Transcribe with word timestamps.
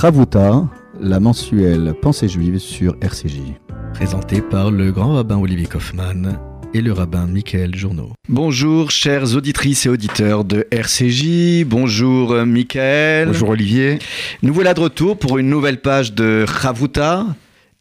Ravuta, 0.00 0.66
la 0.98 1.20
mensuelle 1.20 1.92
Pensée 2.00 2.26
juive 2.26 2.56
sur 2.56 2.96
RCJ. 3.02 3.42
Présenté 3.92 4.40
par 4.40 4.70
le 4.70 4.92
grand 4.92 5.12
rabbin 5.12 5.36
Olivier 5.36 5.66
Kaufmann 5.66 6.38
et 6.72 6.80
le 6.80 6.94
rabbin 6.94 7.26
Michael 7.26 7.76
Journeau. 7.76 8.14
Bonjour 8.26 8.90
chères 8.90 9.36
auditrices 9.36 9.84
et 9.84 9.90
auditeurs 9.90 10.46
de 10.46 10.66
RCJ, 10.70 11.66
bonjour 11.66 12.32
Michael. 12.46 13.26
Bonjour 13.26 13.50
Olivier. 13.50 13.98
Nous 14.42 14.54
voilà 14.54 14.72
de 14.72 14.80
retour 14.80 15.18
pour 15.18 15.36
une 15.36 15.50
nouvelle 15.50 15.82
page 15.82 16.14
de 16.14 16.46
Ravuta, 16.48 17.26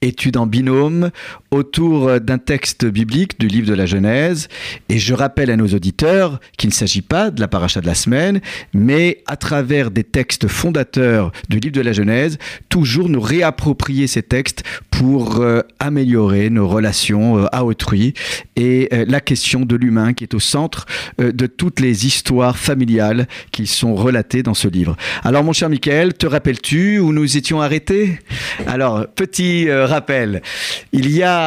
étude 0.01 0.35
en 0.35 0.45
binôme 0.45 1.11
autour 1.51 2.19
d'un 2.19 2.37
texte 2.37 2.85
biblique 2.85 3.39
du 3.39 3.47
livre 3.47 3.67
de 3.67 3.73
la 3.73 3.85
Genèse. 3.85 4.47
Et 4.87 4.99
je 4.99 5.13
rappelle 5.13 5.49
à 5.49 5.57
nos 5.57 5.67
auditeurs 5.67 6.39
qu'il 6.57 6.69
ne 6.69 6.73
s'agit 6.73 7.01
pas 7.01 7.31
de 7.31 7.41
la 7.41 7.47
paracha 7.47 7.81
de 7.81 7.87
la 7.87 7.95
semaine, 7.95 8.41
mais 8.73 9.23
à 9.25 9.35
travers 9.35 9.91
des 9.91 10.03
textes 10.03 10.47
fondateurs 10.47 11.31
du 11.49 11.59
livre 11.59 11.75
de 11.75 11.81
la 11.81 11.93
Genèse, 11.93 12.37
toujours 12.69 13.09
nous 13.09 13.21
réapproprier 13.21 14.07
ces 14.07 14.23
textes 14.23 14.63
pour 14.91 15.39
euh, 15.39 15.61
améliorer 15.79 16.49
nos 16.49 16.67
relations 16.67 17.37
euh, 17.37 17.45
à 17.51 17.63
autrui 17.63 18.13
et 18.55 18.89
euh, 18.91 19.05
la 19.07 19.21
question 19.21 19.61
de 19.61 19.75
l'humain 19.75 20.13
qui 20.13 20.25
est 20.25 20.33
au 20.33 20.39
centre 20.39 20.85
de 21.17 21.45
toutes 21.47 21.79
les 21.79 22.05
histoires 22.05 22.57
familiales 22.57 23.27
qui 23.51 23.67
sont 23.67 23.95
relatées 23.95 24.43
dans 24.43 24.53
ce 24.53 24.67
livre. 24.67 24.95
Alors 25.23 25.43
mon 25.43 25.53
cher 25.53 25.69
Michael, 25.69 26.13
te 26.13 26.27
rappelles-tu 26.27 26.99
où 26.99 27.13
nous 27.13 27.37
étions 27.37 27.61
arrêtés? 27.61 28.19
Alors, 28.67 29.07
petit 29.07 29.71
rappel, 29.71 30.41
il 30.91 31.09
y 31.09 31.23
a 31.23 31.38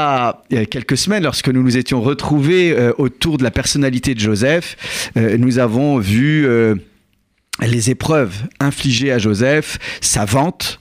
quelques 0.70 0.96
semaines, 0.96 1.23
lorsque 1.23 1.48
nous 1.48 1.62
nous 1.62 1.77
étions 1.77 2.01
retrouvés 2.01 2.73
euh, 2.73 2.92
autour 2.98 3.38
de 3.38 3.42
la 3.42 3.51
personnalité 3.51 4.15
de 4.15 4.20
Joseph, 4.20 5.10
euh, 5.16 5.37
nous 5.38 5.59
avons 5.59 5.98
vu 5.98 6.46
euh, 6.46 6.74
les 7.60 7.91
épreuves 7.91 8.34
infligées 8.60 9.12
à 9.12 9.18
Joseph, 9.18 9.78
sa 10.01 10.24
vente, 10.24 10.80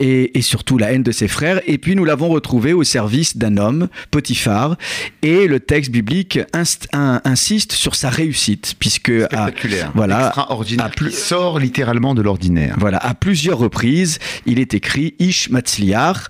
et, 0.00 0.40
surtout 0.42 0.78
la 0.78 0.92
haine 0.92 1.02
de 1.02 1.12
ses 1.12 1.28
frères. 1.28 1.60
Et 1.66 1.78
puis 1.78 1.96
nous 1.96 2.04
l'avons 2.04 2.28
retrouvé 2.28 2.72
au 2.72 2.84
service 2.84 3.36
d'un 3.36 3.56
homme, 3.56 3.88
Potiphar. 4.10 4.76
Et 5.22 5.46
le 5.46 5.60
texte 5.60 5.90
biblique 5.90 6.38
insiste 6.52 7.72
sur 7.72 7.94
sa 7.94 8.10
réussite, 8.10 8.74
puisque 8.78 9.12
à, 9.32 9.50
voilà, 9.94 10.28
extraordinaire, 10.28 10.90
plus, 10.90 11.12
sort 11.12 11.58
littéralement 11.58 12.14
de 12.14 12.22
l'ordinaire. 12.22 12.76
Voilà, 12.78 12.98
à 12.98 13.14
plusieurs 13.14 13.58
reprises, 13.58 14.18
il 14.46 14.58
est 14.58 14.74
écrit 14.74 15.14
Ish 15.18 15.50
Matzliar. 15.50 16.28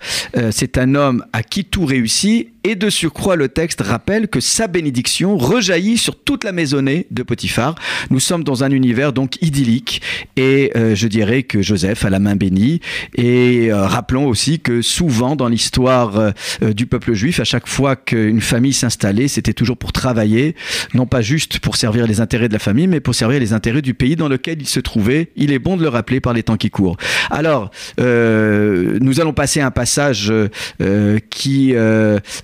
c'est 0.51 0.79
un 0.79 0.95
homme 0.95 1.25
à 1.33 1.43
qui 1.43 1.65
tout 1.65 1.85
réussit 1.85 2.49
et 2.69 2.75
de 2.75 2.91
surcroît, 2.91 3.35
le 3.35 3.49
texte 3.49 3.81
rappelle 3.81 4.29
que 4.29 4.41
sa 4.41 4.67
bénédiction 4.67 5.39
rejaillit 5.39 5.97
sur 5.97 6.23
toute 6.23 6.45
la 6.45 6.53
maisonnée 6.53 7.07
de 7.11 7.23
Potiphar. 7.23 7.77
Nous 8.11 8.21
sommes 8.21 8.45
dans 8.45 8.63
un 8.63 8.71
univers 8.71 9.15
donc 9.15 9.41
idyllique 9.41 10.03
et 10.37 10.71
euh, 10.77 10.95
je 10.95 11.09
dirais 11.09 11.45
que 11.45 11.63
Joseph 11.63 12.05
a 12.05 12.11
la 12.11 12.19
main 12.19 12.37
bénie. 12.37 12.81
Et 13.15 13.58
euh, 13.67 13.87
rappelons 13.87 14.27
aussi 14.27 14.61
que 14.61 14.83
souvent 14.83 15.37
dans 15.37 15.49
l'histoire 15.49 16.19
euh, 16.19 16.73
du 16.73 16.87
peuple 16.87 17.13
juif, 17.15 17.41
à 17.41 17.45
chaque 17.45 17.67
fois 17.67 17.97
qu'une 17.97 18.41
famille 18.41 18.73
s'installait, 18.73 19.29
c'était 19.29 19.53
toujours 19.53 19.77
pour 19.77 19.93
travailler, 19.93 20.55
non 20.95 21.07
pas 21.07 21.21
juste 21.21 21.59
pour 21.59 21.77
servir 21.77 22.07
les 22.07 22.21
intérêts 22.21 22.49
de 22.49 22.53
la 22.53 22.59
famille, 22.59 22.87
mais 22.87 23.01
pour 23.01 23.15
servir 23.15 23.41
les 23.41 23.53
intérêts 23.53 23.83
du 23.83 23.95
pays 23.95 24.17
dans 24.17 24.29
lequel 24.29 24.61
il 24.61 24.69
se 24.69 24.81
trouvait. 24.81 25.31
Il 25.37 25.53
est 25.53 25.59
bon 25.59 25.77
de 25.77 25.83
le 25.83 25.89
rappeler 25.89 26.21
par 26.21 26.33
les 26.33 26.43
temps 26.43 26.57
qui 26.57 26.71
courent. 26.71 26.97
Alors, 27.31 27.71
nous 27.99 29.21
allons 29.21 29.33
passer 29.33 29.61
à 29.61 29.67
un 29.67 29.71
passage 29.71 30.33
qui 31.31 31.75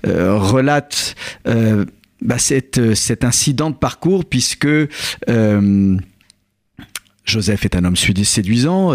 euh, 0.06 0.36
relate 0.38 1.14
euh, 1.48 1.84
bah, 2.20 2.36
euh, 2.78 2.94
cet 2.94 3.24
incident 3.24 3.70
de 3.70 3.76
parcours 3.76 4.24
puisque 4.24 4.68
Joseph 7.24 7.64
est 7.64 7.76
un 7.76 7.84
homme 7.84 7.96
séduisant, 8.24 8.92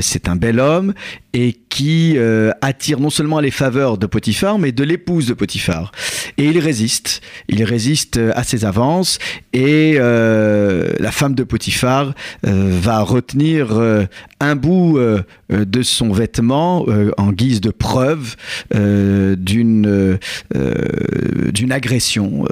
c'est 0.00 0.28
un 0.28 0.36
bel 0.36 0.60
homme, 0.60 0.94
et 1.34 1.52
qui 1.68 2.16
attire 2.62 3.00
non 3.00 3.10
seulement 3.10 3.40
les 3.40 3.50
faveurs 3.50 3.98
de 3.98 4.06
Potiphar, 4.06 4.58
mais 4.58 4.70
de 4.70 4.84
l'épouse 4.84 5.26
de 5.26 5.34
Potiphar. 5.34 5.90
Et 6.38 6.44
il 6.44 6.58
résiste, 6.60 7.20
il 7.48 7.62
résiste 7.64 8.20
à 8.34 8.44
ses 8.44 8.64
avances, 8.64 9.18
et 9.52 9.98
la 9.98 11.10
femme 11.10 11.34
de 11.34 11.42
Potiphar 11.42 12.14
va 12.44 13.00
retenir 13.00 13.80
un 14.44 14.56
bout 14.56 14.98
euh, 14.98 15.22
euh, 15.52 15.64
de 15.64 15.82
son 15.82 16.12
vêtement 16.12 16.84
euh, 16.88 17.10
en 17.16 17.32
guise 17.32 17.60
de 17.60 17.70
preuve 17.70 18.36
d'une 18.72 20.18
d'une 21.52 21.72
agression, 21.72 22.44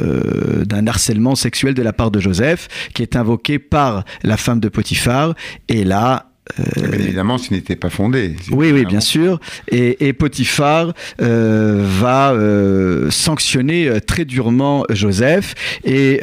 d'un 0.65 0.87
harcèlement 0.87 1.35
sexuel 1.35 1.75
de 1.75 1.83
la 1.83 1.93
part 1.93 2.11
de 2.11 2.21
Joseph, 2.21 2.69
qui 2.95 3.03
est 3.03 3.17
invoqué 3.17 3.59
par 3.59 4.05
la 4.23 4.37
femme 4.37 4.61
de 4.61 4.69
Potiphar. 4.69 5.35
Et 5.69 5.85
là, 5.85 6.32
euh, 6.59 6.93
évidemment, 6.93 7.39
ce 7.39 7.53
n'était 7.55 7.77
pas 7.77 7.91
fondé. 7.91 8.37
Oui, 8.51 8.73
oui, 8.73 8.85
bien 8.85 9.01
sûr. 9.01 9.41
Et, 9.69 10.13
Potiphar 10.13 10.93
euh, 11.21 11.87
va 12.01 12.33
euh, 12.33 13.11
sanctionner 13.11 13.91
très 14.07 14.25
durement 14.25 14.85
Joseph. 14.91 15.55
Et 15.85 16.21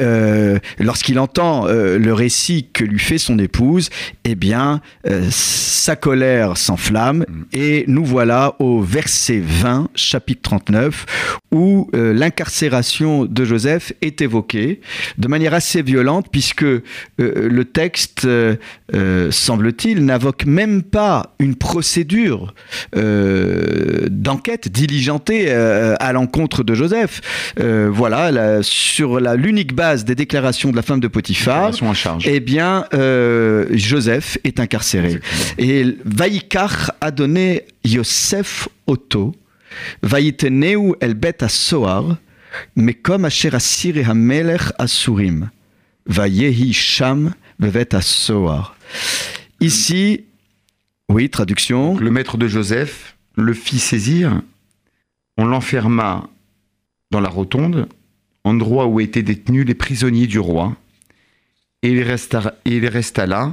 lorsqu'il 0.78 1.18
entend 1.18 1.66
le 1.66 2.12
récit 2.12 2.68
que 2.72 2.84
lui 2.84 2.98
fait 2.98 3.18
son 3.18 3.38
épouse, 3.38 3.90
eh 4.24 4.34
bien, 4.34 4.80
sa 5.30 5.96
colère 5.96 6.56
s'enflamme. 6.56 7.24
Mm. 7.28 7.42
Et 7.52 7.84
nous 7.88 8.04
voilà 8.04 8.56
au 8.58 8.80
verset 8.80 9.40
20, 9.42 9.88
chapitre 9.94 10.42
39, 10.42 11.06
où 11.52 11.90
l'incarcération 11.92 13.24
de 13.24 13.44
Joseph 13.44 13.92
est 14.02 14.20
évoquée 14.20 14.80
de 15.18 15.28
manière 15.28 15.54
assez 15.54 15.82
violente, 15.82 16.26
puisque 16.30 16.64
le 17.18 17.62
texte, 17.64 18.28
semble-t-il, 19.30 20.04
n'invoque 20.04 20.44
même 20.46 20.82
pas 20.82 21.34
une 21.38 21.56
procédure 21.56 22.54
euh, 22.96 24.06
d'enquête 24.10 24.68
diligentée 24.68 25.46
euh, 25.48 25.94
à 26.00 26.12
l'encontre 26.12 26.62
de 26.62 26.74
Joseph. 26.74 27.20
Euh, 27.58 27.88
voilà, 27.92 28.62
sur 28.62 29.20
l'unique 29.20 29.74
base 29.74 30.04
des 30.04 30.14
déclarations 30.14 30.70
de 30.70 30.76
la 30.76 30.82
femme 30.82 31.00
de 31.00 31.08
Potiphar, 31.08 31.72
eh 32.24 32.40
bien, 32.40 32.84
Joseph 33.72 34.38
est 34.44 34.60
incarcéré. 34.60 35.20
Et 35.58 35.96
Vaïkar 36.04 36.92
a 37.00 37.10
donné 37.10 37.64
Yosef 37.84 38.68
Otto, 38.86 39.34
Vaïteneu 40.02 40.94
el 41.00 41.14
bet 41.14 41.46
soar, 41.48 42.16
mais 42.76 42.94
comme 42.94 43.24
Asher 43.24 43.54
Asir 43.54 43.96
et 43.96 44.04
Hamelech 44.04 44.72
Asurim, 44.78 45.50
Vayehi 46.06 46.72
Sham 46.72 47.34
bevet 47.58 48.00
soar. 48.00 48.76
Ici, 49.60 50.24
oui, 51.08 51.28
traduction. 51.30 51.96
le 51.98 52.10
maître 52.10 52.36
de 52.36 52.48
Joseph 52.48 53.16
le 53.36 53.54
fit 53.54 53.78
saisir, 53.78 54.42
on 55.36 55.44
l'enferma 55.44 56.28
dans 57.10 57.20
la 57.20 57.28
rotonde, 57.28 57.88
endroit 58.44 58.86
où 58.86 59.00
étaient 59.00 59.22
détenus 59.22 59.66
les 59.66 59.74
prisonniers 59.74 60.26
du 60.26 60.38
roi, 60.38 60.76
et 61.82 61.90
il 61.90 62.02
resta, 62.02 62.54
il 62.64 62.86
resta 62.86 63.26
là, 63.26 63.52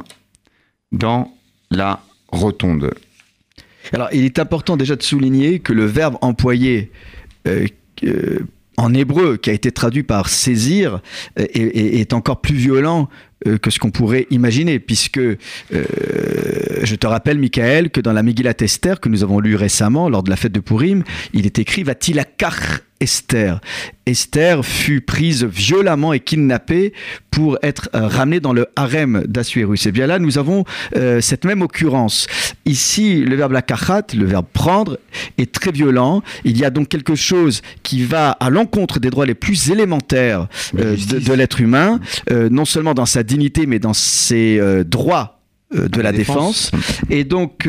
dans 0.92 1.34
la 1.72 2.02
rotonde. 2.30 2.94
Alors, 3.94 4.10
il 4.12 4.26
est 4.26 4.40
important 4.40 4.78
déjà 4.78 4.96
de 4.96 5.04
souligner 5.04 5.60
que 5.60 5.74
le 5.74 5.86
verbe 5.86 6.18
employé 6.22 6.92
euh, 7.48 7.68
euh, 8.04 8.40
en 8.78 8.94
hébreu, 8.94 9.38
qui 9.38 9.50
a 9.50 9.54
été 9.54 9.72
traduit 9.72 10.04
par 10.04 10.30
saisir, 10.30 11.02
euh, 11.40 11.46
est, 11.54 12.14
encore 12.14 12.42
plus 12.42 12.56
violent 12.56 13.10
que 13.62 13.70
ce 13.70 13.80
qu'on 13.80 13.92
pourrait 13.92 14.28
imaginer, 14.30 14.80
puisque 14.80 15.20
je 15.72 16.96
te 16.96 17.08
rappelle, 17.08 17.38
Michael, 17.38 17.92
que 17.92 18.02
dans 18.02 18.14
la 18.14 18.24
Megillat 18.24 18.56
Esther 18.60 19.00
que 19.00 19.10
nous 19.10 19.24
avons 19.24 19.40
lu 19.40 19.56
récemment 19.56 20.10
lors 20.10 20.24
de 20.24 20.30
la 20.30 20.36
fête 20.36 20.52
de 20.52 20.60
Purim, 20.60 21.04
il 21.34 21.46
est 21.46 21.60
écrit 21.60 21.84
Va-t-il 21.84 22.20
à 22.20 22.26
Esther. 23.00 23.60
Esther 24.06 24.66
fut 24.66 25.02
prise 25.02 25.44
violemment 25.44 26.14
et 26.14 26.20
kidnappée 26.20 26.94
pour 27.30 27.58
être 27.62 27.90
euh, 27.94 28.08
ramenée 28.08 28.40
dans 28.40 28.54
le 28.54 28.68
harem 28.76 29.24
d'Assuérus. 29.28 29.86
Et 29.86 29.92
bien 29.92 30.08
là, 30.08 30.20
nous 30.20 30.38
avons 30.38 30.64
euh, 30.96 31.22
cette 31.22 31.46
même 31.46 31.62
occurrence. 31.62 32.28
Ici, 32.66 33.18
le 33.18 33.36
verbe 33.36 33.52
lakachat, 33.52 34.08
le 34.16 34.26
verbe 34.26 34.48
prendre, 34.52 34.98
est 35.38 35.52
très 35.52 35.72
violent. 35.72 36.24
Il 36.46 36.58
y 36.58 36.66
a 36.66 36.70
donc 36.70 36.88
quelque 36.88 37.16
chose 37.16 37.62
qui 37.84 38.04
va 38.04 38.32
à 38.32 38.50
l'encontre 38.50 39.00
des 39.00 39.10
droits 39.10 39.26
les 39.26 39.36
plus 39.36 39.70
élémentaires 39.70 40.48
euh, 40.78 40.96
de, 40.96 41.34
l'être 41.34 41.62
humain, 41.62 42.00
non 42.32 42.66
seulement 42.66 42.94
dans 42.94 43.06
sa 43.06 43.24
dignité, 43.24 43.68
mais 43.68 43.80
dans 43.80 43.94
ses 43.94 44.60
droits 44.86 45.40
de 45.72 46.02
la, 46.02 46.12
défense. 46.12 46.72
Et 47.10 47.24
donc, 47.24 47.68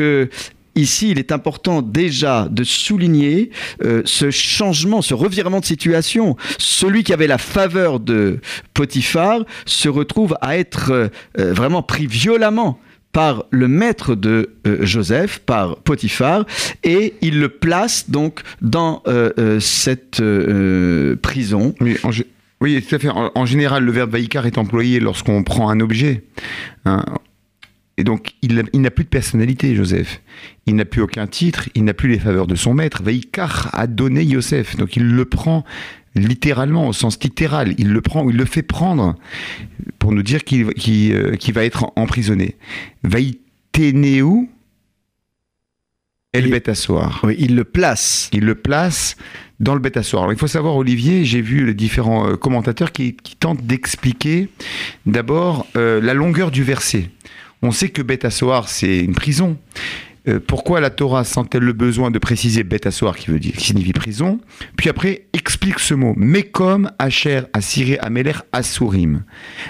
Ici, 0.79 1.11
il 1.11 1.19
est 1.19 1.33
important 1.33 1.81
déjà 1.81 2.47
de 2.49 2.63
souligner 2.63 3.49
euh, 3.83 4.01
ce 4.05 4.31
changement, 4.31 5.01
ce 5.01 5.13
revirement 5.13 5.59
de 5.59 5.65
situation. 5.65 6.37
Celui 6.57 7.03
qui 7.03 7.11
avait 7.11 7.27
la 7.27 7.37
faveur 7.37 7.99
de 7.99 8.39
Potiphar 8.73 9.41
se 9.65 9.89
retrouve 9.89 10.37
à 10.39 10.57
être 10.57 10.91
euh, 10.91 11.07
euh, 11.37 11.51
vraiment 11.51 11.83
pris 11.83 12.07
violemment 12.07 12.79
par 13.11 13.43
le 13.49 13.67
maître 13.67 14.15
de 14.15 14.51
Joseph, 14.81 15.39
par 15.39 15.77
Potiphar, 15.77 16.45
et 16.83 17.15
il 17.21 17.39
le 17.39 17.49
place 17.49 18.11
donc 18.11 18.41
dans 18.61 19.01
cette 19.59 20.21
prison. 21.23 21.73
Oui, 22.61 22.83
tout 22.83 22.95
à 22.95 22.99
fait. 22.99 23.09
En, 23.09 23.45
général, 23.47 23.83
le 23.83 23.91
verbe 23.91 24.11
vaikar 24.11 24.45
est 24.45 24.59
employé 24.59 24.99
lorsqu'on 24.99 25.41
prend 25.41 25.71
un 25.71 25.79
objet. 25.79 26.23
Hein 26.85 27.03
Et 27.99 28.05
donc, 28.05 28.31
il, 28.41 28.63
il 28.71 28.79
n'a 28.79 28.91
plus 28.91 29.03
de 29.03 29.09
personnalité, 29.09 29.75
Joseph. 29.75 30.21
Il 30.65 30.77
n'a 30.77 30.85
plus 30.85 31.01
aucun 31.01 31.27
titre, 31.27 31.67
il 31.75 31.83
n'a 31.83 31.93
plus 31.93 32.07
les 32.07 32.17
faveurs 32.17 32.47
de 32.47 32.55
son 32.55 32.73
maître. 32.73 33.03
Veikar 33.03 33.69
a 33.73 33.87
donné 33.87 34.23
Yosef. 34.23 34.77
Donc, 34.77 34.95
il 34.95 35.03
le 35.03 35.25
prend 35.25 35.65
littéralement, 36.15 36.87
au 36.87 36.93
sens 36.93 37.21
littéral. 37.21 37.75
Il 37.77 37.91
le 37.91 37.99
prend, 37.99 38.29
il 38.29 38.37
le 38.37 38.45
fait 38.45 38.63
prendre 38.63 39.15
pour 39.99 40.13
nous 40.13 40.23
dire 40.23 40.45
qu'il 40.45 40.65
euh, 41.13 41.35
va 41.53 41.65
être 41.65 41.91
emprisonné. 41.97 42.55
Vaïténéou, 43.03 44.49
El 46.31 46.49
Betassoir. 46.49 47.19
Oui, 47.23 47.35
il 47.37 47.53
le 47.53 47.65
place. 47.65 48.29
Il 48.31 48.45
le 48.45 48.55
place 48.55 49.17
dans 49.59 49.73
le 49.73 49.81
bêta-soir. 49.81 50.23
Alors, 50.23 50.31
il 50.31 50.39
faut 50.39 50.47
savoir, 50.47 50.77
Olivier, 50.77 51.25
j'ai 51.25 51.41
vu 51.41 51.65
les 51.65 51.73
différents 51.73 52.29
euh, 52.29 52.35
commentateurs 52.37 52.93
qui, 52.93 53.17
qui 53.17 53.35
tentent 53.35 53.65
d'expliquer 53.65 54.47
d'abord 55.05 55.67
euh, 55.75 55.99
la 55.99 56.13
longueur 56.13 56.49
du 56.49 56.63
verset. 56.63 57.09
On 57.61 57.71
sait 57.71 57.89
que 57.89 58.01
bêta-soir, 58.01 58.69
c'est 58.69 58.99
une 58.99 59.13
prison. 59.13 59.57
Euh, 60.27 60.39
pourquoi 60.45 60.79
la 60.79 60.89
Torah 60.89 61.23
sent-elle 61.23 61.63
le 61.63 61.73
besoin 61.73 62.11
de 62.11 62.19
préciser 62.19 62.63
bêta-soir, 62.63 63.17
qui 63.17 63.31
veut 63.31 63.39
dire, 63.39 63.53
qui 63.53 63.67
signifie 63.67 63.93
prison? 63.93 64.39
Puis 64.77 64.89
après, 64.89 65.27
explique 65.33 65.79
ce 65.79 65.93
mot. 65.93 66.13
Mekom, 66.17 66.91
Asher, 66.99 67.41
Asiré, 67.53 67.97
Ameler, 67.99 68.33
Asurim. 68.51 69.23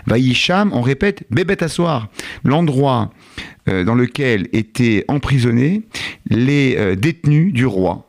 Vaïcham, 0.05 0.71
on 0.73 0.81
répète, 0.81 1.23
bêta-soir. 1.29 2.09
L'endroit 2.43 3.11
euh, 3.69 3.83
dans 3.83 3.95
lequel 3.95 4.47
étaient 4.53 5.05
emprisonnés 5.07 5.83
les 6.29 6.75
euh, 6.77 6.95
détenus 6.95 7.53
du 7.53 7.65
roi. 7.65 8.08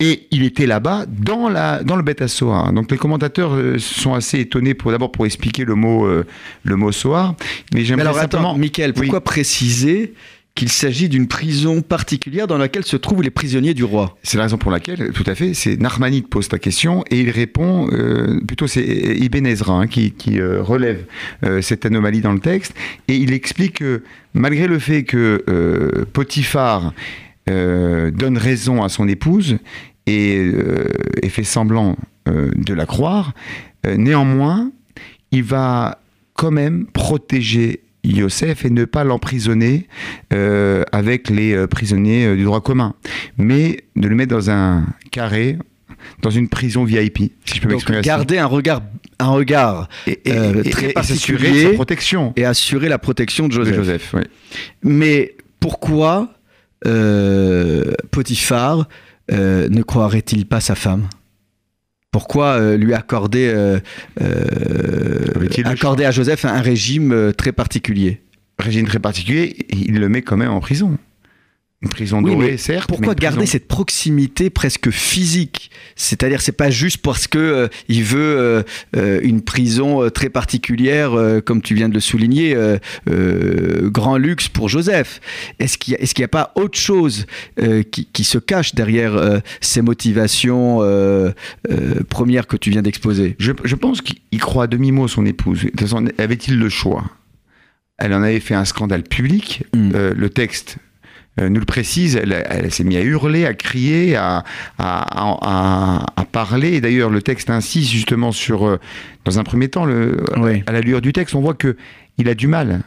Et 0.00 0.26
il 0.30 0.42
était 0.44 0.66
là-bas 0.66 1.06
dans, 1.08 1.48
la, 1.48 1.82
dans 1.82 1.96
le 1.96 2.04
Soar. 2.26 2.72
Donc 2.72 2.90
les 2.90 2.96
commentateurs 2.98 3.54
euh, 3.54 3.78
sont 3.78 4.14
assez 4.14 4.40
étonnés 4.40 4.74
pour 4.74 4.90
d'abord 4.90 5.12
pour 5.12 5.26
expliquer 5.26 5.64
le 5.64 5.74
mot, 5.74 6.06
euh, 6.06 6.24
le 6.64 6.76
mot 6.76 6.92
Soar. 6.92 7.34
Mais 7.74 7.84
j'aimerais 7.84 8.02
alors 8.02 8.16
simplement. 8.18 8.50
attends, 8.50 8.58
Michael, 8.58 8.92
Oui. 8.96 9.02
pourquoi 9.02 9.22
préciser 9.22 10.14
qu'il 10.58 10.70
s'agit 10.70 11.08
d'une 11.08 11.28
prison 11.28 11.82
particulière 11.82 12.48
dans 12.48 12.58
laquelle 12.58 12.84
se 12.84 12.96
trouvent 12.96 13.22
les 13.22 13.30
prisonniers 13.30 13.74
du 13.74 13.84
roi? 13.84 14.18
C'est 14.24 14.36
la 14.38 14.42
raison 14.42 14.58
pour 14.58 14.72
laquelle, 14.72 15.12
tout 15.12 15.22
à 15.26 15.36
fait, 15.36 15.54
c'est 15.54 15.80
Narmani 15.80 16.22
qui 16.22 16.28
pose 16.28 16.48
ta 16.48 16.58
question 16.58 17.04
et 17.12 17.20
il 17.20 17.30
répond, 17.30 17.88
euh, 17.92 18.40
plutôt 18.44 18.66
c'est 18.66 18.82
Ibn 18.84 19.46
Ezra 19.46 19.74
hein, 19.74 19.86
qui, 19.86 20.10
qui, 20.10 20.40
euh, 20.40 20.60
relève 20.60 21.04
euh, 21.44 21.62
cette 21.62 21.86
anomalie 21.86 22.22
dans 22.22 22.32
le 22.32 22.40
texte 22.40 22.74
et 23.06 23.14
il 23.14 23.32
explique 23.32 23.78
que 23.78 24.02
malgré 24.34 24.66
le 24.66 24.80
fait 24.80 25.04
que 25.04 25.44
euh, 25.48 26.04
Potiphar 26.12 26.92
euh, 27.48 28.10
donne 28.10 28.38
raison 28.38 28.82
à 28.82 28.88
son 28.88 29.08
épouse 29.08 29.58
et, 30.06 30.38
euh, 30.38 30.88
et 31.22 31.28
fait 31.28 31.44
semblant 31.44 31.96
euh, 32.28 32.50
de 32.56 32.74
la 32.74 32.86
croire, 32.86 33.32
néanmoins, 33.96 34.72
il 35.30 35.44
va 35.44 36.00
quand 36.34 36.50
même 36.50 36.86
protéger 36.86 37.80
Yosef 38.04 38.64
et 38.64 38.70
ne 38.70 38.84
pas 38.84 39.04
l'emprisonner 39.04 39.86
avec 40.30 41.30
les 41.30 41.66
prisonniers 41.68 42.34
du 42.36 42.44
droit 42.44 42.60
commun, 42.60 42.94
mais 43.38 43.84
de 43.96 44.08
le 44.08 44.14
mettre 44.14 44.34
dans 44.34 44.50
un 44.50 44.84
carré, 45.10 45.58
dans 46.22 46.30
une 46.30 46.48
prison 46.48 46.84
VIP, 46.84 47.32
si 47.44 47.56
je 47.56 47.60
peux 47.60 47.68
m'exprimer 47.68 48.00
garder 48.00 48.38
un 48.38 48.46
regard, 48.46 48.82
un 49.18 49.30
regard 49.30 49.88
et, 50.06 50.20
euh, 50.28 50.62
très 50.64 50.90
et 50.90 51.62
sa 51.62 51.70
protection 51.74 52.32
et 52.36 52.44
assurer 52.44 52.88
la 52.88 52.98
protection 52.98 53.48
de 53.48 53.56
de 53.56 53.72
Joseph. 53.72 54.14
Oui. 54.14 54.22
Mais 54.82 55.36
pourquoi 55.60 56.32
Potiphar 58.10 58.88
euh, 59.30 59.68
ne 59.68 59.82
croirait-il 59.82 60.46
pas 60.46 60.60
sa 60.60 60.74
femme? 60.74 61.08
Pourquoi 62.10 62.58
euh, 62.58 62.76
lui 62.76 62.94
accorder, 62.94 63.50
euh, 63.54 63.78
euh, 64.22 66.04
à 66.04 66.10
Joseph 66.10 66.44
un 66.46 66.60
régime 66.60 67.12
euh, 67.12 67.32
très 67.32 67.52
particulier? 67.52 68.22
Régime 68.58 68.86
très 68.86 68.98
particulier, 68.98 69.66
il 69.70 70.00
le 70.00 70.08
met 70.08 70.22
quand 70.22 70.36
même 70.36 70.50
en 70.50 70.60
prison. 70.60 70.98
Une 71.80 71.90
prison 71.90 72.20
Oui, 72.24 72.32
dorée, 72.32 72.50
mais 72.52 72.56
certes. 72.56 72.88
Pourquoi 72.88 73.14
mais 73.14 73.20
garder 73.20 73.36
prison- 73.38 73.52
cette 73.52 73.68
proximité 73.68 74.50
presque 74.50 74.90
physique? 74.90 75.70
C'est-à-dire, 75.94 76.40
c'est 76.40 76.50
pas 76.50 76.70
juste 76.70 76.98
parce 76.98 77.28
que 77.28 77.38
euh, 77.38 77.68
il 77.88 78.02
veut 78.02 78.18
euh, 78.36 78.62
euh, 78.96 79.20
une 79.22 79.42
prison 79.42 80.10
très 80.10 80.28
particulière, 80.28 81.12
euh, 81.12 81.40
comme 81.40 81.62
tu 81.62 81.76
viens 81.76 81.88
de 81.88 81.94
le 81.94 82.00
souligner, 82.00 82.56
grand 83.06 84.16
luxe 84.16 84.48
pour 84.48 84.68
Joseph. 84.68 85.20
Est-ce 85.60 85.78
qu'il 85.78 85.92
n'y 85.92 85.98
a, 85.98 86.02
est-ce 86.02 86.14
qu'il 86.14 86.22
y 86.22 86.24
a 86.24 86.28
pas 86.28 86.52
autre 86.56 86.76
chose 86.78 87.26
qui, 87.92 88.06
qui 88.12 88.24
se 88.24 88.38
cache 88.38 88.74
derrière 88.74 89.40
ces 89.60 89.80
motivations 89.80 90.80
premières 92.08 92.48
que 92.48 92.56
tu 92.56 92.70
viens 92.70 92.82
d'exposer? 92.82 93.36
Je, 93.38 93.52
je 93.64 93.74
pense 93.76 94.02
qu'il 94.02 94.40
croit 94.40 94.64
à 94.64 94.66
demi-mot 94.66 95.06
son 95.06 95.24
épouse. 95.26 95.62
De 95.62 95.68
toute 95.68 95.80
façon, 95.80 96.04
avait-il 96.18 96.58
le 96.58 96.68
choix? 96.68 97.04
Elle 97.98 98.14
en 98.14 98.22
avait 98.22 98.40
fait 98.40 98.54
un 98.54 98.64
scandale 98.64 99.02
public. 99.02 99.64
Mm. 99.74 99.90
Euh, 99.94 100.14
le 100.16 100.30
texte 100.30 100.78
nous 101.48 101.60
le 101.60 101.66
précise. 101.66 102.16
Elle, 102.16 102.44
elle 102.48 102.70
s'est 102.72 102.84
mise 102.84 102.98
à 102.98 103.02
hurler, 103.02 103.46
à 103.46 103.54
crier, 103.54 104.16
à, 104.16 104.44
à, 104.78 105.98
à- 106.02 106.06
à 106.16 106.24
parler. 106.24 106.74
Et 106.74 106.80
d'ailleurs, 106.80 107.10
le 107.10 107.22
texte 107.22 107.50
insiste 107.50 107.90
justement 107.90 108.32
sur, 108.32 108.66
euh, 108.66 108.78
dans 109.24 109.38
un 109.38 109.44
premier 109.44 109.68
temps, 109.68 109.84
le, 109.84 110.16
Oui. 110.38 110.62
à 110.66 110.72
la 110.72 110.80
lueur 110.80 111.00
du 111.00 111.12
texte, 111.12 111.34
on 111.34 111.40
voit 111.40 111.54
que 111.54 111.76
il 112.18 112.28
a 112.28 112.34
du 112.34 112.46
mal 112.48 112.80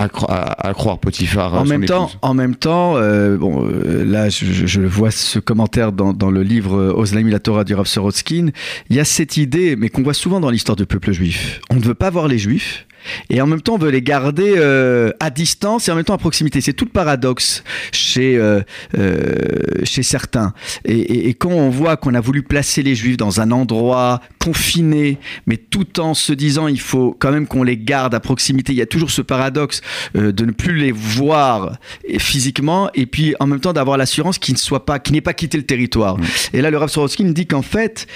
à, 0.00 0.08
cro- 0.08 0.26
à- 0.28 0.66
à 0.68 0.74
croire 0.74 0.98
Potiphar. 0.98 1.54
En 1.54 1.64
même, 1.64 1.84
temps, 1.84 2.08
épouse. 2.08 2.18
en 2.22 2.34
même 2.34 2.56
temps, 2.56 2.96
euh, 2.96 3.36
bon, 3.36 3.64
euh, 3.68 4.04
là, 4.04 4.28
je, 4.28 4.80
vois 4.80 5.10
ce 5.12 5.38
commentaire 5.38 5.92
dans, 5.92 6.12
dans 6.12 6.30
le 6.32 6.42
livre 6.42 6.76
euh, 6.76 6.92
Oslaim 6.96 7.28
la 7.30 7.38
Torah 7.38 7.62
du 7.64 7.74
Rav 7.74 7.86
Sorotskin. 7.86 8.48
Il 8.90 8.96
y 8.96 9.00
a 9.00 9.04
cette 9.04 9.36
idée, 9.36 9.76
mais 9.76 9.88
qu'on 9.90 10.02
voit 10.02 10.14
souvent 10.14 10.40
dans 10.40 10.50
l'histoire 10.50 10.74
du 10.76 10.86
peuple 10.86 11.12
juif. 11.12 11.60
On 11.70 11.76
ne 11.76 11.80
veut 11.80 11.94
pas 11.94 12.10
voir 12.10 12.26
les 12.26 12.38
juifs. 12.38 12.86
Et 13.30 13.40
en 13.40 13.46
même 13.46 13.60
temps, 13.60 13.74
on 13.74 13.78
veut 13.78 13.90
les 13.90 14.02
garder 14.02 14.54
euh, 14.56 15.10
à 15.20 15.30
distance 15.30 15.88
et 15.88 15.92
en 15.92 15.94
même 15.96 16.04
temps 16.04 16.14
à 16.14 16.18
proximité. 16.18 16.60
C'est 16.60 16.72
tout 16.72 16.84
le 16.84 16.90
paradoxe 16.90 17.62
chez, 17.92 18.36
euh, 18.36 18.60
euh, 18.98 19.34
chez 19.84 20.02
certains. 20.02 20.52
Et, 20.84 20.98
et- 20.98 21.28
et 21.28 21.34
quand 21.34 21.50
on 21.50 21.70
voit 21.70 21.96
qu'on 21.96 22.14
a 22.14 22.20
voulu 22.20 22.42
placer 22.42 22.82
les 22.82 22.94
juifs 22.94 23.16
dans 23.16 23.40
un 23.40 23.50
endroit 23.50 24.20
confiné, 24.38 25.18
mais 25.46 25.56
tout 25.56 26.00
en 26.00 26.14
se 26.14 26.32
disant 26.32 26.68
il 26.68 26.80
faut 26.80 27.16
quand 27.18 27.32
même 27.32 27.46
qu'on 27.46 27.62
les 27.62 27.76
garde 27.78 28.14
à 28.14 28.20
proximité, 28.20 28.72
il 28.72 28.78
y 28.78 28.82
a 28.82 28.86
toujours 28.86 29.10
ce 29.10 29.22
paradoxe 29.22 29.80
de 30.14 30.44
ne 30.44 30.52
plus 30.52 30.76
les 30.76 30.92
voir 30.92 31.78
physiquement 32.18 32.90
et 32.94 33.06
puis 33.06 33.34
en 33.40 33.46
même 33.46 33.60
temps 33.60 33.72
d'avoir 33.72 33.96
l'assurance 33.96 34.38
qu'ils 34.38 34.54
ne 34.54 34.58
soient 34.58 34.84
pas, 34.84 34.98
qu'ils 34.98 35.14
n'aient 35.14 35.20
pas 35.20 35.34
quitté 35.34 35.56
le 35.56 35.64
territoire. 35.64 36.16
Et 36.52 36.60
là, 36.60 36.70
le 36.70 36.78
Rav 36.78 36.88
Sorotskin 36.90 37.24
dit 37.30 37.46
qu'en 37.46 37.62
fait, 37.62 38.06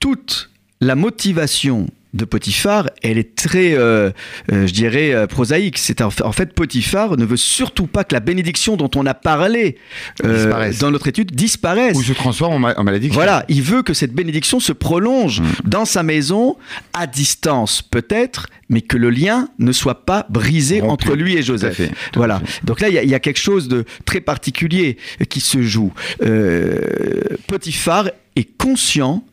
toute 0.00 0.50
la 0.80 0.94
motivation 0.94 1.86
de 2.14 2.24
Potiphar, 2.26 2.90
elle 3.02 3.16
est 3.16 3.34
très, 3.34 3.72
euh, 3.74 4.10
euh, 4.52 4.66
je 4.66 4.72
dirais, 4.72 5.14
euh, 5.14 5.26
prosaïque. 5.26 5.78
C'est 5.78 6.02
en 6.02 6.10
fait, 6.10 6.22
en 6.22 6.32
fait, 6.32 6.52
Potiphar 6.52 7.16
ne 7.16 7.24
veut 7.24 7.38
surtout 7.38 7.86
pas 7.86 8.04
que 8.04 8.14
la 8.14 8.20
bénédiction 8.20 8.76
dont 8.76 8.90
on 8.96 9.06
a 9.06 9.14
parlé 9.14 9.78
dans 10.22 10.90
notre 10.90 11.08
étude 11.08 11.32
disparaisse. 11.34 11.96
Ou 11.96 12.02
se 12.02 12.12
transforme 12.12 12.54
en, 12.54 12.58
ma- 12.58 12.74
en 12.78 12.84
malédiction. 12.84 13.14
Voilà, 13.14 13.44
il 13.48 13.62
veut 13.62 13.82
que 13.82 13.94
cette 13.94 14.12
bénédiction 14.12 14.60
se 14.60 14.72
prolonge 14.72 15.40
Mm. 15.40 15.44
dans 15.64 15.84
sa 15.86 16.02
maison, 16.02 16.56
à 16.92 17.06
distance 17.06 17.80
peut-être, 17.82 18.48
mais 18.68 18.82
que 18.82 18.96
le 18.98 19.08
lien 19.10 19.48
ne 19.58 19.72
soit 19.72 20.04
pas 20.04 20.26
brisé 20.28 20.80
Rompu. 20.80 20.92
entre 20.92 21.14
lui 21.16 21.32
et 21.32 21.36
Tout 21.36 21.40
à 21.40 21.46
Joseph. 21.46 21.76
fait, 21.76 21.88
tout 21.88 21.94
à 21.94 22.16
Voilà. 22.18 22.42
Donc 22.64 22.80
là, 22.80 22.88
il 22.90 23.02
y, 23.02 23.08
y 23.08 23.14
a 23.14 23.20
quelque 23.20 23.40
chose 23.40 23.68
de 23.68 23.84
très 24.04 24.20
particulier 24.20 24.98
qui 25.30 25.40
se 25.40 25.62
joue. 25.62 25.92
Potiphar 27.46 28.10
est 28.36 28.56
conscient 28.58 29.24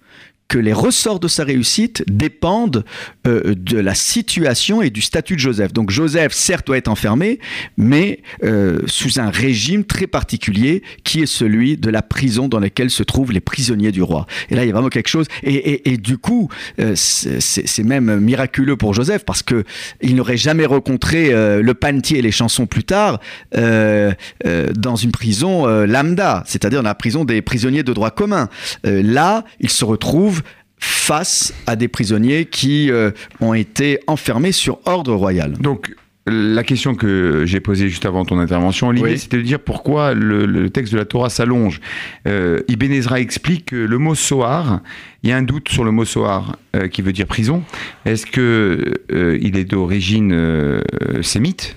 que 0.49 0.57
les 0.57 0.73
ressorts 0.73 1.19
de 1.19 1.29
sa 1.29 1.45
réussite 1.45 2.03
dépendent 2.07 2.83
euh, 3.27 3.53
de 3.55 3.77
la 3.77 3.93
situation 3.93 4.81
et 4.81 4.89
du 4.89 5.01
statut 5.01 5.35
de 5.35 5.39
Joseph. 5.39 5.71
Donc 5.71 5.91
Joseph, 5.91 6.33
certes, 6.33 6.65
doit 6.67 6.77
être 6.77 6.87
enfermé, 6.87 7.39
mais 7.77 8.19
euh, 8.43 8.79
sous 8.87 9.19
un 9.19 9.29
régime 9.29 9.85
très 9.85 10.07
particulier 10.07 10.81
qui 11.03 11.21
est 11.21 11.27
celui 11.27 11.77
de 11.77 11.89
la 11.89 12.01
prison 12.01 12.47
dans 12.47 12.59
laquelle 12.59 12.89
se 12.89 13.03
trouvent 13.03 13.31
les 13.31 13.39
prisonniers 13.39 13.91
du 13.91 14.01
roi. 14.01 14.25
Et 14.49 14.55
là, 14.55 14.65
il 14.65 14.67
y 14.67 14.69
a 14.71 14.73
vraiment 14.73 14.89
quelque 14.89 15.07
chose. 15.07 15.27
Et, 15.43 15.97
du 15.97 16.17
coup, 16.17 16.49
euh, 16.79 16.93
c'est 16.95 17.83
même 17.83 18.19
miraculeux 18.19 18.75
pour 18.75 18.95
Joseph 18.95 19.23
parce 19.25 19.43
que 19.43 19.63
il 20.01 20.15
n'aurait 20.15 20.37
jamais 20.37 20.65
rencontré 20.65 21.29
le 21.29 21.73
panetier 21.73 22.19
et 22.19 22.21
les 22.21 22.31
chansons 22.31 22.65
plus 22.65 22.83
tard 22.83 23.19
dans 23.53 24.95
une 24.95 25.11
prison 25.11 25.67
lambda, 25.85 26.43
c'est-à-dire 26.47 26.81
dans 26.81 26.89
la 26.89 26.95
prison 26.95 27.25
des 27.25 27.41
prisonniers 27.41 27.83
de 27.83 27.93
droit 27.93 28.09
commun. 28.11 28.49
Là, 28.83 29.43
il 29.59 29.69
se 29.69 29.85
retrouve 29.85 30.38
face 30.79 31.53
à 31.67 31.75
des 31.75 31.87
prisonniers 31.87 32.45
qui 32.45 32.89
euh, 32.91 33.11
ont 33.41 33.53
été 33.53 33.99
enfermés 34.07 34.51
sur 34.51 34.79
ordre 34.85 35.13
royal. 35.13 35.53
Donc, 35.53 35.93
la 36.27 36.63
question 36.63 36.93
que 36.93 37.43
j'ai 37.45 37.59
posée 37.59 37.89
juste 37.89 38.05
avant 38.05 38.23
ton 38.23 38.37
intervention, 38.37 38.89
Olivier, 38.89 39.13
Oui. 39.13 39.17
c'était 39.19 39.37
de 39.37 39.41
dire 39.41 39.59
pourquoi 39.59 40.13
le, 40.13 40.45
le 40.45 40.69
texte 40.69 40.93
de 40.93 40.97
la 40.99 41.05
Torah 41.05 41.29
s'allonge. 41.29 41.81
Euh, 42.27 42.59
Ibn 42.67 42.91
Ezra 42.91 43.19
explique 43.19 43.65
que 43.67 43.75
le 43.75 43.97
mot 43.97 44.13
Sohar, 44.13 44.81
il 45.23 45.29
y 45.29 45.33
a 45.33 45.37
un 45.37 45.41
doute 45.41 45.67
sur 45.69 45.83
le 45.83 45.91
mot 45.91 46.05
Sohar, 46.05 46.55
euh, 46.75 46.87
qui 46.87 47.01
veut 47.01 47.11
dire 47.11 47.25
prison. 47.27 47.63
Est-ce 48.05 48.25
que 48.25 48.93
euh, 49.11 49.37
il 49.41 49.57
est 49.57 49.65
d'origine 49.65 50.31
euh, 50.31 50.81
sémite, 51.21 51.75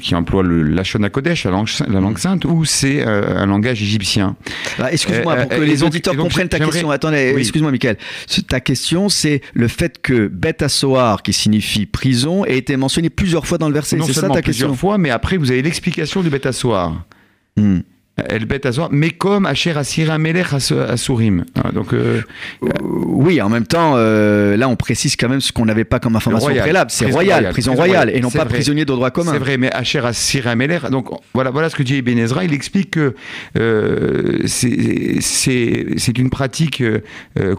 qui 0.00 0.14
emploie 0.14 0.42
le 0.42 0.62
Lashon 0.62 1.02
HaKodesh, 1.02 1.44
la 1.44 1.50
langue, 1.50 1.68
la 1.86 2.00
langue 2.00 2.18
sainte, 2.18 2.44
ou 2.46 2.64
c'est 2.64 3.06
euh, 3.06 3.36
un 3.36 3.46
langage 3.46 3.82
égyptien? 3.82 4.36
Ah, 4.78 4.90
Excuse-moi, 4.92 5.34
Euh, 5.34 5.40
pour 5.46 5.50
que 5.58 5.62
les 5.62 5.76
donc- 5.78 5.88
auditeurs 5.88 6.14
donc, 6.14 6.24
comprennent 6.24 6.48
ta 6.48 6.58
question. 6.60 6.90
Attendez, 6.90 7.32
Oui. 7.34 7.40
excuse-moi, 7.42 7.70
Michael. 7.70 7.98
Ta 8.48 8.60
question, 8.60 9.08
c'est 9.10 9.42
le 9.54 9.68
fait 9.68 10.00
que 10.00 10.28
Bet 10.28 10.56
qui 11.22 11.32
signifie 11.34 11.84
prison, 11.84 12.44
ait 12.46 12.56
été 12.58 12.76
mentionné 12.76 13.10
plusieurs 13.10 13.46
fois 13.46 13.58
dans 13.58 13.68
le 13.68 13.74
verset. 13.74 13.96
Non 13.96 14.06
C'est 14.06 14.12
ça 14.14 14.20
seulement 14.22 14.34
ta 14.34 14.42
plusieurs 14.42 14.70
question? 14.70 14.78
fois, 14.88 14.96
mais 14.98 15.10
après 15.10 15.36
vous 15.36 15.50
avez 15.50 15.60
l'explication 15.62 16.22
du 16.22 16.30
assoir. 16.46 17.04
Hmm. 17.56 17.80
Elle 18.28 18.44
bête 18.46 18.66
assoir, 18.66 18.88
mais 18.90 19.10
comme 19.10 19.46
Asher 19.46 19.76
Asira 19.76 20.18
Melech 20.18 20.52
Asurim. 20.52 21.44
Hein, 21.56 21.70
Donc 21.74 21.92
euh, 21.92 22.20
Euh, 22.62 22.68
Oui, 22.82 23.40
en 23.42 23.48
même 23.48 23.66
temps, 23.66 23.94
euh, 23.96 24.56
là, 24.56 24.68
on 24.68 24.76
précise 24.76 25.16
quand 25.16 25.28
même 25.28 25.40
ce 25.40 25.52
qu'on 25.52 25.64
n'avait 25.66 25.84
pas 25.84 25.98
comme 26.00 26.16
information 26.16 26.46
royal. 26.46 26.62
préalable. 26.62 26.90
C'est 26.90 27.10
royal, 27.10 27.48
prison 27.50 27.74
royale, 27.74 28.10
et 28.14 28.20
non 28.20 28.30
pas 28.30 28.44
vrai. 28.44 28.54
prisonnier 28.54 28.84
de 28.84 28.92
droit 28.92 29.10
commun. 29.10 29.32
C'est 29.32 29.38
vrai, 29.38 29.56
mais 29.56 29.72
Asher 29.72 30.00
Asira 30.00 30.54
Melech. 30.56 30.88
Donc 30.90 31.08
voilà, 31.34 31.50
voilà 31.50 31.68
ce 31.70 31.76
que 31.76 31.82
dit 31.82 31.96
Ibn 31.98 32.18
Ezra. 32.18 32.44
Il 32.44 32.52
explique 32.52 32.90
que 32.92 33.14
euh, 33.58 34.38
c'est- 34.46 36.18
une 36.18 36.30
pratique 36.30 36.82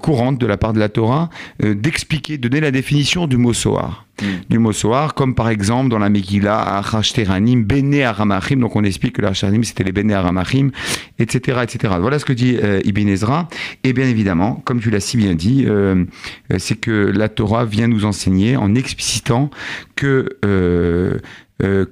courante 0.02 0.40
de 0.40 0.46
la 0.48 0.58
part 0.58 0.74
de 0.74 0.80
la 0.80 0.90
Torah 0.90 1.30
d'expliquer, 1.64 2.38
de 2.38 2.48
donner 2.48 2.62
la 2.62 2.72
définition 2.72 3.28
du 3.28 3.38
mot 3.38 3.54
Sohar. 3.54 4.06
Mm. 4.22 4.26
Du 4.50 4.60
mot 4.60 4.74
Sohar, 4.74 5.14
comme 5.14 5.34
par 5.34 5.48
exemple 5.50 5.90
dans 5.90 6.00
la 6.00 6.10
Megillah, 6.10 6.78
Achachteranim, 6.80 7.64
Bene 7.64 8.02
Aramachim. 8.02 8.58
Donc 8.58 8.76
on 8.76 8.84
explique 8.84 9.14
que 9.14 9.22
l'Achachteranim 9.22 9.64
c'était 9.64 9.84
les 9.86 9.94
Bene 9.94 10.12
Aramachim, 10.12 10.49
etc., 11.20 11.60
etc. 11.64 11.94
Voilà 12.00 12.20
ce 12.20 12.26
que 12.26 12.34
dit 12.34 12.58
euh, 12.62 12.80
Ibn 12.84 13.08
Ezra. 13.08 13.48
Et 13.84 13.94
bien 13.94 14.08
évidemment, 14.08 14.56
comme 14.66 14.80
tu 14.80 14.90
l'as 14.90 15.00
si 15.00 15.18
bien 15.18 15.34
dit, 15.34 15.66
euh, 15.68 16.06
euh, 16.52 16.60
c'est 16.60 16.76
que 16.76 16.92
la 16.92 17.30
Torah 17.30 17.66
vient 17.66 17.88
nous 17.88 18.06
enseigner 18.06 18.58
en 18.58 18.76
explicitant 18.76 19.50
que 19.96 20.38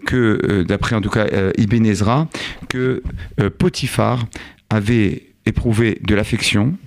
que, 0.05 0.63
d'après 0.63 0.95
en 0.95 1.01
tout 1.01 1.09
cas 1.09 1.27
Ibn 1.57 1.85
Ezra, 1.85 2.29
que 2.69 3.03
Potiphar 3.57 4.25
avait 4.69 5.23
éprouvé 5.45 5.99
de 6.01 6.15
l'affection, 6.15 6.77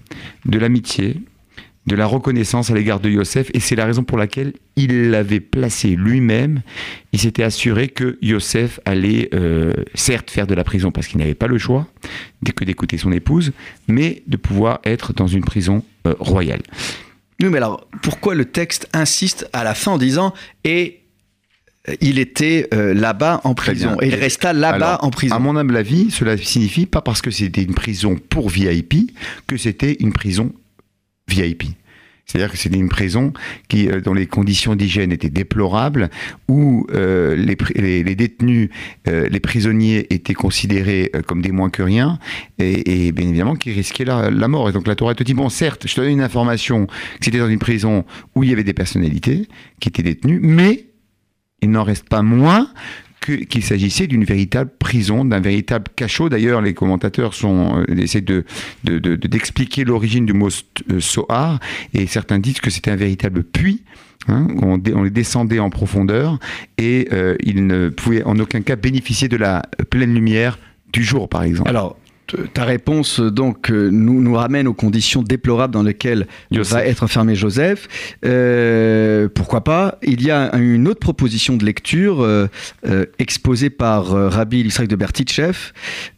de 0.46 0.58
l'amitié, 0.58 1.20
de 1.86 1.96
la 1.96 2.06
reconnaissance 2.06 2.70
à 2.70 2.74
l'égard 2.74 3.00
de 3.00 3.08
Yosef, 3.08 3.50
et 3.54 3.60
c'est 3.60 3.74
la 3.74 3.86
raison 3.86 4.04
pour 4.04 4.18
laquelle 4.18 4.52
il 4.76 5.10
l'avait 5.10 5.40
placé 5.40 5.96
lui-même. 5.96 6.60
Il 7.12 7.20
s'était 7.20 7.42
assuré 7.42 7.88
que 7.88 8.18
Yosef 8.20 8.80
allait 8.84 9.30
euh, 9.34 9.72
certes 9.94 10.30
faire 10.30 10.46
de 10.46 10.54
la 10.54 10.62
prison 10.62 10.90
parce 10.90 11.06
qu'il 11.06 11.18
n'avait 11.18 11.34
pas 11.34 11.46
le 11.46 11.58
choix 11.58 11.86
dès 12.42 12.52
que 12.52 12.64
d'écouter 12.64 12.98
son 12.98 13.12
épouse, 13.12 13.52
mais 13.88 14.22
de 14.26 14.36
pouvoir 14.36 14.80
être 14.84 15.12
dans 15.14 15.26
une 15.26 15.44
prison 15.44 15.82
euh, 16.06 16.14
royale. 16.20 16.62
Oui, 17.42 17.48
mais 17.48 17.56
alors, 17.56 17.88
pourquoi 18.02 18.34
le 18.34 18.44
texte 18.44 18.88
insiste 18.92 19.48
à 19.52 19.64
la 19.64 19.74
fin 19.74 19.92
en 19.92 19.98
disant 19.98 20.34
et 20.64 21.00
il 22.00 22.18
était 22.18 22.68
euh, 22.74 22.92
là-bas 22.92 23.40
en 23.44 23.54
prison 23.54 23.96
et 24.02 24.08
il 24.08 24.14
resta 24.14 24.52
là-bas 24.52 24.98
en 25.00 25.10
prison. 25.10 25.34
À 25.34 25.38
mon 25.38 25.56
humble 25.56 25.76
avis, 25.76 26.10
cela 26.10 26.36
signifie 26.36 26.86
pas 26.86 27.00
parce 27.00 27.22
que 27.22 27.30
c'était 27.30 27.62
une 27.62 27.74
prison 27.74 28.16
pour 28.28 28.50
VIP 28.50 29.12
que 29.46 29.56
c'était 29.56 29.96
une 30.00 30.12
prison 30.12 30.52
VIP. 31.30 31.64
C'est-à-dire 32.30 32.52
que 32.52 32.58
c'était 32.58 32.76
une 32.76 32.88
prison 32.88 33.32
qui, 33.68 33.88
euh, 33.88 34.00
dont 34.00 34.14
les 34.14 34.26
conditions 34.26 34.76
d'hygiène 34.76 35.10
étaient 35.10 35.30
déplorables, 35.30 36.10
où 36.48 36.86
euh, 36.92 37.34
les, 37.34 38.14
détenus, 38.14 38.70
euh, 39.08 39.28
les 39.28 39.40
prisonniers 39.40 40.06
étaient 40.14 40.34
considérés 40.34 41.10
comme 41.26 41.42
des 41.42 41.50
moins 41.50 41.70
que 41.70 41.82
rien, 41.82 42.20
et, 42.58 43.10
bien 43.10 43.28
évidemment 43.28 43.56
qui 43.56 43.72
risquaient 43.72 44.04
la, 44.04 44.30
la 44.30 44.48
mort. 44.48 44.68
Et 44.68 44.72
donc 44.72 44.86
la 44.86 44.94
Torah 44.94 45.16
te 45.16 45.24
dit, 45.24 45.34
bon 45.34 45.48
certes, 45.48 45.88
je 45.88 45.94
te 45.94 46.00
donne 46.00 46.10
une 46.10 46.20
information 46.20 46.86
que 46.86 46.92
c'était 47.20 47.38
dans 47.38 47.48
une 47.48 47.58
prison 47.58 48.04
où 48.36 48.44
il 48.44 48.50
y 48.50 48.52
avait 48.52 48.64
des 48.64 48.74
personnalités 48.74 49.48
qui 49.80 49.88
étaient 49.88 50.04
détenues, 50.04 50.38
mais 50.40 50.86
il 51.62 51.70
n'en 51.70 51.82
reste 51.82 52.08
pas 52.08 52.22
moins 52.22 52.70
qu'il 53.20 53.62
s'agissait 53.62 54.06
d'une 54.06 54.24
véritable 54.24 54.70
prison, 54.78 55.24
d'un 55.24 55.40
véritable 55.40 55.86
cachot. 55.94 56.28
D'ailleurs, 56.28 56.62
les 56.62 56.74
commentateurs 56.74 57.34
sont, 57.34 57.82
euh, 57.88 57.96
essaient 57.96 58.20
de, 58.20 58.44
de- 58.84 59.16
d'expliquer 59.16 59.84
l'origine 59.84 60.26
du 60.26 60.32
mot 60.32 60.48
euh, 60.90 61.00
Sohar, 61.00 61.60
et 61.94 62.06
certains 62.06 62.38
disent 62.38 62.60
que 62.60 62.70
c'était 62.70 62.90
un 62.90 62.96
véritable 62.96 63.42
puits. 63.42 63.82
hein, 64.28 64.46
on, 64.62 65.02
les 65.02 65.10
descendait 65.10 65.58
en 65.58 65.70
profondeur 65.70 66.38
et 66.78 67.08
euh, 67.12 67.36
ils 67.42 67.66
ne 67.66 67.88
pouvaient 67.88 68.22
en 68.24 68.38
aucun 68.38 68.62
cas 68.62 68.76
bénéficier 68.76 69.28
de 69.28 69.36
la 69.36 69.62
pleine 69.90 70.14
lumière 70.14 70.58
du 70.92 71.04
jour, 71.04 71.28
par 71.28 71.42
exemple. 71.42 71.68
Alors, 71.68 71.96
ta 72.52 72.64
réponse 72.64 73.20
donc 73.20 73.70
euh, 73.70 73.90
nous, 73.90 74.20
nous 74.22 74.34
ramène 74.34 74.66
aux 74.68 74.74
conditions 74.74 75.22
déplorables 75.22 75.72
dans 75.72 75.82
lesquelles 75.82 76.26
Yosef. 76.50 76.72
va 76.72 76.86
être 76.86 77.02
enfermé 77.02 77.34
Joseph. 77.34 77.88
Euh, 78.24 79.28
pourquoi 79.34 79.64
pas? 79.64 79.98
Il 80.02 80.22
y 80.22 80.30
a 80.30 80.54
une 80.56 80.88
autre 80.88 81.00
proposition 81.00 81.56
de 81.56 81.64
lecture 81.64 82.22
euh, 82.22 82.48
euh, 82.86 83.06
exposée 83.18 83.70
par 83.70 84.14
euh, 84.14 84.28
Rabbi 84.28 84.60
Yitzhak 84.60 84.88
de 84.88 84.96
Bertichev, 84.96 85.56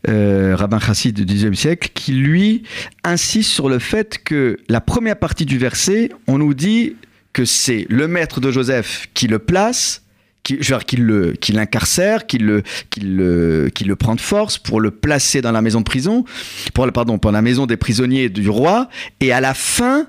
euh, 0.08 0.54
rabbin 0.56 0.78
chassid 0.78 1.14
du 1.14 1.24
XIXe 1.24 1.58
siècle, 1.58 1.90
qui 1.94 2.12
lui 2.12 2.64
insiste 3.04 3.50
sur 3.50 3.68
le 3.68 3.78
fait 3.78 4.18
que 4.22 4.58
la 4.68 4.80
première 4.80 5.18
partie 5.18 5.46
du 5.46 5.58
verset, 5.58 6.10
on 6.26 6.38
nous 6.38 6.54
dit 6.54 6.96
que 7.32 7.44
c'est 7.44 7.86
le 7.88 8.08
maître 8.08 8.40
de 8.40 8.50
Joseph 8.50 9.08
qui 9.14 9.26
le 9.26 9.38
place, 9.38 10.01
qui, 10.42 10.58
je 10.60 10.72
veux 10.72 10.78
dire, 10.78 10.86
qui 10.86 10.96
le, 10.96 11.32
qui 11.32 11.52
l'incarcère, 11.52 12.26
qui 12.26 12.38
le, 12.38 12.62
le, 13.00 13.70
le 13.84 13.96
prend 13.96 14.14
de 14.14 14.20
force 14.20 14.58
pour 14.58 14.80
le 14.80 14.90
placer 14.90 15.40
dans 15.40 15.52
la 15.52 15.62
maison 15.62 15.80
de 15.80 15.84
prison, 15.84 16.24
pour, 16.74 16.90
pardon, 16.92 17.18
pour 17.18 17.32
la 17.32 17.42
maison 17.42 17.66
des 17.66 17.76
prisonniers 17.76 18.28
du 18.28 18.48
roi. 18.48 18.88
Et 19.20 19.32
à 19.32 19.40
la 19.40 19.54
fin, 19.54 20.06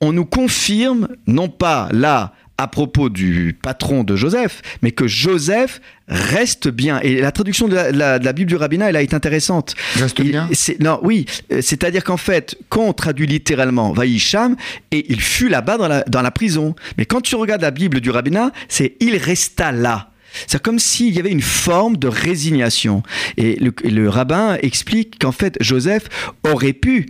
on 0.00 0.12
nous 0.12 0.26
confirme, 0.26 1.08
non 1.26 1.48
pas 1.48 1.88
là 1.92 2.34
à 2.56 2.68
propos 2.68 3.08
du 3.08 3.56
patron 3.60 4.04
de 4.04 4.14
Joseph, 4.14 4.62
mais 4.80 4.92
que 4.92 5.06
Joseph 5.08 5.80
reste 6.08 6.68
bien. 6.68 7.00
Et 7.00 7.20
la 7.20 7.32
traduction 7.32 7.66
de 7.66 7.74
la, 7.74 7.90
la- 7.90 8.18
de 8.18 8.24
la 8.24 8.32
Bible 8.32 8.48
du 8.48 8.56
rabbinat, 8.56 8.90
elle 8.90 8.96
a 8.96 9.02
été 9.02 9.16
intéressante. 9.16 9.74
Reste 9.96 10.18
Il- 10.20 10.30
bien 10.30 10.48
Non, 10.80 11.00
oui, 11.02 11.26
euh, 11.52 11.60
c'est-à-dire 11.62 12.04
qu'en 12.04 12.16
fait, 12.16 12.56
quand 12.68 12.82
on 12.84 12.92
traduit 12.92 13.26
littéralement 13.26 13.92
Vaïcham, 13.92 14.54
et 14.92 15.04
il 15.08 15.20
fut 15.20 15.48
là-bas 15.48 15.78
dans 15.78 15.88
la, 15.88 16.02
dans 16.04 16.22
la 16.22 16.30
prison. 16.30 16.76
Mais 16.96 17.06
quand 17.06 17.20
tu 17.22 17.34
regardes 17.34 17.62
la 17.62 17.70
Bible 17.72 18.00
du 18.00 18.10
rabbinat, 18.10 18.52
c'est 18.68 18.94
il 19.00 19.16
resta 19.16 19.72
là. 19.72 20.10
C'est 20.46 20.60
comme 20.60 20.78
s'il 20.80 21.14
y 21.14 21.20
avait 21.20 21.30
une 21.30 21.42
forme 21.42 21.96
de 21.96 22.08
résignation. 22.08 23.02
Et 23.36 23.56
le, 23.56 23.72
et 23.84 23.90
le 23.90 24.08
rabbin 24.08 24.58
explique 24.62 25.18
qu'en 25.20 25.30
fait, 25.32 25.56
Joseph 25.60 26.08
aurait 26.44 26.72
pu 26.72 27.06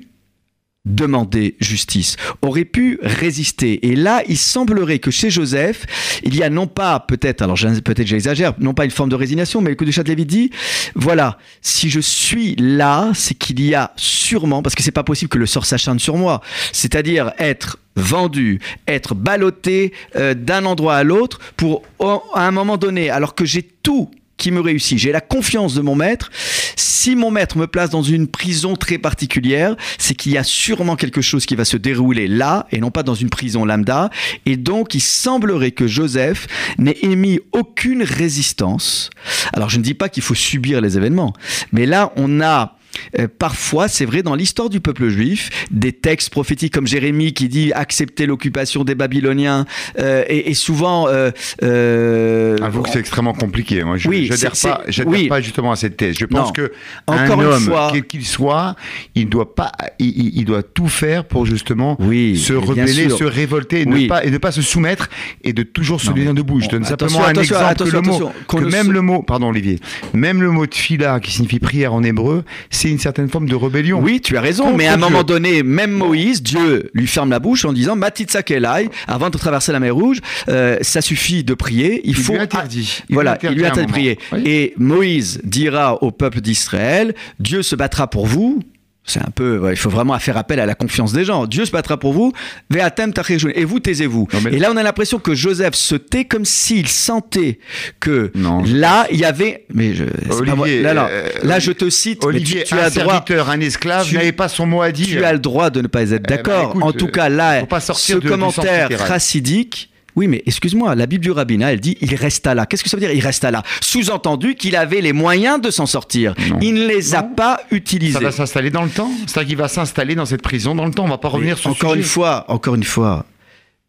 demander 0.84 1.56
justice, 1.60 2.16
aurait 2.42 2.64
pu 2.64 2.98
résister. 3.02 3.86
Et 3.88 3.96
là, 3.96 4.22
il 4.28 4.36
semblerait 4.36 4.98
que 4.98 5.10
chez 5.10 5.30
Joseph, 5.30 5.86
il 6.22 6.36
y 6.36 6.42
a 6.42 6.50
non 6.50 6.66
pas, 6.66 7.00
peut-être, 7.00 7.42
alors 7.42 7.58
peut-être 7.84 8.06
j'exagère, 8.06 8.54
non 8.58 8.74
pas 8.74 8.84
une 8.84 8.90
forme 8.90 9.08
de 9.08 9.14
résignation, 9.14 9.60
mais 9.60 9.70
le 9.70 9.76
coup 9.76 9.84
de 9.84 9.90
Châtelet 9.90 10.24
dit, 10.24 10.50
voilà, 10.94 11.38
si 11.62 11.88
je 11.88 12.00
suis 12.00 12.54
là, 12.56 13.12
c'est 13.14 13.34
qu'il 13.34 13.60
y 13.62 13.74
a 13.74 13.92
sûrement, 13.96 14.62
parce 14.62 14.74
que 14.74 14.82
c'est 14.82 14.90
pas 14.90 15.04
possible 15.04 15.30
que 15.30 15.38
le 15.38 15.46
sort 15.46 15.64
s'acharne 15.64 15.98
sur 15.98 16.16
moi, 16.16 16.42
c'est-à-dire 16.72 17.32
être 17.38 17.78
vendu, 17.96 18.60
être 18.86 19.14
ballotté 19.14 19.92
euh, 20.16 20.34
d'un 20.34 20.64
endroit 20.66 20.96
à 20.96 21.04
l'autre 21.04 21.38
pour, 21.56 21.82
à 22.00 22.46
un 22.46 22.50
moment 22.50 22.76
donné, 22.76 23.08
alors 23.08 23.34
que 23.34 23.44
j'ai 23.44 23.62
tout 23.62 24.10
qui 24.44 24.50
me 24.50 24.60
réussit, 24.60 24.98
j'ai 24.98 25.10
la 25.10 25.22
confiance 25.22 25.74
de 25.74 25.80
mon 25.80 25.94
maître, 25.94 26.30
si 26.76 27.16
mon 27.16 27.30
maître 27.30 27.56
me 27.56 27.66
place 27.66 27.88
dans 27.88 28.02
une 28.02 28.28
prison 28.28 28.76
très 28.76 28.98
particulière, 28.98 29.74
c'est 29.96 30.14
qu'il 30.14 30.32
y 30.32 30.36
a 30.36 30.44
sûrement 30.44 30.96
quelque 30.96 31.22
chose 31.22 31.46
qui 31.46 31.54
va 31.54 31.64
se 31.64 31.78
dérouler 31.78 32.28
là 32.28 32.66
et 32.70 32.78
non 32.78 32.90
pas 32.90 33.02
dans 33.02 33.14
une 33.14 33.30
prison 33.30 33.64
lambda. 33.64 34.10
Et 34.44 34.58
donc, 34.58 34.94
il 34.94 35.00
semblerait 35.00 35.70
que 35.70 35.86
Joseph 35.86 36.46
n'ait 36.76 36.98
émis 37.00 37.40
aucune 37.52 38.02
résistance. 38.02 39.08
Alors, 39.54 39.70
je 39.70 39.78
ne 39.78 39.82
dis 39.82 39.94
pas 39.94 40.10
qu'il 40.10 40.22
faut 40.22 40.34
subir 40.34 40.82
les 40.82 40.98
événements, 40.98 41.32
mais 41.72 41.86
là, 41.86 42.12
on 42.16 42.42
a 42.42 42.76
euh, 43.18 43.28
parfois, 43.38 43.88
c'est 43.88 44.04
vrai, 44.04 44.22
dans 44.22 44.34
l'histoire 44.34 44.68
du 44.70 44.80
peuple 44.80 45.08
juif, 45.08 45.50
des 45.70 45.92
textes 45.92 46.30
prophétiques 46.30 46.72
comme 46.72 46.86
Jérémie 46.86 47.32
qui 47.32 47.48
dit 47.48 47.72
accepter 47.72 48.26
l'occupation 48.26 48.84
des 48.84 48.94
Babyloniens, 48.94 49.66
euh, 49.98 50.24
et, 50.28 50.50
et 50.50 50.54
souvent. 50.54 51.08
euh, 51.08 51.30
euh, 51.62 52.56
Avoue 52.62 52.82
que 52.82 52.90
c'est 52.90 52.98
extrêmement 53.00 53.32
compliqué. 53.34 53.82
Moi, 53.84 53.96
je 53.96 54.08
Oui, 54.08 54.28
n'adhère 54.30 54.52
pas, 54.62 54.82
oui. 55.06 55.28
justement 55.42 55.72
à 55.72 55.76
cette 55.76 55.96
thèse. 55.96 56.16
Je 56.18 56.26
pense 56.26 56.48
Non. 56.48 56.52
que 56.52 56.72
Encore 57.06 57.40
un 57.40 57.44
une 57.44 57.52
homme, 57.52 57.62
fois- 57.64 57.90
quel 57.92 58.04
qu'il 58.06 58.24
soit, 58.24 58.76
il 59.14 59.28
doit 59.28 59.54
pas, 59.54 59.72
il, 59.98 60.44
doit 60.44 60.62
tout 60.62 60.88
faire 60.88 61.24
pour 61.24 61.46
justement 61.46 61.96
oui, 62.00 62.36
se 62.38 62.52
rebeller, 62.52 63.08
se 63.10 63.24
révolter, 63.24 63.82
et, 63.82 63.86
Oui. 63.86 64.04
ne 64.04 64.08
pas, 64.08 64.24
et 64.24 64.30
ne 64.30 64.38
pas 64.38 64.52
se 64.52 64.62
soumettre 64.62 65.08
et 65.42 65.52
de 65.52 65.62
toujours 65.62 66.00
se 66.00 66.10
tenir 66.10 66.34
debout. 66.34 66.60
Je 66.60 66.68
donne 66.68 66.84
simplement 66.84 67.24
un 67.24 67.32
exemple 67.34 67.64
attention, 67.64 67.90
que 67.90 67.96
le 67.96 68.02
mot, 68.02 68.32
que 68.48 68.56
même 68.70 68.92
le 68.92 69.00
mot, 69.00 69.22
pardon 69.22 69.48
Olivier, 69.48 69.78
même 70.12 70.42
le 70.42 70.50
mot 70.50 70.66
tfila 70.66 71.20
qui 71.20 71.32
signifie 71.32 71.58
prière 71.58 71.92
en 71.94 72.02
hébreu, 72.02 72.44
c'est 72.70 72.83
une 72.90 72.98
certaine 72.98 73.28
forme 73.28 73.48
de 73.48 73.54
rébellion. 73.54 74.00
Oui, 74.00 74.20
tu 74.20 74.36
as 74.36 74.40
raison, 74.40 74.74
mais 74.76 74.86
à 74.86 74.94
un 74.94 74.96
moment 74.96 75.22
donné, 75.22 75.62
même 75.62 75.92
Moïse, 75.92 76.42
Dieu 76.42 76.90
lui 76.94 77.06
ferme 77.06 77.30
la 77.30 77.38
bouche 77.38 77.64
en 77.64 77.72
disant 77.72 77.96
Matitsa 77.96 78.42
Kelai, 78.42 78.88
avant 79.06 79.30
de 79.30 79.38
traverser 79.38 79.72
la 79.72 79.80
mer 79.80 79.94
Rouge, 79.94 80.18
euh, 80.48 80.78
ça 80.82 81.00
suffit 81.00 81.44
de 81.44 81.54
prier, 81.54 82.00
il, 82.04 82.10
Il 82.10 82.16
faut. 82.16 82.32
lui 82.34 82.40
interdit. 82.40 83.02
Il 83.08 83.14
voilà, 83.14 83.38
lui 83.42 83.48
il 83.50 83.54
lui 83.56 83.66
interdit 83.66 83.86
de 83.86 83.92
prier. 83.92 84.18
Oui. 84.32 84.42
Et 84.44 84.74
Moïse 84.76 85.40
dira 85.44 86.02
au 86.02 86.10
peuple 86.10 86.40
d'Israël 86.40 87.14
Dieu 87.38 87.62
se 87.62 87.76
battra 87.76 88.08
pour 88.08 88.26
vous. 88.26 88.60
C'est 89.06 89.20
un 89.20 89.30
peu, 89.34 89.58
ouais, 89.58 89.74
il 89.74 89.76
faut 89.76 89.90
vraiment 89.90 90.18
faire 90.18 90.38
appel 90.38 90.58
à 90.60 90.64
la 90.66 90.74
confiance 90.74 91.12
des 91.12 91.24
gens. 91.26 91.46
Dieu 91.46 91.66
se 91.66 91.70
battra 91.70 91.98
pour 91.98 92.14
vous, 92.14 92.32
et 92.74 93.64
vous 93.64 93.78
taisez-vous. 93.80 94.28
Et 94.50 94.58
là, 94.58 94.70
on 94.72 94.76
a 94.78 94.82
l'impression 94.82 95.18
que 95.18 95.34
Joseph 95.34 95.74
se 95.74 95.94
tait 95.94 96.24
comme 96.24 96.46
s'il 96.46 96.88
sentait 96.88 97.58
que 98.00 98.32
Non. 98.34 98.62
là, 98.66 99.06
il 99.10 99.18
y 99.20 99.26
avait. 99.26 99.66
Mais 99.74 99.94
je, 99.94 100.04
c'est 100.22 100.44
pas 100.46 100.54
moi. 100.54 100.64
Olivier, 100.64 100.82
là, 100.82 100.94
là, 100.94 101.08
euh, 101.10 101.28
là, 101.42 101.58
je 101.58 101.72
te 101.72 101.90
cite. 101.90 102.24
Olivier, 102.24 102.62
tu, 102.62 102.68
tu 102.68 102.74
un 102.74 102.78
as 102.78 102.90
droit. 102.90 103.12
serviteur, 103.12 103.50
un 103.50 103.60
esclave, 103.60 104.06
tu- 104.08 104.14
n'avait 104.14 104.32
pas 104.32 104.48
son 104.48 104.64
mot 104.66 104.80
à 104.80 104.90
dire. 104.90 105.06
Tu 105.06 105.22
as 105.24 105.32
le 105.34 105.38
droit 105.38 105.68
de 105.68 105.82
ne 105.82 105.86
pas 105.86 106.02
être 106.10 106.22
ben, 106.26 106.36
d'accord. 106.36 106.74
en 106.80 106.92
tout 106.92 107.08
cas, 107.08 107.28
là, 107.28 107.62
ce 107.94 108.14
commentaire 108.14 108.88
chassidique 109.06 109.90
Oui, 110.16 110.28
mais 110.28 110.42
excuse-moi, 110.46 110.94
la 110.94 111.06
Bible 111.06 111.24
du 111.24 111.30
rabbinat, 111.30 111.72
elle 111.72 111.80
dit 111.80 111.96
il 112.00 112.14
resta 112.14 112.54
là. 112.54 112.66
Qu'est-ce 112.66 112.84
que 112.84 112.90
ça 112.90 112.96
veut 112.96 113.00
dire 113.00 113.12
Il 113.12 113.20
resta 113.20 113.50
là? 113.50 113.62
Sous-entendu 113.80 114.54
qu'il 114.54 114.76
avait 114.76 115.00
les 115.00 115.12
moyens 115.12 115.60
de 115.60 115.70
s'en 115.70 115.86
sortir. 115.86 116.34
Non. 116.48 116.58
Il 116.62 116.74
ne 116.74 116.86
les 116.86 117.14
a 117.14 117.22
pas 117.22 117.60
utilisés. 117.70 118.14
Ça 118.14 118.20
va 118.20 118.32
s'installer 118.32 118.70
dans 118.70 118.84
le 118.84 118.90
temps? 118.90 119.10
C'est-à-dire 119.26 119.48
qu'il 119.48 119.56
va 119.58 119.68
s'installer 119.68 120.14
dans 120.14 120.26
cette 120.26 120.42
prison 120.42 120.74
dans 120.74 120.86
le 120.86 120.92
temps. 120.92 121.04
On 121.04 121.08
va 121.08 121.18
pas 121.18 121.28
revenir 121.28 121.56
Mais 121.56 121.60
sur 121.60 121.70
ce 121.70 121.76
encore 121.76 121.90
sujet. 121.92 122.02
une 122.02 122.08
fois, 122.08 122.44
encore 122.48 122.74
une 122.76 122.84
fois, 122.84 123.26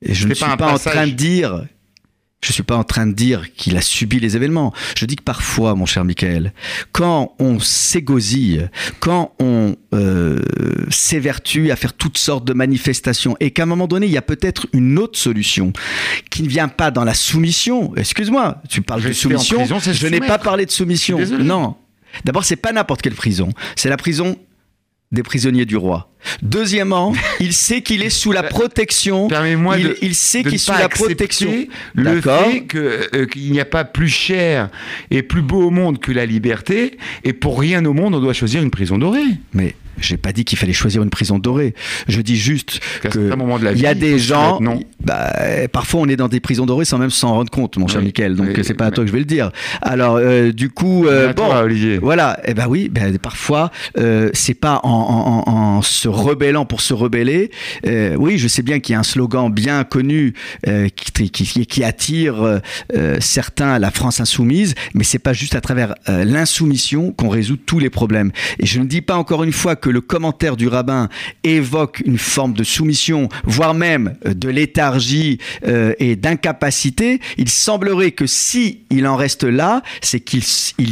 et 0.02 0.14
je 0.14 0.28
ne 0.28 0.34
suis 0.34 0.46
pas 0.58 0.72
en 0.74 0.78
train 0.78 1.08
de 1.08 1.12
dire, 1.12 1.66
je 2.44 2.54
suis 2.54 2.64
pas 2.64 2.78
en 2.78 2.84
train 2.84 3.08
de 3.08 3.14
dire 3.14 3.54
qu'il 3.56 3.76
a 3.76 3.82
subi 3.82 4.20
les 4.20 4.36
événements. 4.36 4.74
Je 4.96 5.06
dis 5.06 5.16
que 5.16 5.24
parfois, 5.24 5.74
mon 5.74 5.86
cher 5.86 6.06
Michael, 6.06 6.54
quand 6.92 7.34
on 7.40 7.60
s'égosille, 7.60 8.70
quand 9.00 9.34
on 9.40 9.76
euh, 9.94 10.42
s'évertue 10.90 11.72
à 11.72 11.76
faire 11.76 11.94
toutes 11.94 12.20
sortes 12.20 12.46
de 12.46 12.54
manifestations, 12.54 13.36
et 13.40 13.52
qu'à 13.52 13.64
un 13.64 13.68
moment 13.68 13.88
donné, 13.88 14.06
il 14.06 14.12
y 14.12 14.18
a 14.18 14.22
peut-être 14.22 14.68
une 14.74 15.00
autre 15.00 15.18
solution 15.18 15.74
qui 16.30 16.44
ne 16.44 16.48
vient 16.48 16.68
pas 16.68 16.92
dans 16.92 17.04
la 17.04 17.16
soumission. 17.16 17.96
Excuse-moi, 17.96 18.62
tu 18.70 18.82
parles 18.82 19.02
de 19.02 19.14
soumission. 19.14 19.58
prison, 19.58 19.80
je 19.80 20.08
n'ai 20.08 20.20
pas 20.20 20.38
parlé 20.38 20.66
de 20.66 20.72
soumission. 20.72 21.18
Désolé. 21.18 21.44
Non. 21.44 21.76
D'abord, 22.24 22.46
c'est 22.46 22.56
pas 22.56 22.72
n'importe 22.72 23.02
quelle 23.02 23.16
prison. 23.16 23.50
C'est 23.76 23.90
la 23.90 23.98
prison 23.98 24.38
des 25.12 25.24
prisonniers 25.24 25.66
du 25.66 25.78
roi. 25.78 26.10
Deuxièmement, 26.42 27.14
il 27.40 27.54
sait 27.54 27.82
qu'il 27.82 28.02
est 28.04 28.10
sous 28.10 28.32
la 28.32 28.44
protection. 28.44 29.28
Permets-moi 29.28 29.78
il, 29.78 29.84
de, 29.84 29.98
il 30.02 30.16
sait 30.16 30.44
qu'il 30.44 30.56
est 30.56 30.58
sous 30.58 30.72
la 30.72 30.90
protection. 30.90 31.52
le 31.94 32.22
fait 32.22 32.66
euh, 32.76 33.26
qu'il 33.26 33.52
n'y 33.52 33.60
a 33.60 33.66
pas 33.66 33.86
plus 33.86 34.10
cher 34.10 34.70
et 35.12 35.24
plus 35.24 35.42
beau 35.42 35.68
au 35.68 35.70
monde 35.70 36.00
que 36.00 36.12
la 36.12 36.26
liberté, 36.26 36.98
et 37.24 37.34
pour 37.34 37.60
rien 37.60 37.86
au 37.86 37.94
monde, 37.94 38.16
on 38.16 38.20
doit 38.20 38.34
choisir 38.34 38.62
une 38.62 38.72
prison 38.72 38.98
dorée. 38.98 39.22
Mais 39.54 39.76
j'ai 40.00 40.18
pas 40.18 40.32
dit 40.32 40.46
qu'il 40.46 40.58
fallait 40.58 40.74
choisir 40.74 41.04
une 41.04 41.10
prison 41.10 41.40
dorée. 41.40 41.74
Je 42.08 42.22
dis 42.22 42.38
juste 42.38 42.80
Qu'à 43.02 43.10
que 43.10 43.32
il 43.74 43.80
y 43.82 43.88
a 43.88 43.94
des 43.94 44.20
gens. 44.20 44.60
non. 44.62 44.80
bah, 45.04 45.32
parfois, 45.72 46.02
on 46.02 46.08
est 46.08 46.16
dans 46.16 46.28
des 46.28 46.40
prisons 46.40 46.66
dorées 46.66 46.86
sans 46.86 46.98
même 46.98 47.10
s'en 47.10 47.34
rendre 47.34 47.50
compte, 47.52 47.78
mon 47.78 47.88
cher 47.88 48.00
Oui, 48.00 48.06
Michael. 48.06 48.36
Donc, 48.36 48.50
c'est 48.64 48.74
pas 48.74 48.86
à 48.88 48.92
toi 48.92 49.04
que 49.04 49.08
je 49.08 49.14
vais 49.14 49.20
le 49.20 49.26
dire. 49.26 49.52
Alors, 49.82 50.18
euh, 50.18 50.52
du 50.52 50.70
coup, 50.70 51.08
euh, 51.08 51.34
bon. 51.34 51.46
toi, 51.46 51.64
Olivier. 51.64 51.98
Voilà, 51.98 52.40
eh 52.46 52.54
ben 52.54 52.66
oui, 52.68 52.90
ben 52.90 53.18
parfois 53.18 53.72
euh, 53.98 54.30
c'est 54.34 54.54
pas 54.54 54.80
en, 54.84 54.90
en- 54.90 55.52
en- 55.52 55.76
en 55.78 55.82
se 55.82 56.08
rebellant 56.08 56.66
pour 56.66 56.82
se 56.82 56.94
rebeller. 56.94 57.52
Euh, 57.86 58.16
oui, 58.18 58.38
je 58.38 58.48
sais 58.48 58.62
bien 58.62 58.80
qu'il 58.80 58.94
y 58.94 58.96
a 58.96 59.00
un 59.00 59.04
slogan 59.04 59.52
bien 59.52 59.84
connu 59.84 60.34
qui, 60.96 61.30
qui, 61.30 61.66
qui 61.66 61.84
attire 61.84 62.60
certains 63.20 63.70
à 63.74 63.80
la 63.80 63.92
France 63.92 64.20
insoumise, 64.20 64.76
mais 64.94 65.04
c'est 65.04 65.20
pas 65.20 65.34
juste 65.34 65.56
à 65.56 65.62
travers 65.62 65.96
l'insoumission 66.08 67.12
qu'on 67.12 67.30
résout 67.30 67.58
tous 67.58 67.80
les 67.80 67.90
problèmes. 67.90 68.32
Et 68.60 68.66
je 68.66 68.80
ne 68.80 68.86
dis 68.86 69.02
pas 69.02 69.16
encore 69.16 69.44
une 69.44 69.52
fois 69.52 69.76
que 69.76 69.85
le 69.90 70.02
commentaire 70.02 70.58
du 70.58 70.68
rabbin 70.68 71.10
évoque 71.44 72.02
une 72.06 72.18
forme 72.18 72.54
de 72.54 72.64
soumission, 72.64 73.30
voire 73.44 73.74
même 73.74 74.18
euh, 74.26 74.34
de 74.34 74.50
léthargie 74.50 75.40
euh, 75.66 75.94
et 76.00 76.16
d'incapacité. 76.16 77.20
Il 77.38 77.50
semblerait 77.50 78.12
que 78.12 78.26
si 78.26 78.82
il 78.90 79.08
en 79.08 79.16
reste 79.16 79.44
là, 79.44 79.82
c'est 80.02 80.20
qu'il 80.20 80.44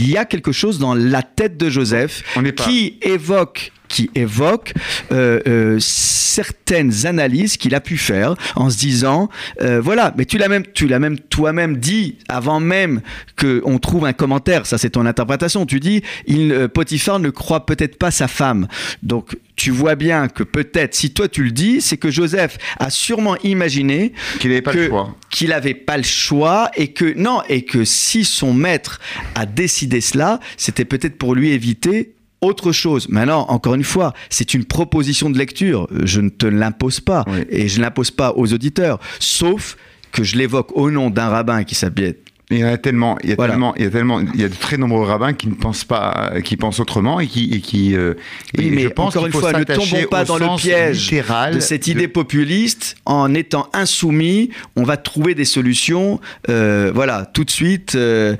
y 0.09 0.17
a 0.17 0.25
quelque 0.25 0.51
chose 0.51 0.79
dans 0.79 0.93
la 0.93 1.21
tête 1.21 1.57
de 1.57 1.69
Joseph 1.69 2.23
On 2.35 2.43
qui 2.43 2.97
évoque 3.01 3.71
qui 3.93 4.09
évoque 4.15 4.73
euh, 5.11 5.39
euh, 5.47 5.77
certaines 5.79 7.05
analyses 7.05 7.57
qu'il 7.57 7.75
a 7.75 7.79
pu 7.79 7.97
faire 7.97 8.33
en 8.55 8.69
se 8.71 8.77
disant 8.77 9.29
euh, 9.61 9.79
voilà 9.79 10.13
mais 10.17 10.25
tu 10.25 10.37
l'as 10.39 10.47
même 10.49 10.63
tu 10.73 10.87
l'as 10.87 10.97
même 10.99 11.19
toi-même 11.19 11.77
dit 11.77 12.17
avant 12.27 12.59
même 12.59 13.01
que 13.35 13.61
on 13.65 13.77
trouve 13.77 14.05
un 14.05 14.13
commentaire. 14.13 14.65
Ça 14.65 14.77
c'est 14.79 14.89
ton 14.91 15.05
interprétation. 15.05 15.65
Tu 15.67 15.79
dis 15.79 16.01
il 16.25 16.67
Potiphar 16.73 17.19
ne 17.19 17.29
croit 17.29 17.65
peut-être 17.67 17.97
pas 17.99 18.09
sa 18.11 18.27
femme. 18.27 18.67
Donc 19.03 19.37
tu 19.55 19.69
vois 19.69 19.95
bien 19.95 20.27
que 20.27 20.41
peut-être 20.43 20.95
si 20.95 21.11
toi 21.13 21.27
tu 21.27 21.43
le 21.43 21.51
dis 21.51 21.79
c'est 21.81 21.97
que 21.97 22.09
Joseph 22.09 22.57
a 22.79 22.89
sûrement 22.89 23.37
imaginé 23.43 24.13
Qu'il 24.39 24.49
n'avait 24.49 24.61
pas 24.63 24.73
que- 24.73 24.79
le 24.79 24.87
choix. 24.87 25.15
qu'il 25.29 25.49
n'avait 25.49 25.73
pas 25.75 25.97
le 25.97 26.03
choix 26.03 26.71
et 26.75 26.87
que 26.93 27.13
non 27.17 27.41
et 27.49 27.63
que 27.63 27.83
si 27.85 28.25
son 28.25 28.53
maître 28.53 28.99
a 29.35 29.45
décidé 29.45 30.01
cela, 30.01 30.39
c'était 30.57 30.85
peut-être 30.85 31.17
pour 31.17 31.35
lui 31.35 31.51
éviter 31.51 32.13
autre 32.43 32.71
chose. 32.71 33.07
Maintenant, 33.09 33.45
encore 33.49 33.75
une 33.75 33.83
fois, 33.83 34.13
c'est 34.29 34.53
une 34.53 34.65
proposition 34.65 35.29
de 35.29 35.37
lecture. 35.37 35.87
Je 36.03 36.21
ne 36.21 36.29
te 36.29 36.45
l'impose 36.45 36.99
pas 36.99 37.25
Oui. 37.27 37.43
et 37.49 37.67
je 37.67 37.77
ne 37.77 37.83
l'impose 37.83 38.11
pas 38.11 38.33
aux 38.35 38.53
auditeurs, 38.53 38.99
sauf 39.19 39.77
que 40.11 40.23
je 40.23 40.35
l'évoque 40.37 40.69
au 40.75 40.91
nom 40.91 41.09
d'un 41.09 41.29
rabbin 41.29 41.63
qui 41.63 41.75
s'appelait 41.75 42.19
Il 42.51 42.59
y 42.59 42.63
en 42.63 42.67
a 42.67 42.77
tellement, 42.77 43.17
il 43.23 43.29
y 43.29 43.33
a 43.33 43.35
Voilà. 43.35 43.53
tellement, 43.53 43.73
il 43.75 43.83
y 43.83 43.85
a 43.85 43.89
tellement, 43.89 44.19
il 44.19 44.39
y 44.39 44.43
a 44.43 44.49
de 44.49 44.53
très 44.53 44.77
nombreux 44.77 45.05
rabbins 45.05 45.33
qui 45.33 45.47
ne 45.47 45.55
pensent 45.55 45.85
pas, 45.85 46.33
qui 46.43 46.57
pensent 46.57 46.79
autrement 46.79 47.19
et 47.19 47.27
qui, 47.27 47.51
et 47.53 47.61
qui, 47.61 47.95
euh, 47.95 48.13
Oui, 48.57 48.67
et 48.67 48.69
mais 48.69 48.81
je 48.83 48.87
pense 48.89 49.15
encore 49.15 49.25
une 49.27 49.31
fois, 49.33 49.53
ne 49.53 49.63
tombons 49.63 50.03
pas 50.11 50.25
dans 50.25 50.37
le 50.37 50.55
piège 50.57 51.09
de 51.53 51.59
cette 51.61 51.85
de- 51.85 51.91
idée 51.91 52.07
populiste 52.07 52.95
en 53.05 53.33
étant 53.33 53.69
insoumis, 53.73 54.49
on 54.75 54.83
va 54.83 54.97
trouver 54.97 55.35
des 55.35 55.45
solutions. 55.45 56.19
euh, 56.49 56.91
voilà, 56.93 57.29
tout 57.33 57.43
de 57.45 57.49
suite. 57.51 57.95
euh, 57.95 58.35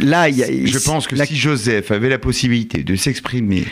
là, 0.00 0.28
y 0.28 0.42
a, 0.42 0.46
Je 0.64 0.78
pense 0.78 1.06
que 1.06 1.14
la- 1.14 1.26
si 1.26 1.36
Joseph 1.36 1.90
avait 1.90 2.08
la 2.08 2.18
possibilité 2.18 2.82
de 2.82 2.96
s'exprimer 2.96 3.64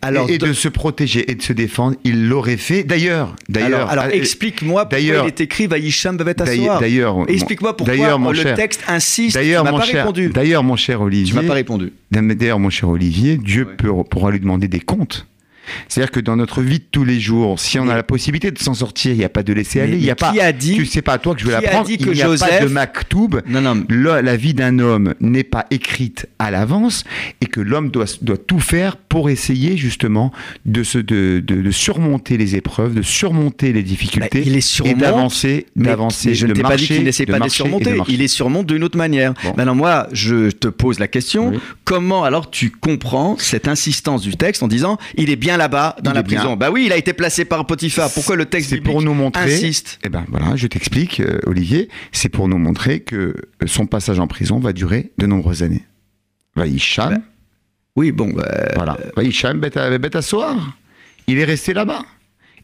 Alors, 0.00 0.28
et, 0.30 0.34
et 0.34 0.38
de- 0.38 0.48
de 0.48 0.52
se 0.52 0.68
protéger 0.68 1.30
et 1.30 1.34
de 1.34 1.42
se 1.42 1.52
défendre, 1.52 1.96
il 2.04 2.28
l'aurait 2.28 2.56
fait. 2.56 2.82
D'ailleurs, 2.84 3.36
d'ailleurs, 3.48 3.80
alors, 3.80 3.90
alors 3.90 4.04
euh, 4.06 4.10
explique-moi 4.10 4.86
pourquoi 4.88 4.98
il 5.00 5.28
est 5.28 5.40
écrit 5.40 5.66
Vaïcham 5.66 6.16
Bevet 6.16 6.34
d'ailleurs, 6.34 6.80
Explique-moi 7.28 7.76
pourquoi 7.76 7.94
le 8.32 8.54
texte 8.54 8.82
insiste. 9.02 9.34
d'ailleurs, 9.36 9.64
tu 9.64 9.70
mon 9.72 9.78
pas 9.78 9.84
cher, 9.84 10.04
répondu. 10.04 10.28
d'ailleurs, 10.30 10.62
mon 10.62 10.76
cher 10.76 10.98
Tu 10.98 11.04
Olivier, 11.04 11.34
m'as 11.34 11.46
pas 11.48 11.54
répondu. 11.54 11.92
D'ailleurs, 12.10 12.58
mon 12.58 12.70
cher 12.70 12.88
Olivier, 12.88 13.36
Dieu 13.36 13.64
Ouais. 13.66 13.74
peut- 13.76 13.92
pourra 14.08 14.30
lui 14.30 14.40
demander 14.40 14.68
des 14.68 14.80
comptes. 14.80 15.26
C'est-à-dire 15.88 16.10
que 16.10 16.20
dans 16.20 16.36
notre 16.36 16.62
vie 16.62 16.78
de 16.78 16.84
tous 16.90 17.04
les 17.04 17.20
jours, 17.20 17.58
si 17.60 17.78
on 17.78 17.84
Mais- 17.84 17.92
a 17.92 17.96
la 17.96 18.02
possibilité 18.02 18.50
de 18.50 18.58
s'en 18.58 18.74
sortir, 18.74 19.12
il 19.12 19.18
n'y 19.18 19.24
a 19.24 19.28
pas 19.28 19.42
de 19.42 19.52
laisser 19.52 19.80
aller, 19.80 19.96
il 19.96 20.02
n'y 20.02 20.10
a 20.10 20.14
pas. 20.16 20.32
qui 20.32 20.40
a 20.40 20.52
dit 20.52 20.74
Tu 20.74 20.86
sais 20.86 21.02
pas 21.02 21.14
à 21.14 21.18
toi 21.18 21.34
que 21.34 21.40
je 21.40 21.46
vais 21.46 21.52
qui 21.52 21.56
a 21.58 21.60
l'apprendre. 21.62 21.86
dit 21.86 21.96
Il 21.98 22.06
que 22.06 22.10
n'y 22.10 22.22
a 22.22 22.26
pas 22.26 22.30
Joseph- 22.32 22.62
de 22.62 22.68
maktoub. 22.68 23.40
Non, 23.46 23.60
non. 23.60 23.84
Le- 23.88 24.20
la 24.20 24.36
vie 24.36 24.54
d'un 24.54 24.78
homme 24.78 25.14
n'est 25.20 25.44
pas 25.44 25.66
écrite 25.70 26.26
à 26.38 26.50
l'avance 26.50 27.04
et 27.40 27.46
que 27.46 27.60
l'homme 27.60 27.90
doit, 27.90 28.06
doit 28.22 28.36
tout 28.36 28.60
faire 28.60 28.96
pour 28.96 29.30
essayer 29.30 29.76
justement 29.76 30.32
de, 30.66 30.82
se, 30.82 30.98
de, 30.98 31.42
de, 31.44 31.60
de 31.62 31.70
surmonter 31.70 32.36
les 32.36 32.56
épreuves, 32.56 32.94
de 32.94 33.02
surmonter 33.02 33.72
les 33.72 33.82
difficultés 33.82 34.40
Bah, 34.40 34.46
il 34.46 34.56
est 34.56 34.80
et 34.84 34.94
d'avancer, 34.94 35.66
d'avancer, 35.76 36.34
je 36.34 36.46
ne 36.46 36.52
t'ai 36.54 36.62
pas 36.62 36.76
dit 36.76 36.86
qu'il 36.86 37.04
n'essaie 37.04 37.26
de 37.26 37.32
pas 37.32 37.38
de 37.38 37.44
les 37.44 37.48
de 37.48 37.52
surmonter. 37.54 37.96
Il 38.08 38.18
les 38.18 38.28
surmonte 38.28 38.66
d'une 38.66 38.84
autre 38.84 38.96
manière. 38.98 39.34
Bon. 39.44 39.54
Maintenant, 39.56 39.74
moi, 39.74 40.08
je 40.12 40.50
te 40.50 40.68
pose 40.68 40.98
la 40.98 41.08
question. 41.08 41.50
Oui. 41.50 41.58
Comment 41.84 42.24
alors 42.24 42.50
tu 42.50 42.70
comprends 42.70 43.36
cette 43.38 43.68
insistance 43.68 44.22
du 44.22 44.36
texte 44.36 44.62
en 44.62 44.68
disant 44.68 44.98
il 45.16 45.30
est 45.30 45.36
bien 45.36 45.56
là-bas 45.62 45.96
dans 46.02 46.10
Il 46.10 46.14
la 46.14 46.20
est 46.20 46.22
bien. 46.24 46.38
prison 46.40 46.56
Bah 46.56 46.70
oui, 46.72 46.84
il 46.86 46.92
a 46.92 46.96
été 46.96 47.12
placé 47.12 47.44
par 47.44 47.66
Potiphar. 47.66 48.10
Pourquoi 48.12 48.36
le 48.36 48.46
texte 48.46 48.70
C'est 48.70 48.80
pour 48.80 48.94
biblique 48.98 49.06
nous 49.06 49.14
montrer. 49.14 49.42
insiste 49.44 49.98
Eh 50.04 50.08
ben 50.08 50.24
voilà, 50.28 50.56
je 50.56 50.66
t'explique, 50.66 51.20
euh, 51.20 51.38
Olivier. 51.46 51.88
C'est 52.10 52.28
pour 52.28 52.48
nous 52.48 52.58
montrer 52.58 53.00
que 53.00 53.34
son 53.66 53.86
passage 53.86 54.18
en 54.18 54.26
prison 54.26 54.58
va 54.58 54.72
durer 54.72 55.12
de 55.18 55.26
nombreuses 55.26 55.62
années. 55.62 55.84
Vaïcham, 56.56 57.14
Bah, 57.14 57.20
Oui, 57.96 58.10
bon, 58.12 58.32
bah, 58.32 58.46
voilà. 58.74 58.98
Vaïcham, 59.16 59.60
bête 59.60 59.76
à, 59.76 59.96
bête 59.98 60.16
à 60.16 60.22
soir. 60.22 60.76
Il 61.28 61.38
est 61.38 61.44
resté 61.44 61.72
là-bas. 61.72 62.02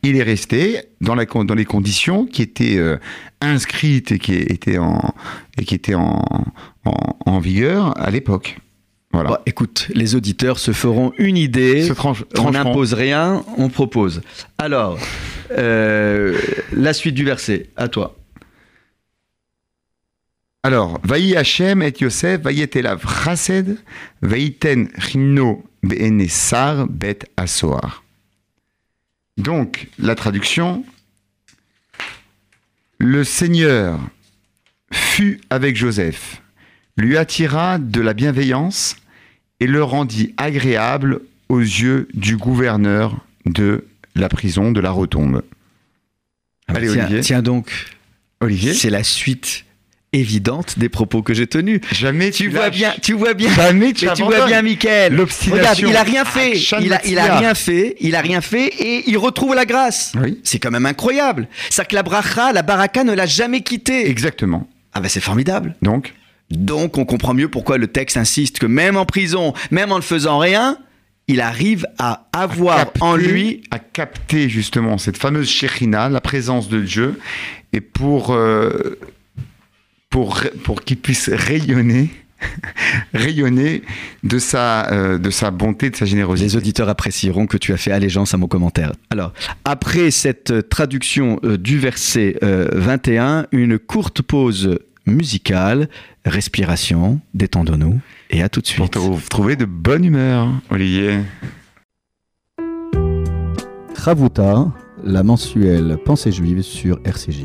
Il 0.02 0.16
est 0.16 0.22
resté 0.22 0.80
dans, 1.00 1.14
la, 1.14 1.24
dans 1.24 1.54
les 1.54 1.64
conditions 1.64 2.26
qui 2.26 2.42
étaient 2.42 2.76
euh, 2.78 2.98
inscrites 3.40 4.12
et 4.12 4.18
qui 4.18 4.34
étaient 4.34 4.78
en, 4.78 5.14
et 5.61 5.64
qui 5.64 5.74
étaient 5.74 5.94
en, 5.96 6.22
en, 6.84 7.16
en 7.26 7.38
vigueur 7.40 7.98
à 8.00 8.11
l'époque. 8.11 8.58
Voilà. 9.11 9.40
écoute, 9.47 9.88
les 9.94 10.14
auditeurs 10.14 10.59
se 10.59 10.73
feront 10.73 11.12
une 11.18 11.37
idée. 11.38 11.88
Tranche- 11.94 12.25
On 12.38 12.51
n'impose 12.51 12.92
rien, 12.92 13.42
on 13.57 13.68
propose. 13.71 14.21
Alors, 14.59 14.99
euh, 15.51 16.38
la 16.73 16.92
suite 16.92 17.14
du 17.14 17.25
verset, 17.25 17.71
à 17.77 17.88
toi. 17.88 18.14
Alors, 20.62 21.01
Vaï 21.05 21.37
Hachem 21.37 21.83
et 21.83 21.94
Yosef, 21.99 22.42
Vaï 22.42 22.68
Elav 22.75 23.03
Chased, 23.25 23.79
Vaïten 24.23 24.88
Chino 24.99 25.64
Be'enesar 25.83 26.87
Bet 26.88 27.21
Asoar. 27.37 28.05
Donc, 29.38 29.88
la 29.99 30.14
traduction 30.16 30.85
Le 32.99 33.23
Seigneur 33.25 33.99
fut 34.92 35.40
avec 35.51 35.77
Joseph, 35.77 36.42
lui 36.98 37.16
attira 37.16 37.78
de 37.78 38.00
la 38.00 38.12
bienveillance 38.12 38.96
et 39.61 39.66
le 39.66 39.82
rendit 39.82 40.34
agréable 40.37 41.20
aux 41.48 41.61
yeux 41.61 42.08
du 42.12 42.37
gouverneur 42.37 43.16
de 43.46 43.87
la 44.14 44.28
prison 44.28 44.70
de 44.72 44.80
la 44.80 44.90
Rotombe. 44.90 45.42
Allez, 46.66 46.88
tiens, 46.92 47.04
Olivier. 47.04 47.20
tiens 47.20 47.42
donc, 47.42 47.70
Olivier, 48.40 48.74
c'est 48.74 48.90
la 48.90 49.02
suite 49.04 49.64
évidente 50.12 50.78
des 50.78 50.88
propos 50.88 51.22
que 51.22 51.34
j'ai 51.34 51.46
tenus. 51.46 51.80
jamais 51.92 52.30
Tu 52.30 52.48
vois 52.48 52.70
bien, 52.70 52.92
tu 53.02 53.12
vois 53.12 53.34
bien. 53.34 53.50
Jamais 53.54 53.92
tu 53.92 54.06
Mais 54.06 54.12
tu 54.14 54.22
abandonnes. 54.22 54.38
vois 54.38 54.46
bien, 54.48 54.62
Michael. 54.62 55.14
L'obstination. 55.14 55.56
Regarde, 55.56 55.78
il 55.80 55.96
a 55.96 56.02
rien 56.02 56.24
fait. 56.24 56.52
Il 56.80 56.92
a, 56.92 57.06
il 57.06 57.18
a 57.18 57.22
Matzia. 57.22 57.38
rien 57.38 57.54
fait. 57.54 57.96
Il 58.00 58.14
a 58.16 58.20
rien 58.20 58.40
fait 58.40 58.66
et 58.66 59.04
il 59.08 59.16
retrouve 59.18 59.54
la 59.54 59.66
grâce. 59.66 60.12
Oui, 60.20 60.40
C'est 60.44 60.58
quand 60.58 60.70
même 60.70 60.87
incroyable. 60.87 61.46
C'est 61.70 61.87
que 61.87 61.94
la 61.94 62.02
bracha, 62.02 62.52
la 62.52 62.62
baraka 62.62 63.04
ne 63.04 63.12
l'a 63.12 63.26
jamais 63.26 63.61
quitté. 63.62 64.08
exactement. 64.11 64.68
Ah 64.94 65.00
ben 65.00 65.08
c'est 65.08 65.20
formidable. 65.20 65.76
Donc, 65.82 66.14
Donc 66.50 66.98
on 66.98 67.04
comprend 67.04 67.34
mieux 67.34 67.48
pourquoi 67.48 67.78
le 67.78 67.87
texte 67.88 68.16
insiste 68.16 68.58
que 68.58 68.66
même 68.66 68.96
en 68.96 69.04
prison, 69.04 69.52
même 69.70 69.92
en 69.92 69.96
ne 69.96 70.02
faisant 70.02 70.38
rien, 70.38 70.78
il 71.26 71.42
arrive 71.42 71.87
à 71.98 72.26
avoir 72.32 72.78
capter- 72.78 73.02
en 73.02 73.16
lui. 73.16 73.62
à 73.70 73.78
capter 73.78 74.48
justement 74.48 74.96
cette 74.96 75.18
fameuse 75.18 75.48
Shekhina, 75.48 76.08
la 76.08 76.22
présence 76.22 76.68
de 76.68 76.80
Dieu, 76.80 77.20
et 77.74 77.82
pour, 77.82 78.32
euh, 78.32 78.98
pour, 80.08 80.40
pour 80.64 80.82
qu'il 80.82 80.96
puisse 80.98 81.28
rayonner 81.28 82.08
rayonner 83.14 83.82
de 84.22 84.38
sa, 84.38 84.90
euh, 84.92 85.18
de 85.18 85.28
sa 85.28 85.50
bonté, 85.50 85.90
de 85.90 85.96
sa 85.96 86.06
générosité. 86.06 86.48
Les 86.48 86.56
auditeurs 86.56 86.88
apprécieront 86.88 87.46
que 87.46 87.56
tu 87.56 87.72
as 87.72 87.76
fait 87.76 87.90
allégeance 87.90 88.32
à 88.32 88.37
mon 88.37 88.46
commentaire. 88.46 88.92
Alors, 89.11 89.32
après 89.64 90.12
cette 90.12 90.68
traduction 90.68 91.40
euh, 91.42 91.58
du 91.58 91.78
verset 91.80 92.37
21, 92.40 93.46
une 93.52 93.78
courte 93.78 94.22
pause 94.22 94.78
musicale, 95.11 95.88
respiration, 96.25 97.21
détendons-nous, 97.35 98.01
et 98.31 98.42
à 98.42 98.49
tout 98.49 98.61
de 98.61 98.66
suite. 98.66 98.79
Pour 98.79 98.90
te 98.90 98.99
retrouver 98.99 99.57
de 99.57 99.64
bonne 99.64 100.05
humeur, 100.05 100.49
Olivier. 100.71 101.21
Ravuta, 103.97 104.73
la 105.03 105.23
mensuelle 105.23 105.99
Pensée 106.05 106.33
juive 106.33 106.62
sur 106.62 107.01
RCJ. 107.05 107.42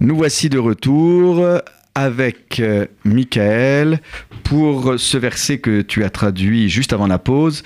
Nous 0.00 0.16
voici 0.16 0.48
de 0.48 0.58
retour 0.58 1.44
avec 1.94 2.60
euh, 2.60 2.86
Michael 3.04 4.00
pour 4.44 4.94
ce 4.98 5.16
verset 5.16 5.58
que 5.58 5.80
tu 5.80 6.04
as 6.04 6.10
traduit 6.10 6.68
juste 6.68 6.92
avant 6.92 7.06
la 7.06 7.18
pause 7.18 7.62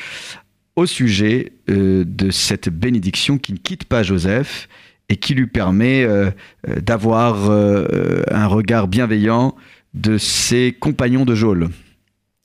au 0.77 0.87
sujet 0.87 1.53
euh, 1.69 2.05
de 2.07 2.31
cette 2.31 2.69
bénédiction 2.69 3.39
qui 3.39 3.53
ne 3.53 3.59
quitte 3.59 3.85
pas 3.85 4.03
Joseph 4.03 4.69
et 5.11 5.17
qui 5.17 5.35
lui 5.35 5.47
permet 5.47 6.05
euh, 6.05 6.31
d'avoir 6.65 7.51
un 7.51 8.47
regard 8.47 8.89
bienveillant 8.89 9.55
de 9.93 10.17
ses 10.17 10.75
compagnons 10.79 11.27
de 11.27 11.35
geôle. 11.35 11.69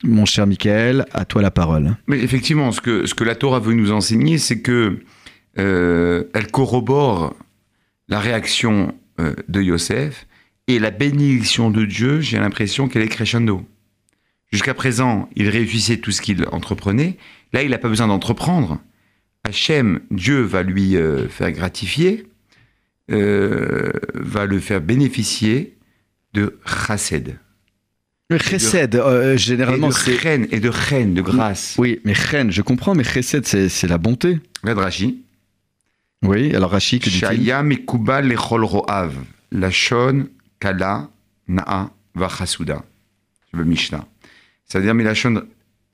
Mon 0.04 0.26
cher 0.26 0.46
Michael, 0.46 1.06
à 1.14 1.24
toi 1.24 1.42
la 1.42 1.52
parole. 1.52 1.96
Mais 2.08 2.20
effectivement, 2.20 2.74
ce 2.74 2.82
que, 2.82 3.24
la 3.24 3.36
Torah 3.36 3.60
veut 3.60 3.74
nous 3.74 3.92
enseigner, 3.92 4.38
c'est 4.38 4.60
que 4.60 5.00
elle 5.56 6.52
corrobore 6.52 7.34
la 8.08 8.20
réaction 8.20 8.94
euh, 9.20 9.34
de 9.48 9.62
Yosef. 9.62 10.28
Et 10.68 10.80
la 10.80 10.92
bénédiction 10.92 11.70
de 11.70 11.86
Dieu, 11.86 12.22
j'ai 12.22 12.40
l'impression 12.40 12.88
qu'elle 12.88 13.04
est 13.04 13.08
crescendo. 13.08 13.64
Jusqu'à 14.52 14.74
présent, 14.74 15.30
il 15.36 15.50
réussissait 15.50 15.98
tout 15.98 16.12
ce 16.12 16.22
qu'il 16.22 16.46
entreprenait. 16.52 17.18
Là, 17.54 17.62
il 17.62 17.70
n'a 17.70 17.78
pas 17.78 17.90
besoin 17.90 18.08
d'entreprendre. 18.08 18.80
Hachem, 19.44 20.00
Dieu 20.10 20.42
va 20.42 20.64
lui 20.64 20.98
euh, 20.98 21.30
faire 21.30 21.52
gratifier, 21.52 22.26
euh, 23.12 23.92
va 24.14 24.46
le 24.46 24.60
faire 24.60 24.82
bénéficier 24.82 25.78
de 26.34 26.60
chassid. 26.66 27.38
Le 28.30 28.40
chesed, 28.40 29.00
généralement, 29.38 29.92
c'est. 29.92 30.26
Et 30.52 30.60
de 30.60 30.70
reine, 30.70 31.14
de 31.14 31.22
grâce. 31.22 31.76
Oui, 31.78 32.02
mais 32.04 32.14
reine, 32.14 32.52
je 32.52 32.62
comprends, 32.62 32.96
mais 32.96 33.04
chesed, 33.04 33.46
c'est 33.46 33.88
la 33.88 33.98
bonté. 33.98 34.40
Regarde 34.64 34.80
Rashi. 34.80 35.24
Oui, 36.24 36.56
alors 36.56 36.72
Rashi, 36.72 37.00
que 37.00 37.10
dit-il? 37.10 37.54
Mekuba 37.64 38.22
lechol 38.22 38.64
ro'av, 38.64 39.14
lachon 39.52 40.28
kala 40.60 41.10
na'a 41.48 41.92
vachasuda. 42.16 42.84
Le 43.54 43.64
Mishnah. 43.64 44.06
C'est-à-dire, 44.66 44.94
mais 44.94 45.04
Lachon, 45.04 45.44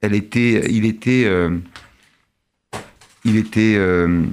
elle 0.02 0.16
était, 0.16 0.66
il 0.72 0.86
était, 0.86 1.26
euh, 1.26 1.58
il 3.24 3.38
était, 3.38 3.76
euh, 3.76 4.24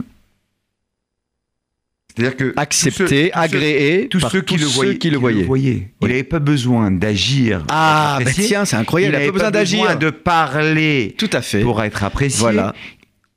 c'est-à-dire 2.18 2.37
que 2.37 2.52
accepté, 2.57 3.33
agréé, 3.33 4.09
tous, 4.09 4.18
ceux, 4.18 4.40
qui, 4.40 4.57
le 4.57 4.66
voyaient, 4.66 4.98
qui 4.98 5.11
le 5.11 5.18
voyaient. 5.18 5.88
Il 6.02 6.09
n'avait 6.09 6.24
pas 6.24 6.40
besoin 6.40 6.90
d'agir. 6.90 7.64
Ah, 7.68 8.18
bah 8.24 8.31
tiens, 8.35 8.64
c'est 8.64 8.74
incroyable. 8.74 9.14
Il 9.14 9.18
n'avait 9.18 9.26
pas 9.28 9.33
besoin 9.33 9.50
d'agir, 9.52 9.98
de 9.98 10.11
parler. 10.11 11.14
Tout 11.16 11.31
à 11.33 11.42
fait. 11.42 11.62
Pour 11.62 11.81
être 11.81 12.02
apprécié. 12.02 12.40
Voilà. 12.40 12.74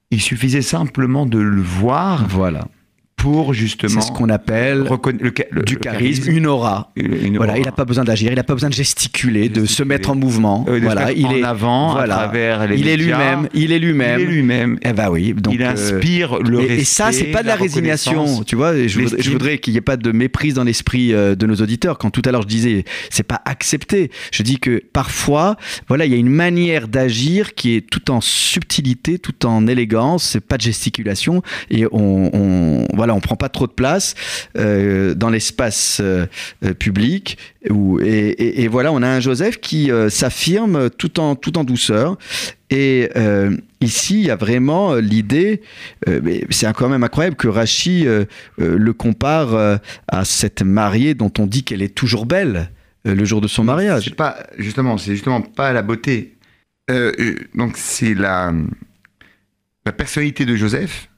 Il 0.10 0.20
suffisait 0.20 0.64
simplement 0.64 1.28
de 1.28 1.38
le 1.38 1.62
voir. 1.62 2.28
Voilà 2.28 2.68
pour 3.22 3.54
justement. 3.54 4.02
C'est 4.02 4.08
ce 4.08 4.12
qu'on 4.12 4.30
appelle 4.30 4.88
du 5.66 5.78
charisme, 5.78 6.32
une 6.32 6.48
aura. 6.48 6.92
Voilà, 7.36 7.58
il 7.58 7.66
n'a 7.66 7.72
pas 7.72 7.86
besoin 7.86 8.04
d'agir, 8.04 8.32
il 8.32 8.36
n'a 8.36 8.44
pas 8.44 8.54
besoin 8.54 8.70
de 8.70 8.74
gesticuler, 8.74 9.48
de 9.48 9.66
se 9.66 9.84
mettre 9.84 10.10
en 10.10 10.16
mouvement. 10.16 10.66
Euh, 10.68 10.80
voilà, 10.82 11.12
il 11.12 11.32
est 11.32 11.44
avant, 11.44 11.92
voilà, 11.92 12.16
à 12.16 12.18
travers 12.24 12.68
les 12.68 12.80
il 12.80 12.88
est 12.88 12.98
lui-même, 12.98 13.48
il 13.54 13.72
est 13.72 13.80
lui-même. 13.80 14.20
Il 14.20 14.24
est 14.24 14.32
lui-même. 14.32 14.80
Eh 14.82 14.94
ben 14.94 15.10
oui, 15.10 15.34
donc 15.34 15.54
il 15.54 15.64
inspire 15.64 16.40
le 16.40 16.58
respect. 16.58 16.78
Et 16.78 16.84
ça, 16.84 17.12
c'est 17.12 17.26
pas 17.26 17.44
de 17.44 17.48
la, 17.48 17.56
résignation, 17.56 18.44
tu 18.44 18.56
vois. 18.56 18.76
Je 18.88 19.00
voudrais, 19.00 19.22
je 19.22 19.32
voudrais 19.32 19.58
qu'il 19.60 19.74
n'y 19.74 19.78
ait 19.78 19.82
pas 19.82 19.98
de 19.98 20.12
méprise 20.12 20.56
dans 20.56 20.64
l'esprit 20.64 21.14
euh, 21.14 21.36
de 21.36 21.46
nos 21.46 21.56
auditeurs. 21.56 22.00
Quand 22.00 22.10
tout 22.10 22.24
à 22.26 22.32
l'heure 22.32 22.42
je 22.42 22.48
disais, 22.48 22.86
c'est 23.12 23.24
pas 23.24 23.42
accepté. 23.46 24.10
Je 24.32 24.42
dis 24.42 24.60
que 24.60 24.82
parfois, 24.94 25.58
voilà, 25.88 26.06
il 26.06 26.12
y 26.12 26.16
a 26.16 26.18
une 26.18 26.30
manière 26.30 26.88
d'agir 26.88 27.54
qui 27.54 27.76
est 27.76 27.88
tout 27.88 28.10
en 28.10 28.20
subtilité, 28.20 29.20
tout 29.20 29.46
en 29.46 29.68
élégance. 29.68 30.24
C'est 30.24 30.46
pas 30.46 30.58
de 30.58 30.64
gesticulation 30.64 31.44
et 31.70 31.86
on, 31.92 32.32
on 32.34 32.88
voilà 32.96 33.11
on 33.14 33.20
prend 33.20 33.36
pas 33.36 33.50
trop 33.50 33.68
de 33.68 33.72
place 33.72 34.16
euh, 34.58 35.14
dans 35.14 35.30
l'espace 35.30 36.00
euh, 36.02 36.26
euh, 36.64 36.74
public. 36.74 37.38
et, 37.64 38.68
voilà, 38.68 38.92
on 38.92 39.02
a 39.02 39.08
un 39.08 39.20
Joseph 39.20 39.60
qui 39.60 39.92
s'affirme 40.10 40.90
tout 40.90 41.20
en, 41.20 41.36
tout 41.36 41.58
en 41.58 41.64
douceur. 41.64 42.18
Et 42.70 43.10
ici, 43.82 44.22
il 44.22 44.28
y 44.28 44.32
a 44.32 44.36
vraiment 44.36 44.96
l'idée, 44.96 45.62
c'est 46.50 46.74
quand 46.74 46.90
même 46.90 47.04
incroyable 47.04 47.36
que 47.36 47.48
Rachi 47.48 48.08
le 48.58 48.94
compare 48.94 49.80
à 50.08 50.26
cette 50.26 50.64
mariée 50.64 51.14
dont 51.14 51.32
on 51.38 51.46
dit 51.46 51.64
qu'elle 51.64 51.82
est 51.82 51.94
toujours 51.94 52.26
belle 52.26 52.72
le 53.04 53.26
jour 53.26 53.42
de 53.42 53.48
son 53.48 53.64
mariage. 53.64 54.06
C'est 54.06 54.16
pas 54.16 54.38
justement, 54.58 54.98
c'est 54.98 55.12
justement 55.12 55.42
pas 55.42 55.72
la 55.74 55.84
beauté. 55.84 56.38
donc 56.90 57.74
c'est 57.76 58.16
la 58.16 58.54
la 59.86 59.92
personnalité 59.92 60.46
de 60.46 60.56
Joseph 60.56 61.11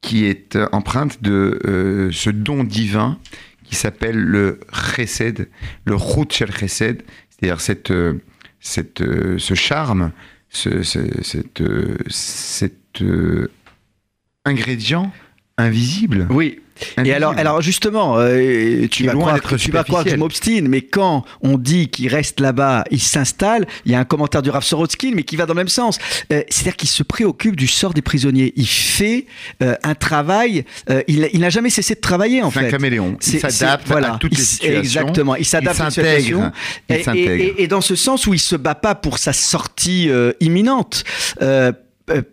qui 0.00 0.24
est 0.24 0.56
euh, 0.56 0.68
empreinte 0.72 1.22
de 1.22 1.60
euh, 1.66 2.10
ce 2.12 2.30
don 2.30 2.64
divin 2.64 3.18
qui 3.64 3.74
s'appelle 3.76 4.16
le 4.16 4.60
chesed, 4.72 5.48
le 5.84 5.96
chesed, 6.50 7.02
c'est-à-dire 7.28 7.60
cette, 7.60 7.90
euh, 7.90 8.14
cette, 8.60 9.02
ce 9.38 9.54
charme, 9.54 10.12
ce, 10.48 10.82
cette, 10.82 11.62
cet 12.08 13.02
ingrédient 14.44 15.12
invisible. 15.56 16.26
Oui, 16.30 16.60
et 17.04 17.12
alors, 17.12 17.34
alors 17.36 17.60
justement, 17.60 18.16
euh, 18.18 18.86
tu, 18.90 19.04
vas 19.04 19.12
croire, 19.12 19.40
tu 19.58 19.70
vas 19.70 19.84
croire 19.84 20.04
que 20.04 20.10
je 20.10 20.16
m'obstine, 20.16 20.68
mais 20.68 20.82
quand 20.82 21.24
on 21.42 21.58
dit 21.58 21.88
qu'il 21.88 22.08
reste 22.08 22.40
là-bas, 22.40 22.84
il 22.90 23.00
s'installe, 23.00 23.66
il 23.84 23.92
y 23.92 23.94
a 23.94 23.98
un 23.98 24.04
commentaire 24.04 24.42
du 24.42 24.50
Rav 24.50 24.64
Sorotskin, 24.64 25.12
mais 25.14 25.22
qui 25.22 25.36
va 25.36 25.46
dans 25.46 25.54
le 25.54 25.58
même 25.58 25.68
sens. 25.68 25.98
Euh, 26.32 26.42
c'est-à-dire 26.48 26.76
qu'il 26.76 26.88
se 26.88 27.02
préoccupe 27.02 27.56
du 27.56 27.66
sort 27.66 27.94
des 27.94 28.02
prisonniers. 28.02 28.52
Il 28.56 28.68
fait 28.68 29.26
euh, 29.62 29.74
un 29.82 29.94
travail, 29.94 30.64
il, 31.08 31.28
il 31.32 31.40
n'a 31.40 31.50
jamais 31.50 31.70
cessé 31.70 31.94
de 31.94 32.00
travailler 32.00 32.42
en 32.42 32.50
fait. 32.50 32.60
C'est 32.60 32.66
un 32.66 32.70
caméléon. 32.70 33.16
Il 33.26 33.40
s'adapte 33.50 33.86
voilà. 33.86 34.14
à 34.14 34.18
toutes 34.18 34.36
les 34.36 34.42
situations. 34.42 34.78
Exactement, 34.78 35.36
il 35.36 35.44
s'adapte 35.44 35.80
à 35.80 35.90
situations. 35.90 36.52
Et, 36.88 37.02
et, 37.14 37.62
et, 37.62 37.68
dans 37.68 37.80
ce 37.80 37.94
sens 37.94 38.26
où 38.26 38.34
il 38.34 38.40
se 38.40 38.56
bat 38.56 38.74
pas 38.74 38.94
pour 38.94 39.18
sa 39.18 39.32
sortie 39.32 40.10
imminente 40.40 41.04
euh, 41.42 41.72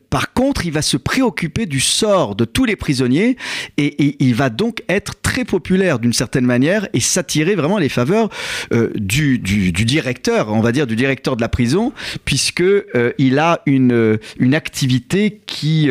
par 0.10 0.34
contre, 0.34 0.66
il 0.66 0.72
va 0.72 0.82
se 0.82 0.98
préoccuper 0.98 1.66
du 1.66 1.80
sort 1.80 2.36
de 2.36 2.46
tous 2.46 2.66
les 2.66 2.76
prisonniers 2.76 3.38
et, 3.78 4.16
il 4.20 4.36
va 4.36 4.50
donc 4.50 4.84
être 4.90 5.22
très 5.22 5.46
populaire 5.46 6.00
d'une 6.00 6.13
certaine 6.13 6.46
manière 6.46 6.88
et 6.94 7.00
s'attirer 7.00 7.56
vraiment 7.56 7.78
les 7.78 7.90
faveurs 7.90 8.30
euh, 8.74 8.90
du, 8.96 9.40
directeur, 9.40 10.50
on 10.50 10.62
va 10.62 10.72
dire 10.72 10.88
du 10.88 10.96
directeur 10.96 11.36
de 11.36 11.42
la 11.42 11.50
prison, 11.50 11.94
puisque 12.26 12.62
euh, 12.62 13.12
il 13.18 13.38
a 13.40 13.62
une, 13.66 14.18
une 14.40 14.56
activité 14.56 15.42
qui, 15.46 15.90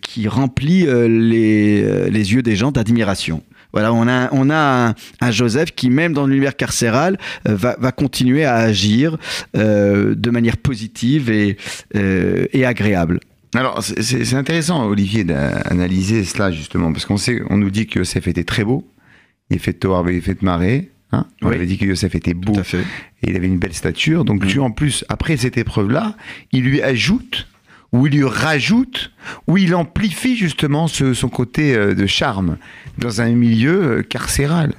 qui 0.00 0.28
remplit 0.28 0.86
les, 0.86 2.10
les 2.10 2.32
yeux 2.32 2.42
des 2.42 2.56
gens 2.56 2.72
d'admiration. 2.72 3.42
Voilà, 3.72 3.92
on 3.92 4.08
a, 4.08 4.28
on 4.32 4.50
a 4.50 4.94
un, 5.20 5.30
Joseph 5.30 5.72
qui, 5.72 5.90
même 5.90 6.12
dans 6.12 6.26
l'univers 6.26 6.56
carcéral, 6.56 7.18
euh, 7.48 7.54
va, 7.54 7.76
va, 7.78 7.92
continuer 7.92 8.44
à 8.44 8.56
agir 8.56 9.16
euh, 9.56 10.14
de 10.14 10.30
manière 10.30 10.56
positive 10.56 11.30
et, 11.30 11.56
euh, 11.96 12.46
et 12.52 12.64
agréable. 12.64 13.20
Alors, 13.54 13.82
c'est 13.82 14.34
intéressant, 14.34 14.86
Olivier, 14.86 15.24
d'analyser 15.24 16.24
cela, 16.24 16.52
justement, 16.52 16.92
parce 16.92 17.04
qu'on 17.04 17.16
sait, 17.16 17.42
on 17.50 17.56
nous 17.56 17.70
dit 17.70 17.88
que 17.88 17.98
Yosef 17.98 18.28
était 18.28 18.44
très 18.44 18.62
beau, 18.62 18.88
il 19.50 19.58
fait 19.58 19.72
de 19.72 19.78
Torah, 19.78 20.04
il 20.10 20.22
fait 20.22 20.40
de 20.40 20.44
marée, 20.44 20.90
Hein 21.12 21.26
on 21.42 21.48
avait 21.48 21.66
dit 21.66 21.76
que 21.76 21.84
Yosef 21.84 22.14
était 22.14 22.34
beau 22.34 22.52
et 22.54 23.30
il 23.30 23.36
avait 23.36 23.48
une 23.48 23.58
belle 23.58 23.74
stature. 23.74 24.24
Donc 24.24 24.44
mm. 24.44 24.46
Dieu, 24.46 24.62
en 24.62 24.70
plus, 24.70 25.04
après 25.08 25.36
cette 25.36 25.58
épreuve-là, 25.58 26.16
il 26.52 26.62
lui 26.62 26.82
ajoute 26.82 27.48
où 27.92 28.06
il 28.06 28.14
lui 28.14 28.24
rajoute, 28.24 29.12
où 29.46 29.56
il 29.56 29.74
amplifie 29.74 30.36
justement 30.36 30.88
son 30.88 31.28
côté 31.28 31.74
euh, 31.74 31.94
de 31.94 32.06
charme 32.06 32.56
dans 32.98 33.20
un 33.20 33.30
milieu 33.30 33.98
euh, 33.98 34.02
carcéral. 34.02 34.74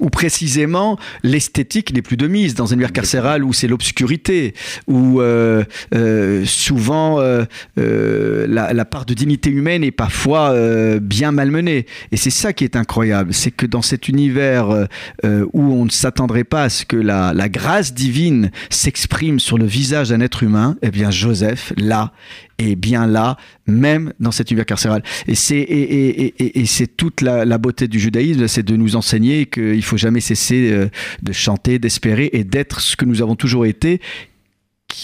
Ou 0.00 0.08
précisément, 0.08 0.98
l'esthétique 1.22 1.92
n'est 1.92 2.02
plus 2.02 2.16
de 2.16 2.26
mise 2.26 2.54
dans 2.54 2.70
un 2.70 2.72
univers 2.72 2.92
carcéral 2.92 3.44
où 3.44 3.52
c'est 3.52 3.68
l'obscurité, 3.68 4.54
où 4.86 5.20
euh, 5.20 5.62
euh, 5.94 6.44
souvent 6.46 7.20
euh, 7.20 7.44
la, 7.76 8.72
la, 8.72 8.84
part 8.86 9.04
de 9.04 9.12
dignité 9.12 9.50
humaine 9.50 9.84
est 9.84 9.90
parfois 9.90 10.54
bien 11.00 11.32
malmenée. 11.32 11.86
Et 12.12 12.16
c'est 12.16 12.30
ça 12.30 12.54
qui 12.54 12.64
est 12.64 12.76
incroyable, 12.76 13.34
c'est 13.34 13.50
que 13.50 13.66
dans 13.66 13.82
cet 13.82 14.08
univers 14.08 14.86
où 15.22 15.72
on 15.74 15.84
ne 15.84 15.90
s'attendrait 15.90 16.44
pas 16.44 16.64
à 16.64 16.68
ce 16.70 16.86
que 16.86 16.96
la, 16.96 17.32
la 17.34 17.48
grâce 17.50 17.92
divine 17.92 18.50
s'exprime 18.70 19.38
sur 19.38 19.58
le 19.58 19.66
visage 19.66 20.08
d'un 20.08 20.20
être 20.20 20.42
humain, 20.42 20.76
eh 20.82 20.90
bien 20.90 21.10
Joseph, 21.10 21.72
là, 21.76 22.12
est 22.58 22.76
bien 22.76 23.06
là, 23.06 23.36
même 23.66 24.12
dans 24.20 24.30
cet 24.30 24.50
univers 24.50 24.66
carcéral. 24.66 25.02
Et 25.26 25.34
c'est 25.34 25.56
et, 25.56 26.26
et, 26.26 26.60
et, 26.60 26.66
c'est 26.66 26.86
toute 26.86 27.20
la, 27.20 27.44
la, 27.44 27.58
beauté 27.58 27.88
du 27.88 27.98
judaïsme, 27.98 28.46
c'est 28.48 28.62
de 28.62 28.76
nous 28.76 28.96
enseigner 28.96 29.46
qu'il 29.46 29.82
faut 29.82 29.96
jamais 29.96 30.20
cesser 30.20 30.70
euh, 30.72 30.88
de 31.22 31.32
chanter, 31.32 31.78
d'espérer 31.78 32.30
et 32.32 32.44
d'être 32.44 32.80
ce 32.80 32.96
que 32.96 33.04
nous 33.04 33.22
avons 33.22 33.36
toujours 33.36 33.66
été. 33.66 34.00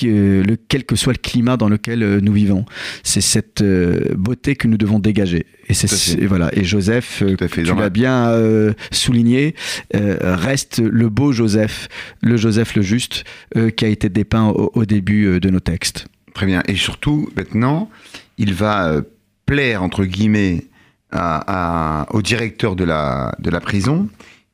Euh, 0.05 0.45
le, 0.45 0.57
quel 0.57 0.85
que 0.85 0.95
soit 0.95 1.15
le 1.15 1.19
climat 1.19 1.57
dans 1.57 1.69
lequel 1.69 2.05
euh, 2.05 2.21
nous 2.21 2.33
vivons, 2.33 2.65
c'est 3.03 3.21
cette 3.21 3.65
beauté 4.15 4.55
que 4.55 4.69
nous 4.69 4.77
devons 4.77 5.01
dégager. 5.01 5.47
Et 5.69 5.75
c'est 5.75 6.25
voilà. 6.27 6.51
Et 6.53 6.65
Joseph, 6.65 7.25
tu 7.53 7.63
l'as 7.65 7.91
bien 7.91 8.33
souligné, 8.93 9.55
reste 9.93 10.81
le 10.81 11.09
beau 11.09 11.33
Joseph, 11.33 11.89
le 12.23 12.37
Joseph 12.37 12.75
le 12.77 12.83
juste, 12.83 13.25
qui 13.77 13.85
a 13.85 13.89
été 13.89 14.09
dépeint 14.09 14.49
au, 14.49 14.71
au 14.75 14.85
début 14.85 15.41
de 15.41 15.51
nos 15.51 15.61
textes. 15.61 16.07
Très 16.41 16.47
bien. 16.47 16.63
Et 16.69 16.75
surtout, 16.75 17.29
maintenant, 17.37 17.91
il 18.39 18.55
va 18.55 18.89
euh, 18.89 19.03
plaire, 19.45 19.83
entre 19.83 20.07
guillemets, 20.07 20.65
au 21.13 22.23
directeur 22.23 22.77
de 22.77 22.85
la, 22.85 23.61
prison 23.61 24.09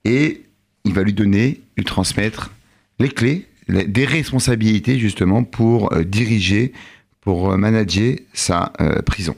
et 0.05 0.43
il 0.83 0.95
va 0.95 1.05
lui 1.05 1.13
donner, 1.13 1.61
lui 1.77 1.85
transmettre 1.85 2.51
les 2.99 3.09
clés, 3.09 3.47
des 3.69 4.05
responsabilités, 4.05 4.99
justement, 4.99 5.45
pour 5.45 5.93
euh, 5.93 6.03
diriger, 6.03 6.73
pour 7.21 7.53
euh, 7.53 7.57
manager 7.57 8.17
sa 8.33 8.73
prison. 9.05 9.37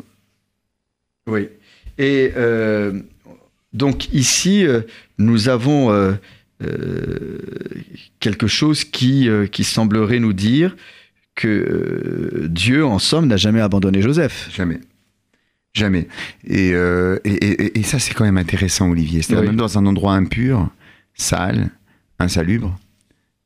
Oui. 1.26 1.50
Et 1.98 2.32
donc, 3.74 4.10
ici, 4.14 4.64
nous 5.18 5.50
avons. 5.50 6.16
quelque 8.20 8.46
chose 8.46 8.84
qui, 8.84 9.28
qui 9.52 9.64
semblerait 9.64 10.18
nous 10.18 10.32
dire 10.32 10.74
que 11.38 11.46
euh, 11.46 12.48
Dieu, 12.48 12.84
en 12.84 12.98
somme, 12.98 13.28
n'a 13.28 13.36
jamais 13.36 13.60
abandonné 13.60 14.02
Joseph. 14.02 14.50
Jamais. 14.52 14.80
Jamais. 15.72 16.08
Et, 16.44 16.72
euh, 16.72 17.18
et, 17.24 17.78
et, 17.78 17.82
ça, 17.84 18.00
c'est 18.00 18.12
quand 18.12 18.24
même 18.24 18.38
intéressant, 18.38 18.90
Olivier. 18.90 19.22
C'est-à-dire, 19.22 19.46
même 19.46 19.56
dans 19.56 19.78
un 19.78 19.86
endroit 19.86 20.14
impur, 20.14 20.68
sale, 21.14 21.70
insalubre, 22.18 22.76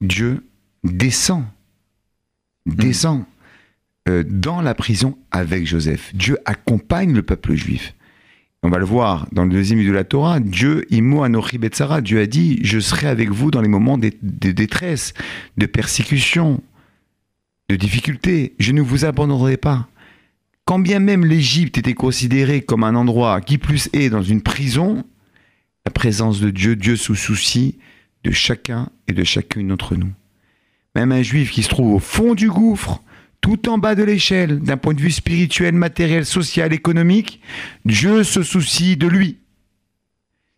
Dieu 0.01 0.43
descend, 0.85 1.45
hmm. 2.65 2.75
descend 2.75 3.25
euh, 4.09 4.25
dans 4.27 4.63
la 4.63 4.75
prison 4.75 5.19
avec 5.31 5.67
Joseph. 5.67 6.15
Dieu 6.15 6.39
accompagne 6.47 7.13
le 7.13 7.23
peuple 7.23 7.55
juif. 7.55 7.95
On 8.63 8.71
va 8.71 8.79
le 8.79 8.87
voir 8.87 9.27
dans 9.33 9.45
le 9.45 9.51
deuxième 9.51 9.81
livre 9.81 9.91
de 9.91 9.97
la 9.97 10.05
Torah. 10.05 10.41
Dieu, 10.41 10.87
Imo 10.89 11.25
Anochi 11.25 11.59
Betsara, 11.59 12.01
Dieu 12.01 12.21
a 12.21 12.27
dit 12.27 12.59
Je 12.63 12.79
serai 12.79 13.09
avec 13.09 13.31
vous 13.31 13.51
dans 13.51 13.61
les 13.61 13.69
moments 13.69 13.99
de 13.99 14.11
détresse, 14.23 15.13
de 15.59 15.67
persécution, 15.67 16.63
de 17.69 17.77
difficultés. 17.77 18.55
Je 18.59 18.73
ne 18.73 18.81
vous 18.81 19.05
abandonnerai 19.05 19.57
pas. 19.57 19.89
Quand 20.65 20.79
bien 20.79 21.01
même 21.01 21.25
l'Égypte 21.25 21.79
était 21.79 21.95
considérée 21.95 22.63
comme 22.63 22.85
un 22.85 22.95
endroit 22.95 23.41
qui 23.41 23.59
plus 23.59 23.89
est 23.93 24.11
dans 24.11 24.23
une 24.23 24.43
prison, 24.43 25.05
la 25.85 25.91
présence 25.91 26.41
de 26.41 26.51
Dieu, 26.51 26.77
Dieu 26.77 26.97
sous 26.97 27.17
souci 27.17 27.79
de 28.25 28.31
chacun 28.31 28.89
et 29.09 29.13
de 29.13 29.25
chacune 29.25 29.69
d'entre 29.69 29.97
nous. 29.97 30.13
Même 30.95 31.13
un 31.13 31.23
juif 31.23 31.51
qui 31.51 31.63
se 31.63 31.69
trouve 31.69 31.95
au 31.95 31.99
fond 31.99 32.35
du 32.35 32.49
gouffre, 32.49 33.03
tout 33.41 33.69
en 33.69 33.79
bas 33.79 33.97
de 33.97 34.05
l'échelle, 34.05 34.61
d'un 34.61 34.77
point 34.77 34.95
de 34.95 35.01
vue 35.01 35.11
spirituel, 35.11 35.75
matériel, 35.75 36.25
social, 36.25 36.73
économique, 36.73 37.41
Dieu 37.85 38.23
se 38.23 38.43
soucie 38.43 38.97
de 38.97 39.09
lui. 39.09 39.39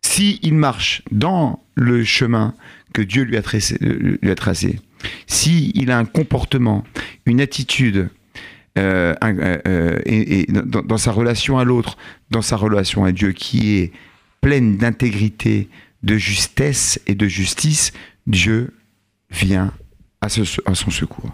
S'il 0.01 0.37
il 0.43 0.53
marche 0.53 1.01
dans 1.11 1.63
le 1.73 2.03
chemin 2.03 2.53
que 2.93 3.01
Dieu 3.01 3.23
lui 3.23 3.37
a 3.37 3.41
tracé, 3.41 4.79
s'il 5.27 5.91
a 5.91 5.97
un 5.97 6.05
comportement, 6.05 6.83
une 7.25 7.41
attitude, 7.41 8.09
euh, 8.77 9.13
euh, 9.23 9.57
euh, 9.67 9.99
et, 10.05 10.47
dans, 10.47 10.97
sa 10.97 11.11
relation 11.11 11.57
à 11.57 11.63
l'autre, 11.63 11.97
dans 12.29 12.41
sa 12.41 12.57
relation 12.57 13.05
à 13.05 13.13
Dieu, 13.13 13.31
qui 13.31 13.77
est 13.77 13.91
pleine 14.41 14.77
d'intégrité, 14.77 15.69
de 16.03 16.17
justesse 16.17 16.99
et 17.07 17.15
de 17.15 17.27
justice, 17.27 17.93
Dieu 18.27 18.73
vient 19.31 19.71
à, 20.21 20.27
son 20.29 20.91
secours. 20.91 21.31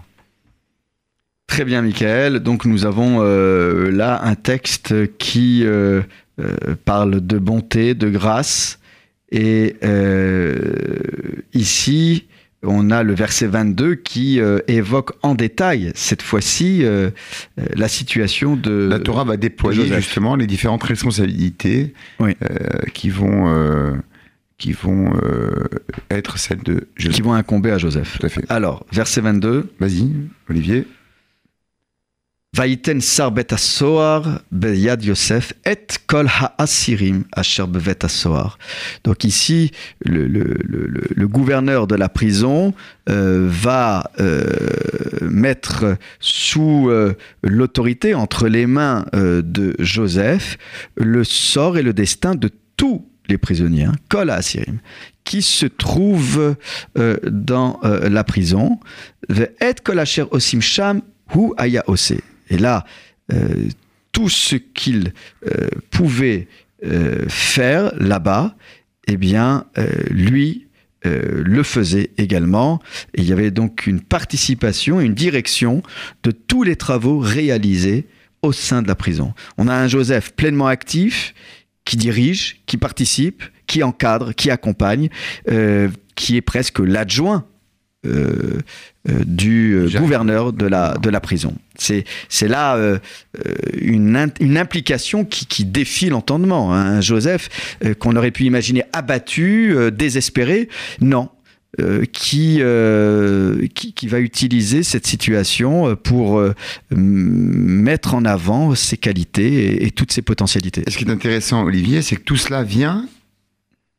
Très 1.47 1.65
bien, 1.65 1.81
Michael. 1.81 2.39
Donc 2.39 2.65
nous 2.65 2.85
avons 2.85 3.21
là 3.21 4.21
un 4.23 4.35
texte 4.35 5.17
qui 5.17 5.65
parle 6.85 7.25
de 7.25 7.37
bonté, 7.39 7.95
de 7.95 8.09
grâce. 8.09 8.79
Et 9.31 9.75
ici, 11.53 12.27
on 12.63 12.91
a 12.91 13.03
le 13.03 13.13
verset 13.13 13.47
22 13.47 13.95
qui 13.95 14.39
euh, 14.39 14.59
évoque 14.67 15.11
en 15.23 15.33
détail, 15.33 15.91
cette 15.95 16.21
fois-ci, 16.21 16.83
euh, 16.83 17.09
euh, 17.59 17.65
la 17.75 17.87
situation 17.87 18.55
de. 18.55 18.87
La 18.89 18.99
Torah 18.99 19.23
va 19.23 19.37
déployer 19.37 19.87
justement 19.95 20.35
les 20.35 20.47
différentes 20.47 20.83
responsabilités 20.83 21.93
qui 22.93 23.09
vont, 23.09 24.01
qui 24.57 24.73
vont 24.73 25.13
être 26.09 26.37
celles 26.37 26.63
de 26.63 26.87
Joseph. 26.95 27.15
Qui 27.15 27.21
vont 27.21 27.33
incomber 27.33 27.71
à 27.71 27.77
Joseph. 27.77 28.19
Tout 28.19 28.25
à 28.25 28.29
fait. 28.29 28.43
Alors, 28.49 28.85
verset 28.91 29.21
22. 29.21 29.73
Vas-y, 29.79 30.11
Olivier. 30.49 30.85
Vaïten 32.53 32.99
sar 32.99 33.31
bet 33.31 33.53
beyad 34.51 35.05
Yosef 35.05 35.53
et 35.63 35.95
kol 36.05 36.27
ha'asirim 36.27 37.23
asher 37.31 37.63
bevet 37.65 37.99
Donc 39.05 39.23
ici, 39.23 39.71
le, 40.03 41.27
gouverneur 41.27 41.87
de 41.87 41.95
la 41.95 42.09
prison 42.09 42.73
euh, 43.07 43.47
va 43.49 44.11
euh, 44.19 44.43
mettre 45.21 45.95
sous 46.19 46.89
euh, 46.89 47.13
l'autorité, 47.41 48.15
entre 48.15 48.49
les 48.49 48.65
mains 48.65 49.05
euh, 49.15 49.41
de 49.41 49.73
Joseph, 49.79 50.57
le 50.97 51.23
sort 51.23 51.77
et 51.77 51.83
le 51.83 51.93
destin 51.93 52.35
de 52.35 52.49
tous 52.75 53.07
les 53.29 53.37
prisonniers, 53.37 53.85
hein, 53.85 53.95
kol 54.09 54.29
ha'asirim, 54.29 54.79
qui 55.23 55.41
se 55.41 55.67
trouvent 55.67 56.57
dans 56.95 57.79
la 57.81 58.23
prison. 58.25 58.77
Et 59.29 59.75
kol 59.81 59.99
asher 59.99 60.25
osim 60.31 60.59
sham 60.59 61.01
hu 61.33 61.53
aya 61.55 61.85
et 62.51 62.57
là, 62.57 62.85
euh, 63.33 63.69
tout 64.11 64.29
ce 64.29 64.57
qu'il 64.57 65.13
euh, 65.47 65.69
pouvait 65.89 66.47
euh, 66.85 67.25
faire 67.29 67.93
là-bas, 67.97 68.55
eh 69.07 69.17
bien, 69.17 69.65
lui 70.09 70.67
le 71.03 71.63
faisait 71.63 72.11
également. 72.19 72.79
Il 73.15 73.23
y 73.23 73.33
avait 73.33 73.49
donc 73.49 73.87
une 73.87 73.99
participation, 73.99 75.01
une 75.01 75.15
direction 75.15 75.81
de 76.21 76.29
tous 76.29 76.61
les 76.61 76.75
travaux 76.75 77.17
réalisés 77.17 78.07
au 78.43 78.51
sein 78.51 78.83
de 78.83 78.87
la 78.87 78.93
prison. 78.93 79.33
On 79.57 79.67
a 79.67 79.73
un 79.73 79.87
Joseph 79.87 80.33
pleinement 80.33 80.67
actif, 80.67 81.33
qui 81.83 81.97
dirige, 81.97 82.61
qui 82.67 82.77
participe, 82.77 83.43
qui 83.65 83.81
encadre, 83.81 84.35
qui 84.35 84.51
accompagne, 84.51 85.09
qui 86.15 86.37
est 86.37 86.41
presque 86.41 86.77
l'adjoint 86.77 87.47
du 88.03 89.73
euh, 89.73 89.89
gouverneur 89.99 90.53
de 90.53 90.65
la, 90.65 90.97
de 90.97 91.09
la 91.09 91.19
prison. 91.19 91.55
C'est, 91.75 92.03
c'est 92.29 92.47
là 92.47 92.77
une, 93.79 94.31
une 94.39 94.57
implication 94.57 95.25
qui, 95.25 95.45
qui 95.45 95.65
défie 95.65 96.09
l'entendement. 96.09 96.73
Hein. 96.73 97.01
Joseph, 97.01 97.77
qu'on 97.99 98.15
aurait 98.15 98.31
pu 98.31 98.43
imaginer 98.43 98.83
abattu, 98.93 99.75
désespéré, 99.91 100.69
non. 100.99 101.29
qui, 102.11 102.61
qui, 103.73 103.93
qui, 103.93 104.07
va 104.07 104.19
utiliser 104.19 104.83
cette 104.83 105.07
situation 105.07 105.95
pour 105.95 106.43
mettre 106.91 108.13
en 108.13 108.25
avant 108.25 108.75
ses 108.75 108.97
qualités 108.97 109.53
et, 109.53 109.85
et 109.85 109.91
toutes 109.91 110.11
ses 110.11 110.21
potentialités. 110.21 110.83
Ce 110.87 110.97
qui 110.97 111.05
est 111.05 111.11
intéressant, 111.11 111.63
Olivier, 111.63 112.01
c'est 112.01 112.17
que 112.17 112.23
tout 112.23 112.37
cela 112.37 112.63
vient 112.63 113.07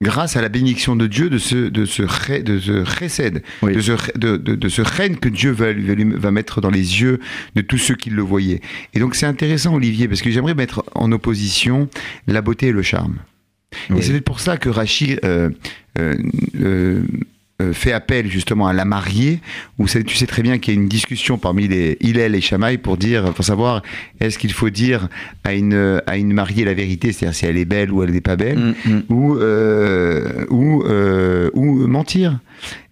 grâce 0.02 0.36
à 0.36 0.42
la 0.42 0.48
bénédiction 0.48 0.96
de 0.96 1.06
Dieu, 1.06 1.30
de 1.30 1.38
ce, 1.38 1.56
de 1.56 1.84
ce, 1.86 2.02
de 2.42 2.58
ce 2.58 2.84
chesed, 2.84 3.42
de, 3.62 3.80
ce, 3.80 4.18
de, 4.18 4.36
de, 4.36 4.68
ce 4.68 4.82
règne 4.82 5.16
que 5.16 5.28
Dieu 5.28 5.52
va, 5.52 5.68
va, 5.72 6.30
mettre 6.30 6.60
dans 6.60 6.70
les 6.70 7.00
yeux 7.00 7.20
de 7.54 7.62
tous 7.62 7.78
ceux 7.78 7.94
qui 7.94 8.10
le 8.10 8.22
voyaient. 8.22 8.60
Et 8.94 9.00
donc 9.00 9.14
c'est 9.14 9.26
intéressant, 9.26 9.74
Olivier, 9.74 10.08
parce 10.08 10.20
que 10.20 10.30
j'aimerais 10.30 10.54
mettre 10.54 10.84
en 10.94 11.10
opposition 11.12 11.88
la 12.26 12.42
beauté 12.42 12.68
et 12.68 12.72
le 12.72 12.82
charme. 12.82 13.16
Et 13.96 14.02
c'est 14.02 14.20
pour 14.20 14.40
ça 14.40 14.58
que 14.58 14.68
Rachid 14.68 15.20
euh, 15.24 15.50
euh, 15.98 16.14
euh, 16.60 17.02
fait 17.72 17.92
appel 17.92 18.30
justement 18.30 18.66
à 18.66 18.72
la 18.72 18.84
mariée, 18.84 19.40
où 19.78 19.86
tu 19.86 20.16
sais 20.16 20.26
très 20.26 20.42
bien 20.42 20.58
qu'il 20.58 20.74
y 20.74 20.76
a 20.76 20.80
une 20.80 20.88
discussion 20.88 21.38
parmi 21.38 21.68
les 21.68 21.96
Hillel 22.00 22.34
et 22.34 22.40
Shammai 22.40 22.78
pour 22.78 22.96
dire, 22.96 23.32
pour 23.34 23.44
savoir 23.44 23.82
est-ce 24.20 24.38
qu'il 24.38 24.52
faut 24.52 24.70
dire 24.70 25.08
à 25.44 25.54
une, 25.54 26.00
à 26.06 26.16
une 26.16 26.32
mariée 26.32 26.64
la 26.64 26.74
vérité, 26.74 27.12
c'est-à-dire 27.12 27.34
si 27.34 27.46
elle 27.46 27.58
est 27.58 27.64
belle 27.64 27.92
ou 27.92 28.02
elle 28.02 28.10
n'est 28.10 28.20
pas 28.20 28.36
belle, 28.36 28.62
Mm, 28.62 28.74
mm. 28.90 29.02
ou, 29.08 29.36
euh, 29.36 30.44
ou, 30.50 30.82
euh, 30.84 31.50
ou 31.54 31.86
mentir. 31.86 32.40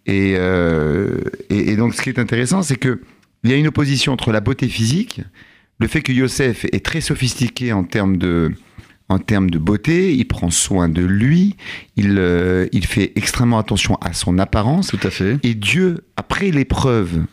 Et, 0.07 0.35
euh, 0.37 1.19
et, 1.51 1.73
et 1.73 1.77
donc, 1.77 1.95
ce 1.95 2.03
qui 2.03 2.09
est 2.09 2.19
intéressant, 2.19 2.63
c'est 2.63 2.77
que 2.77 3.01
il 3.45 3.51
y 3.51 3.55
a 3.55 3.57
une 3.57 3.69
opposition 3.69 4.13
entre 4.13 4.33
la 4.33 4.41
beauté 4.41 4.69
physique, 4.69 5.23
le 5.79 5.87
fait 5.87 6.03
que 6.03 6.13
Yosef 6.13 6.67
est 6.73 6.85
très 6.85 7.01
sophistiqué 7.01 7.73
en 7.73 7.85
termes 7.85 8.19
de, 8.19 8.53
en 9.11 9.19
termes 9.19 9.51
de 9.51 9.59
beauté, 9.59 10.15
il 10.15 10.25
prend 10.25 10.51
soin 10.51 10.89
de 10.89 11.05
lui, 11.05 11.57
il, 11.97 12.15
euh, 12.19 12.69
il 12.71 12.87
fait 12.87 13.13
extrêmement 13.17 13.59
attention 13.59 13.97
à 13.97 14.13
son 14.13 14.39
apparence, 14.39 14.89
Tout 14.89 15.01
à 15.03 15.11
fait. 15.11 15.37
et 15.43 15.55
Dieu, 15.55 16.05
après 16.17 16.53
l'épreuve, 16.53 17.25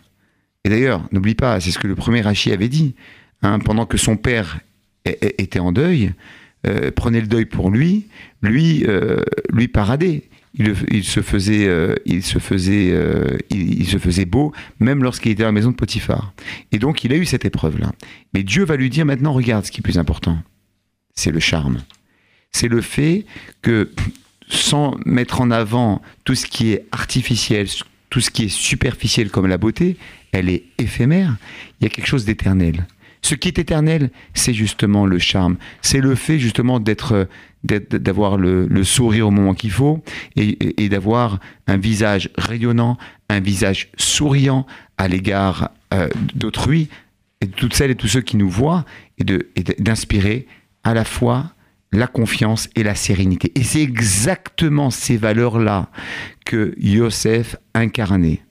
et 0.63 0.69
d'ailleurs, 0.69 1.07
n'oublie 1.11 1.35
pas, 1.35 1.59
c'est 1.59 1.69
ce 1.69 1.77
que 1.77 1.87
le 1.87 1.93
premier 1.93 2.21
Rachi 2.21 2.51
avait 2.51 2.67
dit, 2.67 2.95
hein, 3.43 3.59
pendant 3.59 3.85
que 3.85 3.97
son 3.97 4.17
père 4.17 4.59
était 5.05 5.59
en 5.59 5.71
deuil, 5.71 6.13
euh, 6.65 6.89
prenait 6.89 7.21
le 7.21 7.27
deuil 7.27 7.45
pour 7.45 7.69
lui, 7.69 8.07
lui, 8.41 8.83
euh, 8.87 9.21
lui 9.53 9.67
paradait. 9.67 10.23
Il, 10.55 11.03
se 11.03 11.21
faisait, 11.21 11.67
euh, 11.67 11.93
il 12.07 12.23
se 12.23 12.39
faisait, 12.39 12.89
euh, 12.91 13.37
il, 13.51 13.81
il 13.81 13.85
se 13.85 13.99
faisait 13.99 14.25
beau, 14.25 14.51
même 14.79 15.03
lorsqu'il 15.03 15.31
était 15.31 15.43
à 15.43 15.45
la 15.45 15.51
maison 15.51 15.69
de 15.69 15.75
Potiphar. 15.75 16.33
Et 16.71 16.79
donc, 16.79 17.03
il 17.03 17.13
a 17.13 17.15
eu 17.15 17.25
cette 17.25 17.45
épreuve-là. 17.45 17.91
Mais 18.33 18.41
Dieu 18.41 18.65
va 18.65 18.75
lui 18.75 18.89
dire 18.89 19.05
maintenant, 19.05 19.33
regarde, 19.33 19.65
ce 19.65 19.71
qui 19.71 19.81
est 19.81 19.83
plus 19.83 19.99
important, 19.99 20.39
c'est 21.17 21.31
le 21.31 21.41
charme. 21.41 21.79
C'est 22.53 22.69
le 22.69 22.81
fait 22.81 23.25
que, 23.61 23.91
sans 24.47 24.95
mettre 25.05 25.41
en 25.41 25.51
avant 25.51 26.01
tout 26.23 26.35
ce 26.35 26.45
qui 26.45 26.71
est 26.71 26.85
artificiel, 26.93 27.67
tout 28.09 28.21
ce 28.21 28.31
qui 28.31 28.45
est 28.45 28.49
superficiel 28.49 29.29
comme 29.29 29.47
la 29.47 29.57
beauté, 29.57 29.97
elle 30.31 30.47
est 30.47 30.63
éphémère. 30.77 31.35
Il 31.79 31.83
y 31.83 31.87
a 31.87 31.89
quelque 31.89 32.07
chose 32.07 32.23
d'éternel. 32.23 32.87
Ce 33.21 33.35
qui 33.35 33.49
est 33.49 33.59
éternel, 33.59 34.11
c'est 34.33 34.53
justement 34.53 35.05
le 35.05 35.19
charme. 35.19 35.57
C'est 35.81 35.99
le 35.99 36.15
fait 36.15 36.39
justement 36.39 36.79
d'être, 36.79 37.27
d'avoir 37.63 38.37
le, 38.37 38.83
sourire 38.83 39.27
au 39.27 39.31
moment 39.31 39.53
qu'il 39.53 39.71
faut 39.71 40.03
et, 40.35 40.87
d'avoir 40.87 41.39
un 41.65 41.77
visage 41.77 42.29
rayonnant, 42.37 42.97
un 43.29 43.39
visage 43.39 43.89
souriant 43.97 44.65
à 44.97 45.07
l'égard 45.07 45.71
euh, 45.93 46.07
d'autrui 46.35 46.89
et 47.41 47.47
de 47.47 47.51
toutes 47.51 47.73
celles 47.73 47.91
et 47.91 47.95
tous 47.95 48.07
ceux 48.07 48.21
qui 48.21 48.37
nous 48.37 48.49
voient 48.49 48.85
et, 49.17 49.25
d'inspirer 49.79 50.47
à 50.87 50.93
la 50.93 51.03
fois 51.03 51.51
la 51.91 52.07
confiance 52.07 52.69
et 52.75 52.83
la 52.83 52.95
sérénité. 52.95 53.51
Et 53.55 53.63
c'est 53.63 53.81
exactement 53.81 54.89
ces 54.89 55.17
valeurs-là 55.17 55.89
que 56.45 56.73
Yosef 56.77 57.57
incarnait. 57.73 58.41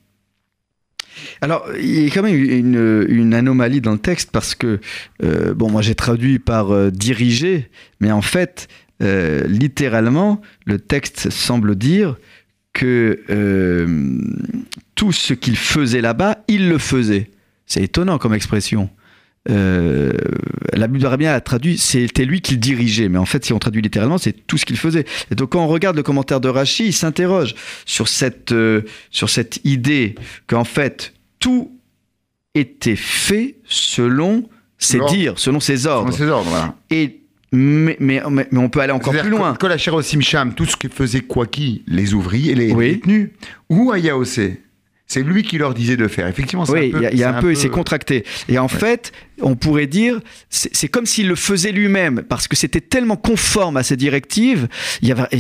Alors, 1.41 1.67
il 1.81 2.03
y 2.03 2.07
a 2.07 2.11
quand 2.11 2.23
même 2.23 2.37
une, 2.37 3.33
anomalie 3.33 3.81
dans 3.81 3.93
le 3.93 3.99
texte 3.99 4.31
parce 4.33 4.55
que, 4.55 4.81
euh, 5.23 5.55
bon, 5.55 5.71
moi 5.71 5.81
j'ai 5.81 5.95
traduit 5.95 6.39
par 6.39 6.73
euh, 6.73 6.91
diriger, 6.91 7.71
mais 8.01 8.13
en 8.13 8.21
fait, 8.21 8.69
euh, 9.03 9.47
littéralement, 9.47 10.43
le 10.67 10.79
texte 10.79 11.31
semble 11.31 11.75
dire 11.75 12.17
que 12.75 13.23
tout 14.95 15.13
ce 15.13 15.33
qu'il 15.33 15.57
faisait 15.57 16.03
là-bas, 16.03 16.45
il 16.49 16.69
le 16.69 16.77
faisait. 16.77 17.31
C'est 17.65 17.83
étonnant 17.83 18.19
comme 18.19 18.35
expression. 18.35 18.91
Euh, 19.49 20.13
la 20.73 20.87
Bible 20.89 21.07
arabienne 21.07 21.33
a 21.33 21.41
traduit, 21.41 21.79
c'était 21.79 22.25
lui 22.25 22.41
qui 22.41 22.53
le 22.55 22.59
dirigeait, 22.59 23.09
mais 23.09 23.19
en 23.19 23.27
fait, 23.27 23.45
si 23.45 23.53
on 23.53 23.59
traduit 23.59 23.83
littéralement, 23.83 24.19
c'est 24.19 24.47
tout 24.47 24.59
ce 24.59 24.67
qu'il 24.67 24.77
faisait. 24.77 25.05
Et 25.31 25.35
donc, 25.35 25.51
quand 25.51 25.63
on 25.65 25.69
regarde 25.69 25.97
le 25.97 26.03
commentaire 26.03 26.41
de 26.41 26.49
Rachi, 26.49 26.87
il 26.87 26.93
s'interroge 26.93 27.55
sur 27.85 28.09
cette, 28.09 28.53
euh, 28.53 28.83
sur 29.11 29.31
cette 29.31 29.61
idée 29.65 30.15
qu'en 30.47 30.65
fait, 30.65 31.13
tout 31.39 31.71
était 32.55 32.97
fait 32.97 33.57
selon 33.67 34.49
ses 34.79 35.01
dires, 35.09 35.39
selon 35.39 35.61
ses 35.61 35.87
ordres. 35.87 36.11
Dans 36.11 36.17
ces 36.17 36.27
ordres, 36.29 36.49
voilà. 36.51 36.75
Et, 36.91 37.21
mais, 37.53 37.97
mais, 38.01 38.21
mais- 38.31 38.49
mais 38.51 38.59
on 38.59 38.69
peut 38.69 38.81
aller 38.81 38.93
encore 38.93 39.15
plus 39.15 39.31
loin. 39.31 39.57
au 39.93 40.03
Simcham, 40.03 40.55
tout 40.55 40.65
ce 40.67 40.77
que 40.77 40.89
faisait 40.89 41.21
Kwaki, 41.21 41.83
les 41.87 42.15
ouvriers, 42.15 42.55
les 42.55 42.73
Oui. 42.73 42.95
détenus, 42.97 43.31
ou 43.71 43.93
à 43.93 43.99
Yaosé, 43.99 44.61
c'est 45.07 45.23
lui 45.23 45.43
qui 45.45 45.57
leur 45.57 45.73
disait 45.73 45.97
de 45.97 46.09
faire. 46.09 46.27
Effectivement, 46.27 46.65
c'est 46.67 46.73
Oui, 46.73 46.89
un 46.89 46.91
peu. 46.91 46.99
il 46.99 47.03
y 47.03 47.07
a, 47.07 47.13
y 47.15 47.25
un 47.25 47.41
peu, 47.41 47.55
c'est 47.55 47.69
contracté. 47.69 48.25
Et 48.49 48.59
en 48.59 48.67
fait, 48.69 49.13
on 49.43 49.57
pourrait 49.57 49.87
dire, 49.87 50.21
c'est 50.51 50.75
c'est 50.75 50.89
comme 50.89 51.07
s'il 51.07 51.29
le 51.29 51.37
faisait 51.37 51.73
lui-même, 51.73 52.23
parce 52.23 52.49
que 52.49 52.57
c'était 52.57 52.81
tellement 52.81 53.17
conforme 53.17 53.77
à 53.77 53.83
ses 53.83 53.97
directives. 53.97 54.69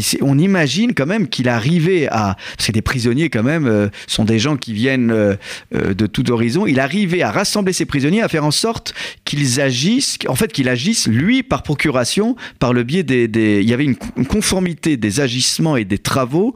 C'est- 0.01 0.23
on 0.23 0.39
imagine 0.39 0.95
quand 0.95 1.07
même 1.07 1.29
qu'il 1.29 1.49
arrivait 1.49 2.09
à, 2.11 2.37
que 2.67 2.73
des 2.73 2.83
prisonniers 2.83 3.31
quand 3.31 3.43
même 3.43 3.67
euh, 3.67 3.89
sont 4.07 4.25
des 4.25 4.39
gens 4.39 4.57
qui 4.57 4.73
viennent 4.73 5.11
euh, 5.11 5.37
euh, 5.75 5.95
de 5.95 6.07
tout 6.07 6.31
horizon. 6.31 6.67
Il 6.67 6.81
arrivait 6.81 7.23
à 7.23 7.31
rassembler 7.31 7.73
ces 7.73 7.87
prisonniers, 7.87 8.23
à 8.23 8.29
faire 8.29 8.45
en 8.45 8.51
sorte 8.51 8.95
qu'ils 9.25 9.61
agissent, 9.61 10.19
en 10.29 10.35
fait, 10.35 10.53
qu'il 10.53 10.69
agisse 10.69 11.07
lui 11.07 11.43
par 11.43 11.63
procuration, 11.63 12.37
par 12.59 12.73
le 12.73 12.83
biais 12.83 13.03
des, 13.03 13.29
il 13.63 13.69
y 13.69 13.75
avait 13.75 13.85
une, 13.85 13.97
conformité 14.27 14.97
des 14.97 15.21
agissements 15.21 15.77
et 15.77 15.85
des 15.85 15.99
travaux 15.99 16.55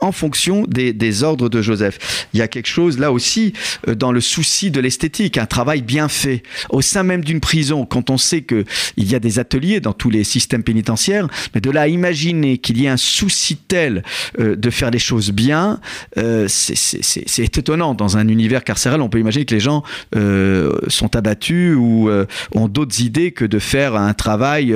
en 0.00 0.10
fonction 0.10 0.64
des, 0.66 1.22
ordres 1.22 1.48
de 1.48 1.62
Joseph. 1.62 2.26
Il 2.34 2.40
y 2.40 2.42
a 2.42 2.48
quelque 2.48 2.66
chose 2.66 2.98
là 2.98 3.12
aussi 3.12 3.52
dans 3.86 4.10
le 4.10 4.20
souci 4.20 4.72
de 4.72 4.80
l'esthétique, 4.80 5.38
un 5.38 5.46
travail 5.46 5.82
bien 5.82 6.08
fait. 6.08 6.42
Sein 6.82 7.02
même 7.02 7.24
d'une 7.24 7.40
prison, 7.40 7.86
quand 7.86 8.10
on 8.10 8.18
sait 8.18 8.42
que 8.42 8.64
il 8.96 9.10
y 9.10 9.14
a 9.14 9.18
des 9.20 9.38
ateliers 9.38 9.80
dans 9.80 9.92
tous 9.92 10.10
les 10.10 10.24
systèmes 10.24 10.62
pénitentiaires, 10.62 11.28
mais 11.54 11.60
de 11.60 11.70
là 11.70 11.82
à 11.82 11.88
imaginer 11.88 12.58
qu'il 12.58 12.78
y 12.80 12.86
ait 12.86 12.88
un 12.88 12.96
souci 12.96 13.56
tel 13.56 14.02
euh, 14.38 14.56
de 14.56 14.70
faire 14.70 14.90
les 14.90 14.98
choses 14.98 15.30
bien, 15.30 15.80
euh, 16.18 16.46
c'est- 16.48 17.38
étonnant. 17.38 17.94
Dans 17.94 18.16
un 18.16 18.28
univers 18.28 18.64
carcéral, 18.64 19.00
on 19.02 19.08
peut 19.08 19.18
imaginer 19.20 19.44
que 19.44 19.54
les 19.54 19.60
gens 19.60 19.82
euh, 20.16 20.72
sont 20.88 21.14
abattus 21.16 21.74
ou 21.76 22.10
ont 22.54 22.68
d'autres 22.68 23.00
idées 23.00 23.30
que 23.32 23.44
de 23.44 23.58
faire 23.58 23.94
un 23.94 24.14
travail 24.14 24.74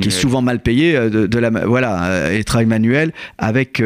qui 0.00 0.08
est 0.08 0.12
souvent 0.12 0.42
mal 0.42 0.60
payé, 0.60 0.94
de, 0.94 1.26
de 1.26 1.38
la, 1.38 1.50
voilà, 1.50 2.32
et 2.32 2.44
travail 2.44 2.66
manuel 2.66 3.12
avec 3.38 3.82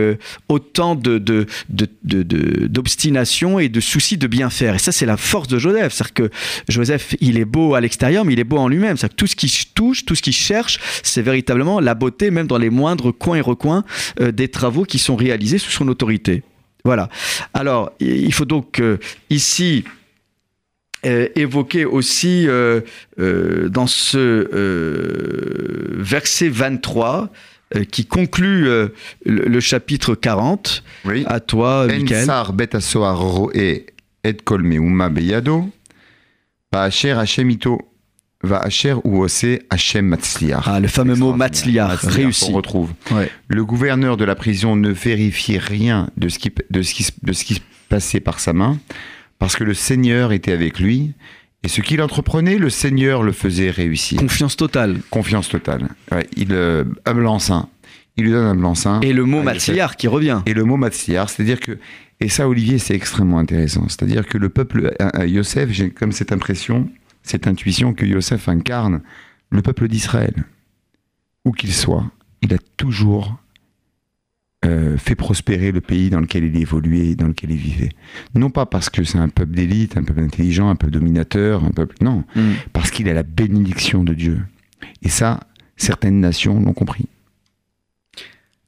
autant 0.48 0.94
de, 0.94 1.18
de, 1.18 1.46
de, 1.68 2.66
d'obstination 2.66 3.58
et 3.58 3.68
de 3.68 3.80
souci 3.80 4.16
de 4.18 4.26
bien 4.26 4.50
faire. 4.50 4.74
Et 4.74 4.78
ça, 4.78 4.92
c'est 4.92 5.06
la 5.06 5.16
force 5.16 5.48
de 5.48 5.58
Joseph. 5.58 5.92
C'est-à-dire 5.92 6.14
que 6.14 6.30
Joseph, 6.68 7.14
il 7.20 7.37
est 7.38 7.44
beau 7.44 7.74
à 7.74 7.80
l'extérieur, 7.80 8.24
mais 8.24 8.32
il 8.34 8.40
est 8.40 8.44
beau 8.44 8.58
en 8.58 8.68
lui-même. 8.68 8.96
C'est-à-dire 8.96 9.14
que 9.16 9.20
tout 9.20 9.26
ce 9.26 9.36
qu'il 9.36 9.50
touche, 9.74 10.04
tout 10.04 10.14
ce 10.14 10.22
qu'il 10.22 10.32
cherche, 10.32 10.78
c'est 11.02 11.22
véritablement 11.22 11.80
la 11.80 11.94
beauté, 11.94 12.30
même 12.30 12.46
dans 12.46 12.58
les 12.58 12.70
moindres 12.70 13.12
coins 13.16 13.36
et 13.36 13.40
recoins 13.40 13.84
euh, 14.20 14.32
des 14.32 14.48
travaux 14.48 14.84
qui 14.84 14.98
sont 14.98 15.16
réalisés 15.16 15.58
sous 15.58 15.70
son 15.70 15.88
autorité. 15.88 16.42
Voilà. 16.84 17.08
Alors, 17.54 17.90
il 18.00 18.32
faut 18.32 18.44
donc 18.44 18.80
euh, 18.80 18.98
ici 19.30 19.84
euh, 21.06 21.28
évoquer 21.36 21.84
aussi 21.84 22.48
euh, 22.48 22.80
euh, 23.20 23.68
dans 23.68 23.86
ce 23.86 24.18
euh, 24.18 25.96
verset 25.98 26.48
23 26.48 27.30
euh, 27.76 27.84
qui 27.84 28.06
conclut 28.06 28.66
euh, 28.68 28.88
le, 29.24 29.44
le 29.44 29.60
chapitre 29.60 30.14
40. 30.14 30.82
Oui. 31.04 31.24
À 31.26 31.40
toi, 31.40 31.86
Michael. 31.86 32.22
Ensar 32.22 32.54
roe 33.16 33.50
et 33.54 33.86
beyado, 35.10 35.68
va 36.72 36.82
asher 36.82 37.12
Hashem 37.12 37.50
ito, 37.50 37.78
va 38.42 38.58
asher 38.60 38.94
ou 39.04 39.20
ose 39.22 39.58
Hashem 39.70 40.06
matzliar. 40.06 40.62
Ah, 40.68 40.80
le 40.80 40.88
fameux 40.88 41.14
mot 41.16 41.32
matzliar, 41.34 41.88
Matzliar, 41.88 42.14
réussi. 42.14 42.46
qu'on 42.46 42.52
retrouve. 42.52 42.90
Ouais. 43.10 43.30
Le 43.48 43.64
gouverneur 43.64 44.16
de 44.16 44.24
la 44.24 44.34
prison 44.34 44.76
ne 44.76 44.90
vérifiait 44.90 45.58
rien 45.58 46.10
de 46.16 46.28
ce 46.28 46.38
qui, 46.38 46.52
de 46.70 46.82
ce 46.82 46.94
qui, 46.94 47.06
de 47.22 47.32
ce 47.32 47.44
qui 47.44 47.54
se 47.54 47.60
passait 47.88 48.20
par 48.20 48.38
sa 48.40 48.52
main, 48.52 48.78
parce 49.38 49.56
que 49.56 49.64
le 49.64 49.74
Seigneur 49.74 50.32
était 50.32 50.52
avec 50.52 50.78
lui, 50.78 51.14
et 51.64 51.68
ce 51.68 51.80
qu'il 51.80 52.00
entreprenait, 52.02 52.58
le 52.58 52.70
Seigneur 52.70 53.22
le 53.22 53.32
faisait 53.32 53.70
réussir. 53.70 54.18
Confiance 54.20 54.56
totale. 54.56 54.98
Confiance 55.10 55.48
totale. 55.48 55.88
Ouais, 56.12 56.26
il, 56.36 56.52
euh, 56.52 56.84
un 57.04 57.14
blanc-seing. 57.14 57.68
Il 58.16 58.24
lui 58.24 58.30
donne 58.32 58.46
un 58.46 58.54
blanc-seing. 58.54 59.00
Et 59.02 59.12
le 59.12 59.24
mot 59.24 59.38
Ah, 59.40 59.44
matzliar 59.44 59.96
qui 59.96 60.06
revient. 60.06 60.40
Et 60.46 60.54
le 60.54 60.64
mot 60.64 60.76
matzliar, 60.76 61.28
c'est-à-dire 61.30 61.58
que, 61.60 61.78
et 62.20 62.28
ça 62.28 62.48
Olivier, 62.48 62.78
c'est 62.78 62.94
extrêmement 62.94 63.38
intéressant, 63.38 63.88
c'est-à-dire 63.88 64.26
que 64.26 64.38
le 64.38 64.48
peuple, 64.48 64.94
euh, 65.00 65.08
euh, 65.18 65.26
Yosef, 65.26 65.70
j'ai 65.70 65.90
comme 65.90 66.12
cette 66.12 66.32
impression, 66.32 66.88
cette 67.22 67.46
intuition 67.46 67.94
que 67.94 68.04
Yosef 68.04 68.48
incarne 68.48 69.02
le 69.50 69.62
peuple 69.62 69.88
d'Israël. 69.88 70.44
Où 71.44 71.52
qu'il 71.52 71.72
soit, 71.72 72.10
il 72.42 72.52
a 72.52 72.58
toujours 72.76 73.38
euh, 74.64 74.98
fait 74.98 75.14
prospérer 75.14 75.70
le 75.70 75.80
pays 75.80 76.10
dans 76.10 76.20
lequel 76.20 76.44
il 76.44 76.56
évoluait, 76.56 77.14
dans 77.14 77.28
lequel 77.28 77.52
il 77.52 77.56
vivait. 77.56 77.90
Non 78.34 78.50
pas 78.50 78.66
parce 78.66 78.90
que 78.90 79.04
c'est 79.04 79.18
un 79.18 79.28
peuple 79.28 79.52
d'élite, 79.52 79.96
un 79.96 80.02
peuple 80.02 80.20
intelligent, 80.20 80.68
un 80.68 80.74
peuple 80.74 80.92
dominateur, 80.94 81.64
un 81.64 81.70
peuple... 81.70 81.94
Non, 82.00 82.24
Mm. 82.34 82.54
parce 82.72 82.90
qu'il 82.90 83.08
a 83.08 83.14
la 83.14 83.22
bénédiction 83.22 84.02
de 84.02 84.14
Dieu. 84.14 84.40
Et 85.02 85.08
ça, 85.08 85.40
certaines 85.76 86.20
nations 86.20 86.60
l'ont 86.60 86.72
compris. 86.72 87.06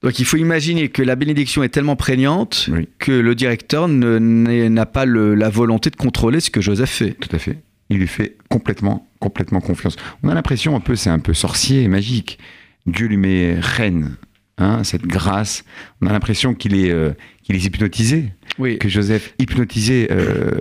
Donc 0.03 0.19
il 0.19 0.25
faut 0.25 0.39
imaginer 0.39 0.89
que 0.89 1.03
la 1.03 1.15
bénédiction 1.15 1.63
est 1.63 1.69
tellement 1.69 1.97
prégnante 1.97 2.69
Oui. 2.73 2.89
que 2.99 3.13
le 3.13 3.35
directeur 3.35 3.87
n'a 3.89 4.87
pas 4.87 5.05
le- 5.05 5.35
la 5.35 5.51
volonté 5.51 5.91
de 5.91 5.97
contrôler 5.97 6.41
ce 6.41 6.51
que 6.51 6.61
Joseph 6.61 6.91
fait. 6.91 7.13
Tout 7.21 7.35
à 7.35 7.39
fait. 7.39 7.59
Il 7.91 7.99
lui 7.99 8.07
fait 8.07 8.37
complètement, 8.49 9.09
complètement 9.19 9.61
confiance. 9.61 9.97
On 10.23 10.29
a 10.29 10.35
l'impression 10.35 10.75
un 10.77 10.81
peu, 10.81 10.97
c'est 10.97 11.11
un 11.11 11.19
peu 11.19 11.35
sorcier 11.35 11.83
et 11.83 11.89
magique. 11.89 12.39
Dieu 12.87 13.09
lui 13.09 13.17
met 13.19 13.57
reine 13.61 14.17
hein, 14.59 14.85
cette 14.85 15.03
grâce. 15.07 15.65
On 16.01 16.07
a 16.07 16.13
l'impression 16.13 16.55
qu'il 16.55 16.75
est, 16.75 16.91
euh, 16.91 17.11
qu'il 17.43 17.57
est 17.57 17.65
hypnotisé, 17.65 18.33
Oui. 18.59 18.79
que 18.79 18.89
Joseph 18.89 19.35
hypnotisait 19.39 20.09
euh, 20.11 20.53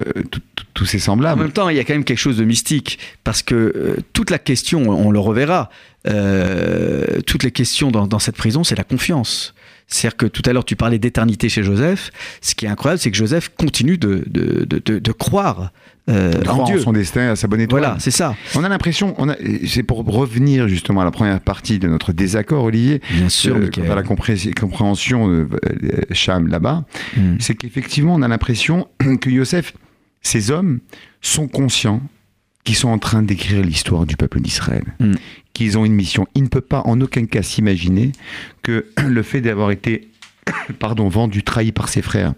tous 0.74 0.86
ses 0.86 0.98
En 0.98 1.14
semblables. 1.14 1.42
même 1.42 1.52
temps, 1.52 1.70
il 1.70 1.78
y 1.78 1.80
a 1.80 1.84
quand 1.84 1.94
même 1.94 2.04
quelque 2.04 2.18
chose 2.18 2.38
de 2.38 2.44
mystique, 2.46 3.00
parce 3.24 3.42
que 3.44 3.56
euh, 3.56 3.98
toute 4.14 4.32
la 4.32 4.40
question, 4.40 4.90
on 4.90 5.12
le 5.12 5.20
reverra, 5.20 5.70
euh, 6.08 7.22
toutes 7.26 7.44
les 7.44 7.52
questions 7.52 7.92
dans, 7.92 8.08
dans 8.08 8.20
cette 8.20 8.36
prison, 8.38 8.64
c'est 8.64 8.76
la 8.76 8.84
confiance. 8.84 9.54
C'est-à-dire 9.88 10.18
que 10.18 10.26
tout 10.28 10.44
à 10.46 10.54
l'heure, 10.54 10.66
tu 10.66 10.76
parlais 10.76 11.00
d'éternité 11.00 11.50
chez 11.50 11.64
Joseph. 11.64 12.12
Ce 12.42 12.54
qui 12.54 12.66
est 12.66 12.70
incroyable, 12.70 13.00
c'est 13.00 13.10
que 13.10 13.18
Joseph 13.18 13.50
continue 13.58 13.98
de, 13.98 14.24
de, 14.28 14.64
de, 14.66 14.80
de- 14.86 15.00
de 15.00 15.12
croire 15.12 15.72
euh, 16.10 16.32
en 16.48 16.60
en 16.60 16.64
Dieu. 16.66 16.80
son 16.80 16.94
destin, 16.94 17.30
à 17.32 17.36
sa 17.36 17.48
bonne 17.48 17.62
étoile. 17.62 17.82
Voilà, 17.82 17.98
c'est 18.00 18.12
ça. 18.12 18.36
On 18.56 18.64
a 18.64 18.70
l'impression, 18.70 19.16
c'est 19.68 19.82
pour 19.84 20.06
revenir 20.06 20.68
justement 20.68 21.02
à 21.02 21.06
la 21.06 21.12
première 21.12 21.40
partie 21.40 21.80
de 21.80 21.88
notre 21.88 22.14
désaccord, 22.14 22.64
Olivier, 22.66 23.02
Bien 23.14 23.30
sûr, 23.30 23.56
euh, 23.56 23.70
quant 23.74 23.82
à 23.92 23.96
la 23.96 24.04
compré- 24.04 24.54
compréhension 24.54 25.28
de 25.28 25.48
euh, 25.66 26.02
Cham 26.12 26.48
là-bas, 26.48 26.86
Mm. 27.18 27.36
c'est 27.40 27.56
qu'effectivement, 27.56 28.14
on 28.14 28.22
a 28.22 28.28
l'impression 28.28 28.88
que 29.22 29.30
Yosef, 29.30 29.74
ces 30.22 30.52
hommes, 30.52 30.80
sont 31.22 31.48
conscients 31.48 32.02
qu'ils 32.64 32.76
sont 32.76 32.90
en 32.90 33.00
train 33.00 33.24
d'écrire 33.24 33.64
l'histoire 33.64 34.06
du 34.06 34.16
peuple 34.18 34.40
d'Israël, 34.40 34.84
Mm. 35.00 35.14
Qu'ils 35.60 35.78
ont 35.78 35.84
une 35.84 35.94
mission. 35.94 36.26
Il 36.36 36.44
ne 36.44 36.48
peut 36.48 36.62
pas 36.62 36.84
en 36.86 37.02
aucun 37.02 37.26
cas 37.26 37.44
s'imaginer 37.44 38.14
que 38.64 38.86
le 39.06 39.24
fait 39.24 39.42
d'avoir 39.42 39.72
été 39.72 40.08
pardon, 40.80 41.10
vendu, 41.10 41.44
trahi 41.44 41.74
par 41.74 41.90
ses 41.90 42.02
frères, 42.02 42.34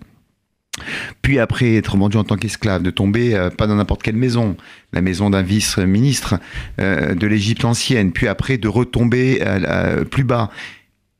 puis 1.22 1.38
après 1.38 1.76
être 1.76 1.97
vendu 1.97 2.17
en 2.17 2.24
tant 2.24 2.36
qu'esclave, 2.36 2.82
de 2.82 2.89
tomber 2.89 3.36
euh, 3.36 3.51
pas 3.51 3.67
dans 3.67 3.76
n'importe 3.76 4.01
quelle 4.01 4.15
maison, 4.15 4.57
la 4.91 5.01
maison 5.01 5.30
d'un 5.30 5.43
vice-ministre 5.43 6.39
euh, 6.80 7.13
de 7.13 7.28
l'Égypte 7.28 7.63
ancienne, 7.63 8.11
puis 8.11 8.28
après 8.28 8.57
de 8.57 8.67
retomber 8.67 9.39
euh, 9.41 10.03
plus 10.03 10.24
bas. 10.24 10.49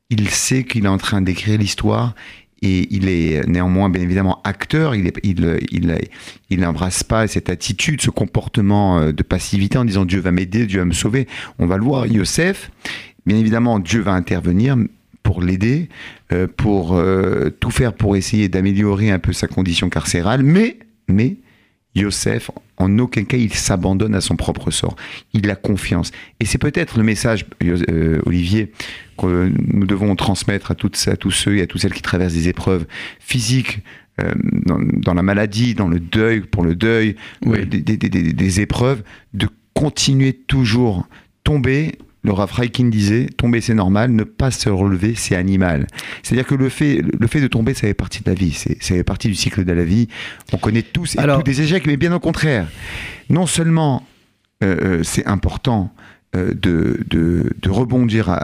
Il 0.10 0.28
sait 0.30 0.64
qu'il 0.64 0.86
est 0.86 0.90
en 0.90 0.98
train 0.98 1.22
d'écrire 1.22 1.60
l'histoire 1.60 2.16
et 2.62 2.88
il 2.92 3.10
est 3.10 3.46
néanmoins 3.48 3.90
bien 3.90 4.02
évidemment 4.02 4.40
acteur. 4.44 4.94
Il 4.96 6.60
n'embrasse 6.60 7.04
pas 7.04 7.28
cette 7.28 7.50
attitude, 7.50 8.02
ce 8.02 8.12
comportement 8.12 9.00
euh, 9.00 9.12
de 9.12 9.24
passivité 9.24 9.78
en 9.78 9.86
disant 9.86 10.06
Dieu 10.06 10.20
va 10.20 10.32
m'aider, 10.32 10.66
Dieu 10.68 10.80
va 10.80 10.86
me 10.86 10.94
sauver. 10.94 11.28
On 11.60 11.66
va 11.66 11.78
le 11.78 11.84
voir. 11.84 12.06
Yosef, 12.06 12.72
bien 13.26 13.38
évidemment, 13.38 13.80
Dieu 13.80 14.02
va 14.02 14.14
intervenir 14.14 14.78
pour 15.24 15.42
l'aider, 15.42 15.90
euh, 16.32 16.48
pour 16.48 16.96
euh, 16.96 17.50
tout 17.60 17.72
faire 17.72 17.94
pour 17.94 18.16
essayer 18.16 18.48
d'améliorer 18.50 19.12
un 19.12 19.20
peu 19.20 19.34
sa 19.34 19.48
condition 19.48 19.90
carcérale, 19.90 20.44
mais 20.44 20.78
mais 21.08 21.38
Yosef, 21.96 22.52
en 22.78 22.98
aucun 23.00 23.24
cas, 23.26 23.38
il 23.38 23.54
s'abandonne 23.54 24.16
à 24.16 24.22
son 24.22 24.36
propre 24.36 24.72
sort. 24.72 24.96
Il 25.34 25.50
a 25.50 25.56
confiance. 25.56 26.12
Et 26.40 26.46
c'est 26.46 26.58
peut-être 26.58 26.98
le 26.98 27.04
message, 27.04 27.46
euh, 27.64 28.22
Olivier, 28.26 28.72
que 29.18 29.52
nous 29.74 29.86
devons 29.86 30.16
transmettre 30.16 30.72
à, 30.72 30.76
toutes, 30.76 30.98
à 31.08 31.18
tous 31.18 31.32
ceux 31.32 31.58
et 31.58 31.62
à 31.62 31.68
toutes 31.68 31.82
celles 31.82 31.94
qui 31.94 32.02
traversent 32.02 32.34
des 32.34 32.48
épreuves 32.48 32.86
physiques, 33.20 33.80
euh, 34.22 34.34
dans, 34.66 34.80
dans 34.80 35.14
la 35.14 35.22
maladie, 35.24 35.74
dans 35.76 35.88
le 35.88 36.00
deuil, 36.00 36.42
pour 36.42 36.64
le 36.64 36.76
deuil, 36.76 37.16
Oui. 37.46 37.60
euh, 37.60 37.66
des, 37.66 37.82
des- 37.82 37.98
des- 37.98 38.34
des 38.34 38.62
épreuves, 38.62 39.04
de 39.34 39.48
continuer 39.74 40.34
toujours 40.34 41.08
tomber. 41.44 41.94
Laura 42.24 42.46
Freikin 42.48 42.86
disait 42.90 43.26
tomber 43.36 43.62
c'est 43.62 43.74
normal, 43.74 44.12
ne 44.12 44.24
pas 44.24 44.52
se 44.52 44.70
relever 44.70 45.16
c'est 45.16 45.36
animal. 45.36 45.88
C'est-à-dire 46.24 46.46
que 46.46 46.56
le 46.56 46.70
fait, 46.70 47.02
le 47.20 47.28
fait 47.28 47.42
de 47.42 47.48
tomber 47.48 47.74
ça 47.74 47.82
fait 47.82 47.94
partie 47.94 48.22
de 48.24 48.30
la 48.30 48.36
vie, 48.36 48.52
c'est, 48.52 48.82
ça 48.84 48.94
fait 48.96 49.04
partie 49.04 49.28
du 49.28 49.36
cycle 49.36 49.66
de 49.66 49.72
la 49.72 49.84
vie. 49.84 50.08
On 50.54 50.58
connaît 50.58 50.84
tous 50.84 51.16
et 51.16 51.20
Alors- 51.20 51.40
tous 51.40 51.44
des 51.44 51.62
échecs, 51.62 51.88
mais 51.88 51.98
bien 51.98 52.14
au 52.14 52.20
contraire. 52.20 52.68
Non 53.30 53.46
seulement 53.48 54.06
euh, 54.64 55.00
euh, 55.00 55.04
c'est 55.04 55.26
important 55.26 55.92
euh, 56.36 56.54
de, 56.54 57.00
de, 57.10 57.50
de 57.62 57.70
rebondir 57.70 58.30
à- 58.30 58.38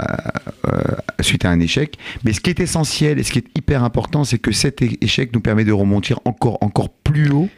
à- 0.64 1.24
suite 1.24 1.46
à 1.46 1.50
un 1.52 1.60
échec, 1.60 1.98
mais 2.26 2.34
ce 2.34 2.42
qui 2.42 2.50
est 2.50 2.60
essentiel 2.60 3.20
et 3.20 3.24
ce 3.24 3.32
qui 3.32 3.40
est 3.40 3.58
hyper 3.58 3.84
important, 3.84 4.24
c'est 4.24 4.40
que 4.40 4.52
cet 4.52 4.82
échec 4.82 5.34
nous 5.34 5.40
permet 5.42 5.64
de 5.66 5.72
remonter 5.72 6.14
encore, 6.26 6.58
encore 6.62 6.90
plus 6.90 7.30
haut 7.30 7.50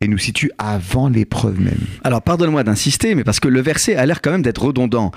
et 0.00 0.06
nous 0.06 0.18
situe 0.18 0.52
avant 0.58 1.08
l'épreuve 1.08 1.60
même. 1.60 1.80
Alors, 2.04 2.22
pardonne-moi 2.22 2.62
d'insister, 2.62 3.16
mais 3.16 3.24
parce 3.24 3.40
que 3.40 3.48
le 3.48 3.60
verset 3.60 3.96
a 3.96 4.06
l'air 4.06 4.22
quand 4.22 4.30
même 4.30 4.42
d'être 4.42 4.62
redondant. 4.62 5.10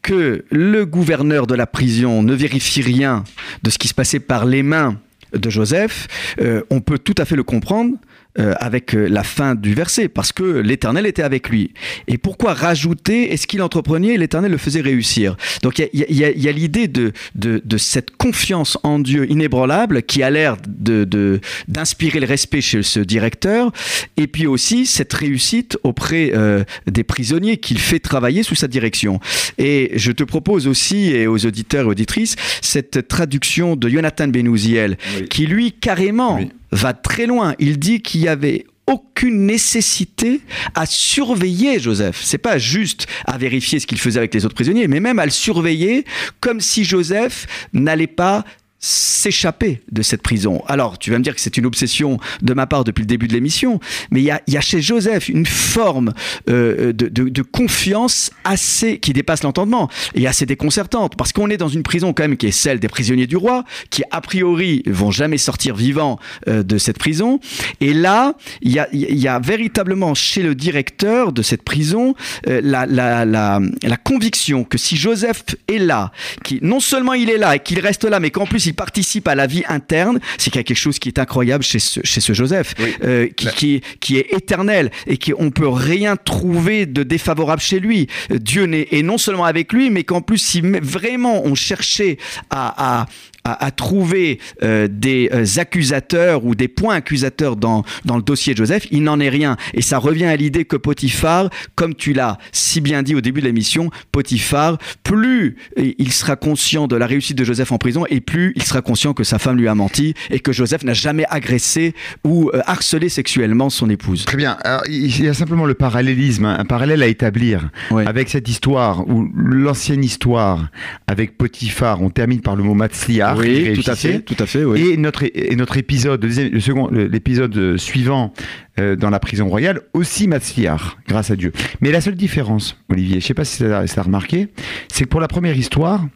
Que 0.00 0.44
le 0.50 0.86
gouverneur 0.86 1.46
de 1.46 1.54
la 1.54 1.66
prison 1.66 2.22
ne 2.22 2.34
vérifie 2.34 2.80
rien 2.80 3.24
de 3.62 3.70
ce 3.70 3.76
qui 3.76 3.88
se 3.88 3.94
passait 3.94 4.20
par 4.20 4.46
les 4.46 4.62
mains 4.62 4.98
de 5.34 5.50
Joseph, 5.50 6.08
euh, 6.40 6.62
on 6.70 6.80
peut 6.80 6.98
tout 6.98 7.14
à 7.18 7.24
fait 7.24 7.36
le 7.36 7.42
comprendre 7.42 7.96
euh, 8.38 8.54
avec 8.60 8.94
euh, 8.94 9.06
la 9.08 9.22
fin 9.24 9.54
du 9.54 9.74
verset, 9.74 10.08
parce 10.08 10.32
que 10.32 10.42
l'Éternel 10.42 11.06
était 11.06 11.22
avec 11.22 11.48
lui. 11.50 11.72
Et 12.08 12.16
pourquoi 12.18 12.54
rajouter, 12.54 13.32
est-ce 13.32 13.46
qu'il 13.46 13.60
entreprenait 13.62 14.14
et 14.14 14.18
l'Éternel 14.18 14.50
le 14.50 14.58
faisait 14.58 14.80
réussir 14.80 15.36
Donc 15.62 15.78
il 15.78 15.88
y 16.08 16.24
a, 16.24 16.28
a- 16.28 16.52
l'idée 16.52 16.88
de, 16.88 17.12
de, 17.34 17.60
de 17.64 17.76
cette 17.76 18.16
confiance 18.16 18.78
en 18.82 18.98
Dieu 18.98 19.30
inébranlable 19.30 20.02
qui 20.02 20.22
a 20.22 20.30
l'air 20.30 20.56
de- 20.66 21.40
d'inspirer 21.68 22.20
le 22.20 22.26
respect 22.26 22.60
chez 22.60 22.82
ce 22.82 23.00
directeur, 23.00 23.70
et 24.16 24.26
puis 24.26 24.46
aussi 24.46 24.86
cette 24.86 25.12
réussite 25.12 25.76
auprès 25.82 26.32
euh, 26.34 26.64
des 26.90 27.04
prisonniers 27.04 27.58
qu'il 27.58 27.78
fait 27.78 27.98
travailler 27.98 28.42
sous 28.42 28.54
sa 28.54 28.68
direction. 28.68 29.20
Et 29.58 29.90
je 29.94 30.12
te 30.12 30.24
propose 30.24 30.66
aussi, 30.66 31.10
et 31.10 31.26
aux 31.26 31.44
auditeurs 31.46 31.84
et 31.84 31.88
auditrices, 31.88 32.36
cette 32.60 33.08
traduction 33.08 33.76
de 33.76 33.88
Jonathan 33.88 34.28
Benouziel, 34.28 34.96
qui 35.30 35.46
lui 35.46 35.72
carrément 35.72 36.36
Oui. 36.36 36.48
Va 36.72 36.92
très 36.94 37.26
loin. 37.26 37.54
Il 37.58 37.78
dit 37.78 38.00
qu'il 38.00 38.22
y 38.22 38.28
avait 38.28 38.64
aucune 38.86 39.46
nécessité 39.46 40.40
à 40.74 40.86
surveiller 40.86 41.78
Joseph. 41.78 42.20
C'est 42.22 42.38
pas 42.38 42.58
juste 42.58 43.06
à 43.26 43.38
vérifier 43.38 43.78
ce 43.78 43.86
qu'il 43.86 43.98
faisait 43.98 44.18
avec 44.18 44.34
les 44.34 44.44
autres 44.44 44.54
prisonniers, 44.54 44.88
mais 44.88 45.00
même 45.00 45.18
à 45.18 45.24
le 45.24 45.30
surveiller 45.30 46.04
comme 46.40 46.60
si 46.60 46.84
Joseph 46.84 47.46
n'allait 47.72 48.06
pas 48.06 48.44
s'échapper 48.82 49.80
de 49.92 50.02
cette 50.02 50.22
prison. 50.22 50.62
Alors, 50.66 50.98
tu 50.98 51.12
vas 51.12 51.18
me 51.18 51.22
dire 51.22 51.34
que 51.34 51.40
c'est 51.40 51.56
une 51.56 51.66
obsession 51.66 52.18
de 52.42 52.52
ma 52.52 52.66
part 52.66 52.82
depuis 52.82 53.02
le 53.02 53.06
début 53.06 53.28
de 53.28 53.32
l'émission, 53.32 53.78
mais 54.10 54.20
il 54.20 54.24
y 54.24 54.30
a, 54.32 54.42
y 54.48 54.56
a 54.56 54.60
chez 54.60 54.82
Joseph 54.82 55.28
une 55.28 55.46
forme 55.46 56.12
euh, 56.50 56.92
de, 56.92 57.06
de- 57.08 57.28
de 57.28 57.42
confiance 57.42 58.30
assez 58.42 58.98
qui 58.98 59.12
dépasse 59.12 59.44
l'entendement 59.44 59.88
et 60.16 60.26
assez 60.26 60.46
déconcertante, 60.46 61.16
parce 61.16 61.32
qu'on 61.32 61.48
est 61.48 61.56
dans 61.56 61.68
une 61.68 61.84
prison 61.84 62.12
quand 62.12 62.24
même 62.24 62.36
qui 62.36 62.46
est 62.48 62.50
celle 62.50 62.80
des 62.80 62.88
prisonniers 62.88 63.28
du 63.28 63.36
roi, 63.36 63.64
qui 63.90 64.02
a 64.10 64.20
priori 64.20 64.82
vont 64.86 65.12
jamais 65.12 65.38
sortir 65.38 65.76
vivants 65.76 66.18
euh, 66.48 66.64
de 66.64 66.76
cette 66.76 66.98
prison. 66.98 67.38
Et 67.80 67.94
là, 67.94 68.34
il 68.62 68.72
y 68.72 68.80
a, 68.80 68.88
y 68.92 69.28
a 69.28 69.38
véritablement 69.38 70.14
chez 70.14 70.42
le 70.42 70.56
directeur 70.56 71.32
de 71.32 71.42
cette 71.42 71.62
prison 71.62 72.16
euh, 72.48 72.60
la, 72.64 72.86
la, 72.86 73.24
la, 73.24 73.60
la 73.84 73.96
conviction 73.96 74.64
que 74.64 74.76
si 74.76 74.96
Joseph 74.96 75.44
est 75.68 75.78
là, 75.78 76.10
qui 76.42 76.58
non 76.62 76.80
seulement 76.80 77.14
il 77.14 77.30
est 77.30 77.38
là 77.38 77.54
et 77.54 77.60
qu'il 77.60 77.78
reste 77.78 78.04
là, 78.04 78.18
mais 78.18 78.30
qu'en 78.30 78.46
plus 78.46 78.66
il 78.66 78.71
participe 78.72 79.28
à 79.28 79.34
la 79.34 79.46
vie 79.46 79.62
interne, 79.68 80.18
c'est 80.38 80.50
qu'il 80.50 80.58
y 80.58 80.60
a 80.60 80.64
quelque 80.64 80.76
chose 80.76 80.98
qui 80.98 81.08
est 81.08 81.18
incroyable 81.18 81.64
chez 81.64 81.78
ce, 81.78 82.00
chez 82.04 82.20
ce 82.20 82.32
Joseph, 82.32 82.74
Oui. 82.78 82.94
euh, 83.04 83.28
qui, 83.28 83.44
La- 83.46 83.52
qui, 83.52 83.74
est, 83.76 83.84
qui 84.00 84.16
est 84.18 84.32
éternel 84.32 84.90
et 85.06 85.16
qu'on 85.18 85.50
peut 85.50 85.68
rien 85.68 86.16
trouver 86.16 86.86
de 86.86 87.02
défavorable 87.02 87.60
chez 87.62 87.80
lui. 87.80 88.06
Euh, 88.30 88.38
Dieu 88.38 88.64
n'est, 88.66 88.88
est 88.90 89.02
non 89.02 89.18
seulement 89.18 89.44
avec 89.44 89.72
lui, 89.72 89.90
mais 89.90 90.04
qu'en 90.04 90.20
plus, 90.20 90.38
si 90.38 90.60
vraiment 90.60 91.42
on 91.44 91.54
cherchait 91.54 92.18
à, 92.50 93.00
à, 93.02 93.06
à, 93.44 93.64
à 93.66 93.70
trouver 93.70 94.38
euh, 94.62 94.88
des 94.90 95.28
euh, 95.32 95.44
accusateurs 95.60 96.44
ou 96.44 96.54
des 96.54 96.68
points 96.68 96.94
accusateurs 96.94 97.56
dans, 97.56 97.82
dans 98.04 98.16
le 98.16 98.22
dossier 98.22 98.52
de 98.54 98.58
Joseph, 98.58 98.86
il 98.90 99.02
n'en 99.02 99.18
est 99.20 99.28
rien. 99.28 99.56
Et 99.74 99.82
ça 99.82 99.98
revient 99.98 100.24
à 100.26 100.36
l'idée 100.36 100.64
que 100.64 100.76
Potiphar, 100.76 101.50
comme 101.74 101.94
tu 101.94 102.12
l'as 102.12 102.38
si 102.52 102.80
bien 102.80 103.02
dit 103.02 103.14
au 103.14 103.20
début 103.20 103.40
de 103.40 103.46
l'émission, 103.46 103.90
Potiphar, 104.12 104.78
plus 105.02 105.56
il 105.76 106.12
sera 106.12 106.36
conscient 106.36 106.86
de 106.86 106.96
la 106.96 107.06
réussite 107.06 107.36
de 107.36 107.44
Joseph 107.44 107.72
en 107.72 107.78
prison 107.78 108.04
et 108.10 108.20
plus 108.20 108.52
il 108.56 108.62
sera 108.62 108.82
conscient 108.82 109.12
que 109.14 109.24
sa 109.24 109.38
femme 109.38 109.56
lui 109.56 109.68
a 109.68 109.74
menti 109.74 110.14
et 110.30 110.38
que 110.40 110.52
Joseph 110.52 110.84
n'a 110.84 110.94
jamais 110.94 111.24
agressé 111.28 111.94
ou 112.24 112.50
euh, 112.54 112.60
harcelé 112.66 113.08
sexuellement 113.08 113.70
son 113.70 113.90
épouse. 113.90 114.24
Très 114.24 114.36
bien. 114.36 114.56
Alors, 114.64 114.82
il 114.88 115.22
y 115.24 115.28
a 115.28 115.34
simplement 115.34 115.64
le 115.64 115.74
parallélisme, 115.74 116.44
hein, 116.44 116.56
un 116.58 116.64
parallèle 116.64 117.02
à 117.02 117.06
établir 117.06 117.70
Ouais. 117.90 118.06
avec 118.06 118.28
cette 118.28 118.48
histoire 118.48 119.08
ou 119.08 119.28
l'ancienne 119.34 120.04
histoire 120.04 120.68
avec 121.06 121.36
Potiphar. 121.36 122.00
On 122.02 122.10
termine 122.10 122.40
par 122.40 122.56
le 122.56 122.62
mot 122.62 122.74
Matzliar. 122.74 123.31
Oui, 123.38 123.72
tout 123.74 123.90
à 123.90 123.94
fait, 123.94 124.20
tout 124.20 124.36
à 124.38 124.46
fait, 124.46 124.64
oui. 124.64 124.92
Et 124.92 124.96
notre, 124.96 125.24
et 125.24 125.54
notre 125.56 125.76
épisode, 125.76 126.24
le, 126.24 126.60
second, 126.60 126.88
l'épisode 126.88 127.76
suivant 127.76 128.32
euh, 128.78 128.96
dans 128.96 129.10
la 129.10 129.20
prison 129.20 129.48
royale, 129.48 129.80
aussi 129.92 130.28
Matzliar, 130.28 130.98
grâce 131.08 131.30
à 131.30 131.36
Dieu. 131.36 131.52
Mais 131.80 131.92
la 131.92 132.00
seule 132.00 132.14
différence, 132.14 132.76
Olivier, 132.88 133.20
je 133.20 133.26
sais 133.26 133.34
pas 133.34 133.44
si 133.44 133.58
tu 133.58 133.64
as 133.66 134.02
remarqué, 134.02 134.48
c'est 134.92 135.04
que 135.04 135.08
pour 135.08 135.20
la 135.20 135.28
première 135.28 135.56
histoire, 135.56 136.06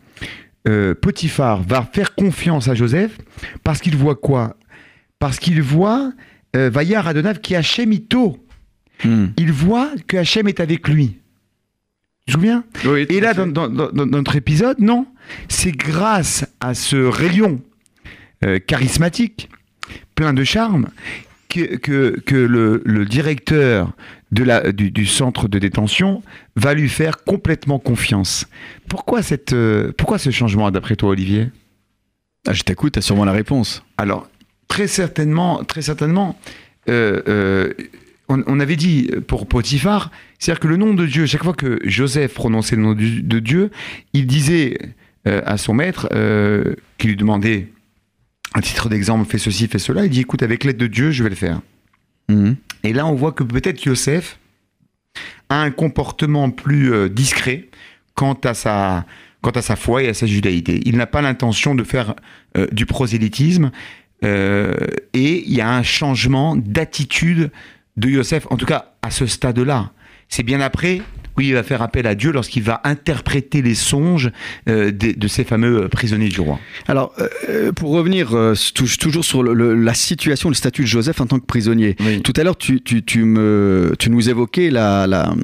euh, 0.69 0.95
Potiphar 0.95 1.63
va 1.63 1.89
faire 1.93 2.15
confiance 2.15 2.69
à 2.69 2.75
Joseph 2.75 3.19
parce 3.63 3.81
qu'il 3.81 3.97
voit 3.97 4.17
quoi? 4.17 4.57
Parce 5.19 5.39
qu'il 5.39 5.63
voit 5.63 6.13
euh, 6.57 6.71
Vaillard 6.71 7.07
Adonav 7.07 7.41
qui 7.41 7.55
Hachem 7.55 7.93
Ito. 7.93 8.39
Hmm. 9.05 9.27
Il 9.37 9.53
voit 9.53 9.91
que 10.07 10.17
Hachem 10.17 10.49
est 10.49 10.61
avec 10.61 10.89
lui. 10.89 11.19
Tu 12.27 12.33
te 12.35 12.39
souviens 12.39 12.65
Et 13.09 13.21
là, 13.21 13.35
dans, 13.35 13.47
dans- 13.47 13.69
dans- 13.69 13.91
dans 13.93 14.07
notre 14.07 14.37
épisode, 14.37 14.79
non. 14.81 15.07
C'est 15.49 15.73
grâce 15.73 16.45
à 16.61 16.75
ce 16.75 16.97
rayon 16.97 17.61
euh, 18.45 18.59
charismatique, 18.59 19.49
plein 20.15 20.33
de 20.33 20.43
charme, 20.45 20.89
que, 21.49 21.77
que, 21.77 22.19
que 22.25 22.35
le, 22.35 22.83
le 22.85 23.05
directeur 23.05 23.93
de 24.33 24.43
la, 24.43 24.73
du, 24.73 24.91
du 24.91 25.07
centre 25.07 25.47
de 25.47 25.59
détention 25.61 26.23
va 26.57 26.75
lui 26.75 26.89
faire 26.89 27.23
complètement 27.25 27.79
confiance. 27.79 28.47
Pourquoi, 28.89 29.23
cette, 29.23 29.53
euh, 29.53 29.93
pourquoi 29.97 30.19
ce 30.19 30.31
changement, 30.31 30.71
d'après 30.73 30.97
toi, 30.97 31.11
Olivier? 31.11 31.49
Ah, 32.49 32.53
je 32.53 32.63
t'écoute, 32.63 32.95
t'as 32.95 33.01
sûrement 33.01 33.25
la 33.25 33.33
réponse. 33.33 33.85
Alors, 33.99 34.29
très 34.69 34.89
certainement, 34.89 35.63
très 35.65 35.83
certainement, 35.83 36.39
euh, 36.89 37.23
euh, 37.29 37.73
on, 38.29 38.43
on 38.47 38.61
avait 38.61 38.77
dit 38.77 39.11
pour 39.27 39.47
Potiphar, 39.47 40.11
c'est-à-dire 40.39 40.61
que 40.61 40.69
le 40.69 40.77
nom 40.77 40.95
de 40.95 41.07
Dieu, 41.07 41.27
chaque 41.27 41.45
fois 41.45 41.55
que 41.55 41.79
Joseph 41.85 42.35
prononçait 42.35 42.77
le 42.77 42.83
nom 42.83 42.95
de 42.95 43.39
Dieu, 43.39 43.71
il 44.13 44.27
disait 44.27 44.79
euh, 45.27 45.43
à 45.45 45.57
son 45.57 45.75
maître, 45.75 46.09
euh, 46.13 46.75
qui 46.99 47.09
lui 47.09 47.17
demandait, 47.17 47.69
à 48.55 48.61
titre 48.61 48.89
d'exemple, 48.89 49.29
fais 49.29 49.39
ceci, 49.39 49.67
fais 49.67 49.79
cela, 49.79 50.05
il 50.05 50.11
dit, 50.11 50.21
écoute, 50.21 50.43
avec 50.43 50.65
l'aide 50.65 50.77
de 50.77 50.87
Dieu, 50.87 51.11
je 51.11 51.23
vais 51.23 51.31
le 51.31 51.37
faire. 51.37 51.61
Mhm. 52.29 52.57
Et 52.85 52.93
là, 52.93 53.07
on 53.07 53.15
voit 53.15 53.33
que 53.33 53.43
peut-être 53.43 53.85
Yosef 53.85 54.39
a 55.49 55.61
un 55.61 55.71
comportement 55.71 56.51
plus 56.51 56.93
euh, 56.93 57.09
discret 57.09 57.69
quant 58.15 58.39
à 58.45 58.55
sa 58.55 59.05
quant 59.43 59.51
à 59.51 59.63
sa 59.63 59.77
foi 59.77 60.03
et 60.03 60.09
à 60.09 60.15
sa 60.15 60.27
judaïté. 60.27 60.81
Il 60.87 60.97
n'a 60.97 61.07
pas 61.07 61.23
l'intention 61.23 61.75
de 61.75 61.85
faire 61.85 62.15
euh, 62.57 62.67
du 62.73 62.87
prosélytisme 62.87 63.71
euh, 64.25 64.75
et 65.13 65.45
il 65.47 65.55
y 65.55 65.61
a 65.61 65.71
un 65.71 65.83
changement 65.83 66.57
d'attitude 66.57 67.51
de 67.97 68.09
Yosef, 68.09 68.47
en 68.51 68.57
tout 68.57 68.67
cas 68.67 68.95
à 69.03 69.11
ce 69.11 69.27
stade-là. 69.27 69.91
C'est 70.29 70.43
bien 70.43 70.61
après 70.61 71.03
où 71.37 71.41
il 71.41 71.55
va 71.55 71.63
faire 71.63 71.83
appel 71.83 72.07
à 72.07 72.15
Dieu 72.15 72.33
lorsqu'il 72.33 72.63
va 72.63 72.81
interpréter 72.85 73.63
les 73.63 73.75
songes 73.75 74.31
euh, 74.69 74.91
de 74.93 75.29
ces 75.29 75.45
fameux 75.45 75.83
euh, 75.85 75.89
prisonniers 75.89 76.29
du 76.29 76.41
roi. 76.41 76.59
Alors, 76.89 77.13
euh, 77.49 77.73
pour 77.73 77.91
revenir 77.91 78.31
tou- 78.75 78.87
toujours 78.99 79.25
sur 79.25 79.43
le- 79.43 79.75
la 79.75 79.95
situation, 79.95 80.49
le 80.49 80.55
statut 80.55 80.83
de 80.83 80.87
Joseph 80.87 81.21
en 81.21 81.27
tant 81.27 81.39
que 81.39 81.47
prisonnier. 81.47 81.97
Oui. 82.01 82.23
Tout 82.23 82.33
à 82.37 82.43
l'heure, 82.45 82.57
tu, 82.57 82.81
tu, 82.81 83.03
tu 83.05 83.25
me, 83.25 83.95
tu 83.99 84.11
nous 84.11 84.29
évoquais 84.29 84.71
la, 84.71 85.07
la- 85.07 85.35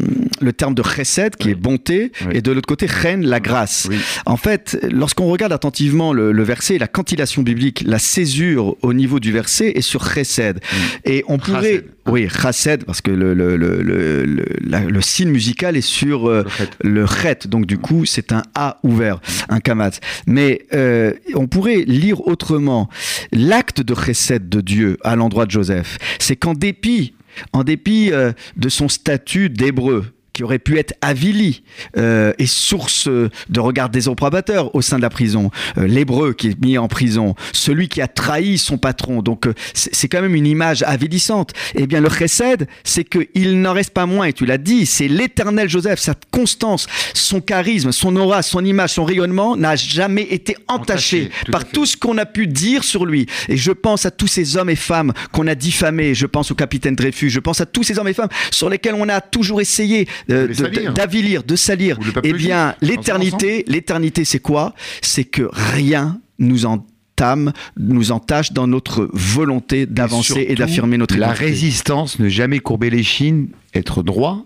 le 0.41 0.53
terme 0.53 0.75
de 0.75 0.83
chesed, 0.83 1.37
qui 1.37 1.49
Oui. 1.49 1.53
est 1.53 1.57
bonté, 1.57 2.13
Oui. 2.27 2.33
et 2.37 2.43
de 2.43 2.53
l'autre 2.53 2.67
côté, 2.69 2.87
chen, 2.89 3.25
la 3.25 3.41
grâce. 3.41 3.89
En 4.27 4.37
fait, 4.37 4.79
lorsqu'on 4.91 5.27
regarde 5.27 5.53
attentivement 5.53 6.13
le, 6.13 6.33
le 6.33 6.43
verset, 6.43 6.79
la 6.79 6.89
cantillation 6.89 7.43
biblique, 7.43 7.83
la 7.87 7.99
césure 7.99 8.77
au 8.83 8.93
niveau 8.95 9.21
du 9.21 9.33
verset 9.33 9.73
est 9.77 9.81
sur 9.83 10.05
chesed. 10.11 10.61
Et 11.05 11.25
on 11.29 11.39
pourrait... 11.39 11.85
Oui, 12.07 12.29
chesed, 12.29 12.85
parce 12.85 13.01
que 13.01 13.13
le, 13.13 13.33
le, 13.33 13.57
le 13.57 15.01
signe 15.01 15.31
musical 15.31 15.77
est 15.77 15.82
sur 15.83 16.29
euh, 16.29 16.45
Le 16.83 17.07
chet, 17.07 17.47
donc 17.47 17.67
du 17.67 17.79
coup 17.79 18.07
c'est 18.07 18.33
un 18.33 18.43
A 18.55 18.79
ouvert, 18.83 19.21
un 19.49 19.61
kamat. 19.61 19.91
Mais 20.27 20.63
euh, 20.73 21.13
on 21.35 21.47
pourrait 21.47 21.85
lire 21.87 22.27
autrement. 22.27 22.89
L'acte 23.33 23.83
de 23.83 23.95
chesed 23.95 24.49
de 24.49 24.61
Dieu 24.61 24.97
à 25.03 25.17
l'endroit 25.17 25.47
de 25.47 25.51
Joseph, 25.51 25.99
c'est 26.19 26.37
qu'en 26.37 26.55
dépit, 26.55 27.15
en 27.53 27.65
dépit 27.65 28.11
euh, 28.13 28.33
de 28.57 28.69
son 28.69 28.89
statut 28.89 29.51
d'hébreu, 29.51 30.07
qui 30.33 30.43
aurait 30.43 30.59
pu 30.59 30.79
être 30.79 30.95
avili 31.01 31.63
euh, 31.97 32.33
et 32.39 32.47
source 32.47 33.09
de 33.09 33.61
regard 33.61 33.91
désoprobateur 33.91 34.75
au 34.75 34.83
sein 34.83 34.97
de 34.97 35.03
la 35.03 35.11
prison. 35.11 35.51
Euh, 35.79 35.87
L'hébreu 35.87 36.33
qui 36.33 36.49
est 36.49 36.65
mis 36.65 36.79
en 36.79 36.89
prison, 36.89 37.35
celui 37.53 37.89
qui 37.89 38.01
a 38.01 38.09
trahi 38.09 38.59
son 38.59 38.79
patron. 38.79 39.23
Donc 39.23 39.47
euh, 39.47 39.55
c'est 39.75 40.09
quand 40.09 40.23
même 40.23 40.35
une 40.35 40.47
image 40.47 40.83
avilissante. 40.83 41.53
Eh 41.75 41.87
bien 41.87 42.01
le 42.01 42.09
chesed, 42.09 42.67
c'est 42.85 43.05
qu'il 43.05 43.61
n'en 43.61 43.73
reste 43.73 43.91
pas 43.91 44.07
moins, 44.07 44.27
et 44.27 44.33
tu 44.33 44.47
l'as 44.47 44.59
dit, 44.59 44.87
c'est 44.87 45.09
l'éternel 45.09 45.69
Joseph, 45.69 45.99
sa 45.99 46.15
constance, 46.31 46.87
son 47.15 47.41
charisme, 47.41 47.93
son 47.93 48.17
aura, 48.17 48.43
son 48.43 48.65
image, 48.65 48.91
son 48.91 49.05
rayonnement 49.05 49.57
n'a 49.57 49.77
jamais 49.77 50.23
été 50.23 50.57
entaché, 50.69 51.31
par 51.51 51.67
tout 51.67 51.87
ce 51.87 51.97
qu'on 51.97 52.19
a 52.19 52.27
pu 52.27 52.47
dire 52.47 52.85
sur 52.85 53.07
lui. 53.07 53.27
Et 53.49 53.57
je 53.57 53.73
pense 53.73 54.07
à 54.07 54.11
tous 54.11 54.27
ces 54.27 54.57
hommes 54.57 54.71
et 54.71 54.77
femmes 54.77 55.13
qu'on 55.33 55.47
a 55.47 55.55
diffamés, 55.55 56.15
je 56.15 56.27
pense 56.27 56.51
au 56.51 56.55
capitaine 56.55 56.95
Dreyfus, 56.95 57.31
je 57.31 57.41
pense 57.41 57.61
à 57.61 57.67
tous 57.67 57.83
ces 57.83 57.99
hommes 57.99 58.09
et 58.09 58.15
femmes 58.15 58.29
sur 58.51 58.69
lesquels 58.69 58.95
on 58.95 59.09
a 59.09 59.21
toujours 59.21 59.61
essayé 59.61 60.07
euh, 60.33 60.93
d'avilir, 60.95 61.43
de 61.43 61.57
salir. 61.57 61.99
Eh 62.23 62.33
bien, 62.33 62.75
l'éternité, 62.81 63.65
l'éternité, 63.67 64.25
c'est 64.25 64.41
quoi? 64.41 64.75
C'est 65.01 65.25
que 65.25 65.49
rien 65.53 66.21
nous 66.39 66.67
entame, 66.67 67.53
nous 67.77 68.13
entache 68.13 68.53
dans 68.53 68.67
notre 68.67 69.09
volonté 69.13 69.87
d'avancer 69.87 70.47
et, 70.49 70.55
d'affirmer 70.55 70.99
notre 70.99 71.17
La 71.17 71.29
identité. 71.29 71.45
résistance, 71.45 72.19
ne 72.19 72.29
jamais 72.29 72.59
courber 72.59 72.91
les 72.91 73.03
chines, 73.03 73.49
être 73.75 74.03
droit, 74.03 74.45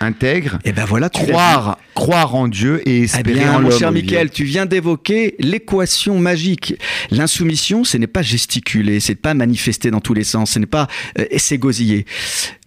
intègre, 0.00 0.58
Et 0.64 0.72
ben 0.72 0.84
voilà, 0.84 1.08
tu 1.10 1.22
croire, 1.24 1.78
croire 1.94 2.34
en 2.34 2.48
Dieu 2.48 2.80
et 2.88 2.98
Eh 3.00 3.02
espérer 3.04 3.40
bien, 3.40 3.50
en 3.56 3.60
mon 3.60 3.68
l'homme. 3.68 3.78
cher 3.78 3.88
Olivier. 3.88 4.10
Michael, 4.12 4.30
tu 4.30 4.44
viens 4.44 4.66
d'évoquer 4.66 5.34
l'équation 5.38 6.18
magique. 6.18 6.74
L'insoumission, 7.10 7.84
ce 7.84 7.96
n'est 7.96 8.06
pas 8.06 8.22
gesticuler, 8.22 9.00
c'est 9.00 9.14
pas 9.14 9.34
manifester 9.34 9.90
dans 9.90 10.00
tous 10.00 10.14
les 10.14 10.24
sens, 10.24 10.52
ce 10.52 10.58
n'est 10.58 10.66
pas 10.66 10.88
euh, 11.18 11.24
s'égosiller. 11.36 12.04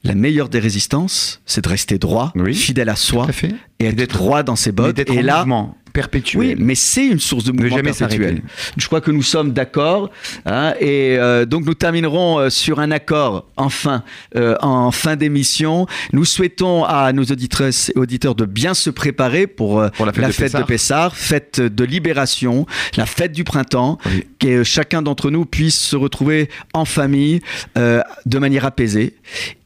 La 0.03 0.15
meilleure 0.15 0.47
des 0.49 0.59
résistances, 0.59 1.41
c'est 1.45 1.63
de 1.65 1.69
rester 1.69 1.97
droit, 1.97 2.31
Oui, 2.35 2.55
fidèle 2.55 2.87
à 2.89 2.95
soi, 2.95 3.27
à 3.27 3.31
et 3.79 3.85
être 3.87 3.95
d'être- 3.95 4.15
droit 4.17 4.43
dans 4.43 4.55
ses 4.55 4.71
bottes. 4.71 4.97
Et 4.99 5.21
là, 5.21 5.39
mouvement 5.39 5.75
perpétuel. 5.89 6.39
oui, 6.41 6.55
mais 6.57 6.75
c'est 6.75 7.05
une 7.07 7.19
source 7.19 7.43
de 7.43 7.51
mouvement 7.51 7.77
jamais 7.77 7.91
perpétuel. 7.93 8.41
Je 8.77 8.85
crois 8.87 9.01
que 9.01 9.11
nous 9.11 9.23
sommes 9.23 9.51
d'accord. 9.53 10.09
hein, 10.45 10.73
et 10.79 11.17
euh, 11.17 11.45
donc 11.45 11.65
nous 11.65 11.73
terminerons 11.73 12.39
euh, 12.39 12.49
sur 12.49 12.79
un 12.79 12.91
accord, 12.91 13.47
enfin, 13.57 14.03
euh, 14.35 14.55
en 14.61 14.91
fin 14.91 15.15
d'émission. 15.15 15.85
Nous 16.13 16.25
souhaitons 16.25 16.83
à 16.85 17.11
nos 17.13 17.23
auditrices 17.23 17.91
et 17.95 17.99
auditeurs 17.99 18.35
de 18.35 18.45
bien 18.45 18.73
se 18.73 18.89
préparer 18.89 19.47
pour, 19.47 19.79
euh, 19.79 19.89
Pour 19.89 20.05
la 20.05 20.13
fête 20.13 20.27
de 20.27 20.31
fête 20.31 20.53
de 20.53 20.57
Pessah. 20.63 20.65
Pessar, 20.65 21.15
fête 21.15 21.61
de 21.61 21.83
libération, 21.83 22.65
la 22.97 23.05
fête 23.05 23.31
du 23.31 23.43
printemps, 23.43 23.97
Oui. 24.05 24.25
que 24.39 24.63
chacun 24.63 25.01
d'entre 25.01 25.29
nous 25.31 25.45
puisse 25.45 25.77
se 25.79 25.95
retrouver 25.95 26.49
en 26.73 26.85
famille 26.85 27.41
euh, 27.77 28.01
de 28.25 28.37
manière 28.39 28.65
apaisée. 28.65 29.15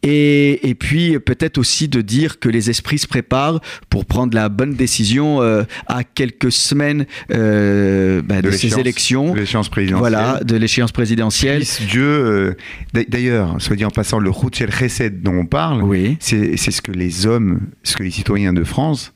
Et, 0.01 0.67
et 0.69 0.75
puis 0.75 1.17
peut-être 1.19 1.57
aussi 1.57 1.87
de 1.87 2.01
dire 2.01 2.39
que 2.39 2.49
les 2.49 2.69
esprits 2.69 2.97
se 2.97 3.07
préparent 3.07 3.61
pour 3.89 4.05
prendre 4.05 4.35
la 4.35 4.49
bonne 4.49 4.73
décision 4.73 5.41
à 5.87 6.03
quelques 6.15 6.51
semaines 6.51 7.05
euh, 7.31 8.21
bah, 8.21 8.41
de, 8.41 8.51
ces 8.51 8.79
élections. 8.79 9.33
de 9.33 9.39
l'échéance 9.39 9.69
présidentielle. 9.69 9.99
Voilà, 9.99 10.39
de 10.43 10.55
l'échéance 10.55 10.91
présidentielle. 10.91 11.63
Dieu, 11.89 12.03
euh, 12.03 12.53
d'a- 12.93 13.03
d'ailleurs, 13.07 13.55
soit 13.59 13.75
dit 13.75 13.85
en 13.85 13.89
passant, 13.89 14.19
le 14.19 14.29
Routchel 14.29 14.71
Chesed 14.71 15.21
dont 15.21 15.33
on 15.37 15.45
parle, 15.45 15.83
Oui. 15.83 16.17
c'est 16.19 16.55
ce 16.57 16.81
que 16.81 16.91
les 16.91 17.25
hommes, 17.25 17.61
ce 17.83 17.95
que 17.97 18.03
les 18.03 18.11
citoyens 18.11 18.53
de 18.53 18.63
France, 18.63 19.13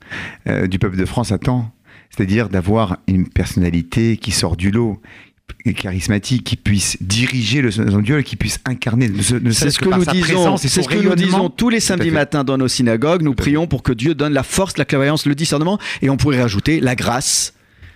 euh, 0.48 0.68
du 0.68 0.80
peuple 0.80 0.98
de 0.98 1.06
France 1.06 1.32
attendent. 1.32 1.66
C'est-à-dire 2.10 2.50
d'avoir 2.50 2.98
une 3.08 3.28
personnalité 3.28 4.18
qui 4.18 4.32
sort 4.32 4.56
du 4.56 4.72
lot, 4.72 5.00
charismatique, 5.74 6.44
qui 6.44 6.56
puisse 6.56 6.98
diriger 7.02 7.62
le 7.62 7.72
son 7.72 8.00
Dieu, 8.00 8.22
qui 8.22 8.36
puisse 8.36 8.60
incarner, 8.66 9.10
ne, 9.10 9.52
C'est 9.52 9.70
ce 9.70 9.80
que 9.80 9.86
que 9.86 9.90
par 9.90 10.00
nous 10.00 10.06
sa 10.06 10.12
disons, 10.12 10.58
c'est 10.58 10.68
son 10.68 10.84
ce 10.84 10.88
que 10.88 10.96
nous 10.98 11.16
disons 11.16 11.50
tous 11.50 11.70
les 11.70 11.80
samedis 11.80 12.12
matins 12.12 12.44
dans 12.44 12.58
nos 12.58 12.68
synagogues. 12.68 13.22
Nous 13.22 13.34
prions 13.34 13.68
pour 13.68 13.84
que 13.84 13.94
Dieu 13.94 14.16
donne 14.16 14.34
la 14.34 14.44
force, 14.44 14.78
la 14.78 14.86
clairvoyance, 14.86 15.26
le 15.26 15.36
discernement, 15.36 15.80
et 16.02 16.10
on 16.10 16.18
pourrait 16.18 16.42
rajouter 16.42 16.80
la 16.80 16.96
grâce 16.96 17.54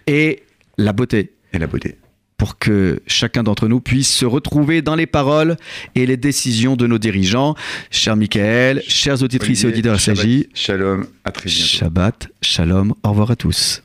et 0.08 0.44
la 0.78 0.94
beauté. 0.94 1.34
Et 1.54 1.60
la 1.60 1.68
beauté. 1.68 1.98
pour 2.38 2.58
que 2.58 3.02
chacun 3.06 3.44
d'entre 3.44 3.68
nous 3.68 3.82
puisse 3.82 4.10
se 4.12 4.26
retrouver 4.26 4.82
dans 4.82 4.96
les 4.96 5.06
paroles 5.06 5.58
et 5.94 6.06
les 6.06 6.18
décisions 6.18 6.76
de 6.76 6.88
nos 6.88 6.98
dirigeants. 6.98 7.56
Cher 7.92 8.16
Michael, 8.16 8.82
chers 8.88 9.22
auditrices 9.22 9.64
et 9.64 9.68
auditeurs 9.68 10.00
Shabbat 10.00 10.48
Shalom, 10.54 11.06
à 11.24 11.32
très 11.32 11.50
bientôt. 11.50 11.66
Shabbat, 11.66 12.30
Shalom, 12.42 12.94
au 13.04 13.10
revoir 13.10 13.32
à 13.32 13.36
tous. 13.36 13.84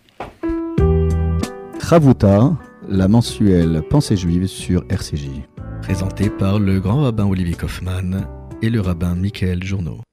Ravuta, 1.81 2.57
la 2.89 3.09
mensuelle 3.09 3.82
Pensée 3.89 4.16
juive 4.16 4.47
sur 4.47 4.84
RCJ. 4.89 5.28
Présenté 5.82 6.30
par 6.30 6.59
le 6.59 6.80
grand 6.80 7.03
rabbin 7.03 7.26
Olivier 7.26 7.55
Kaufmann 7.55 8.26
et 8.62 8.70
le 8.70 8.80
rabbin 8.80 9.14
Michael 9.14 9.62
Journeau. 9.62 10.05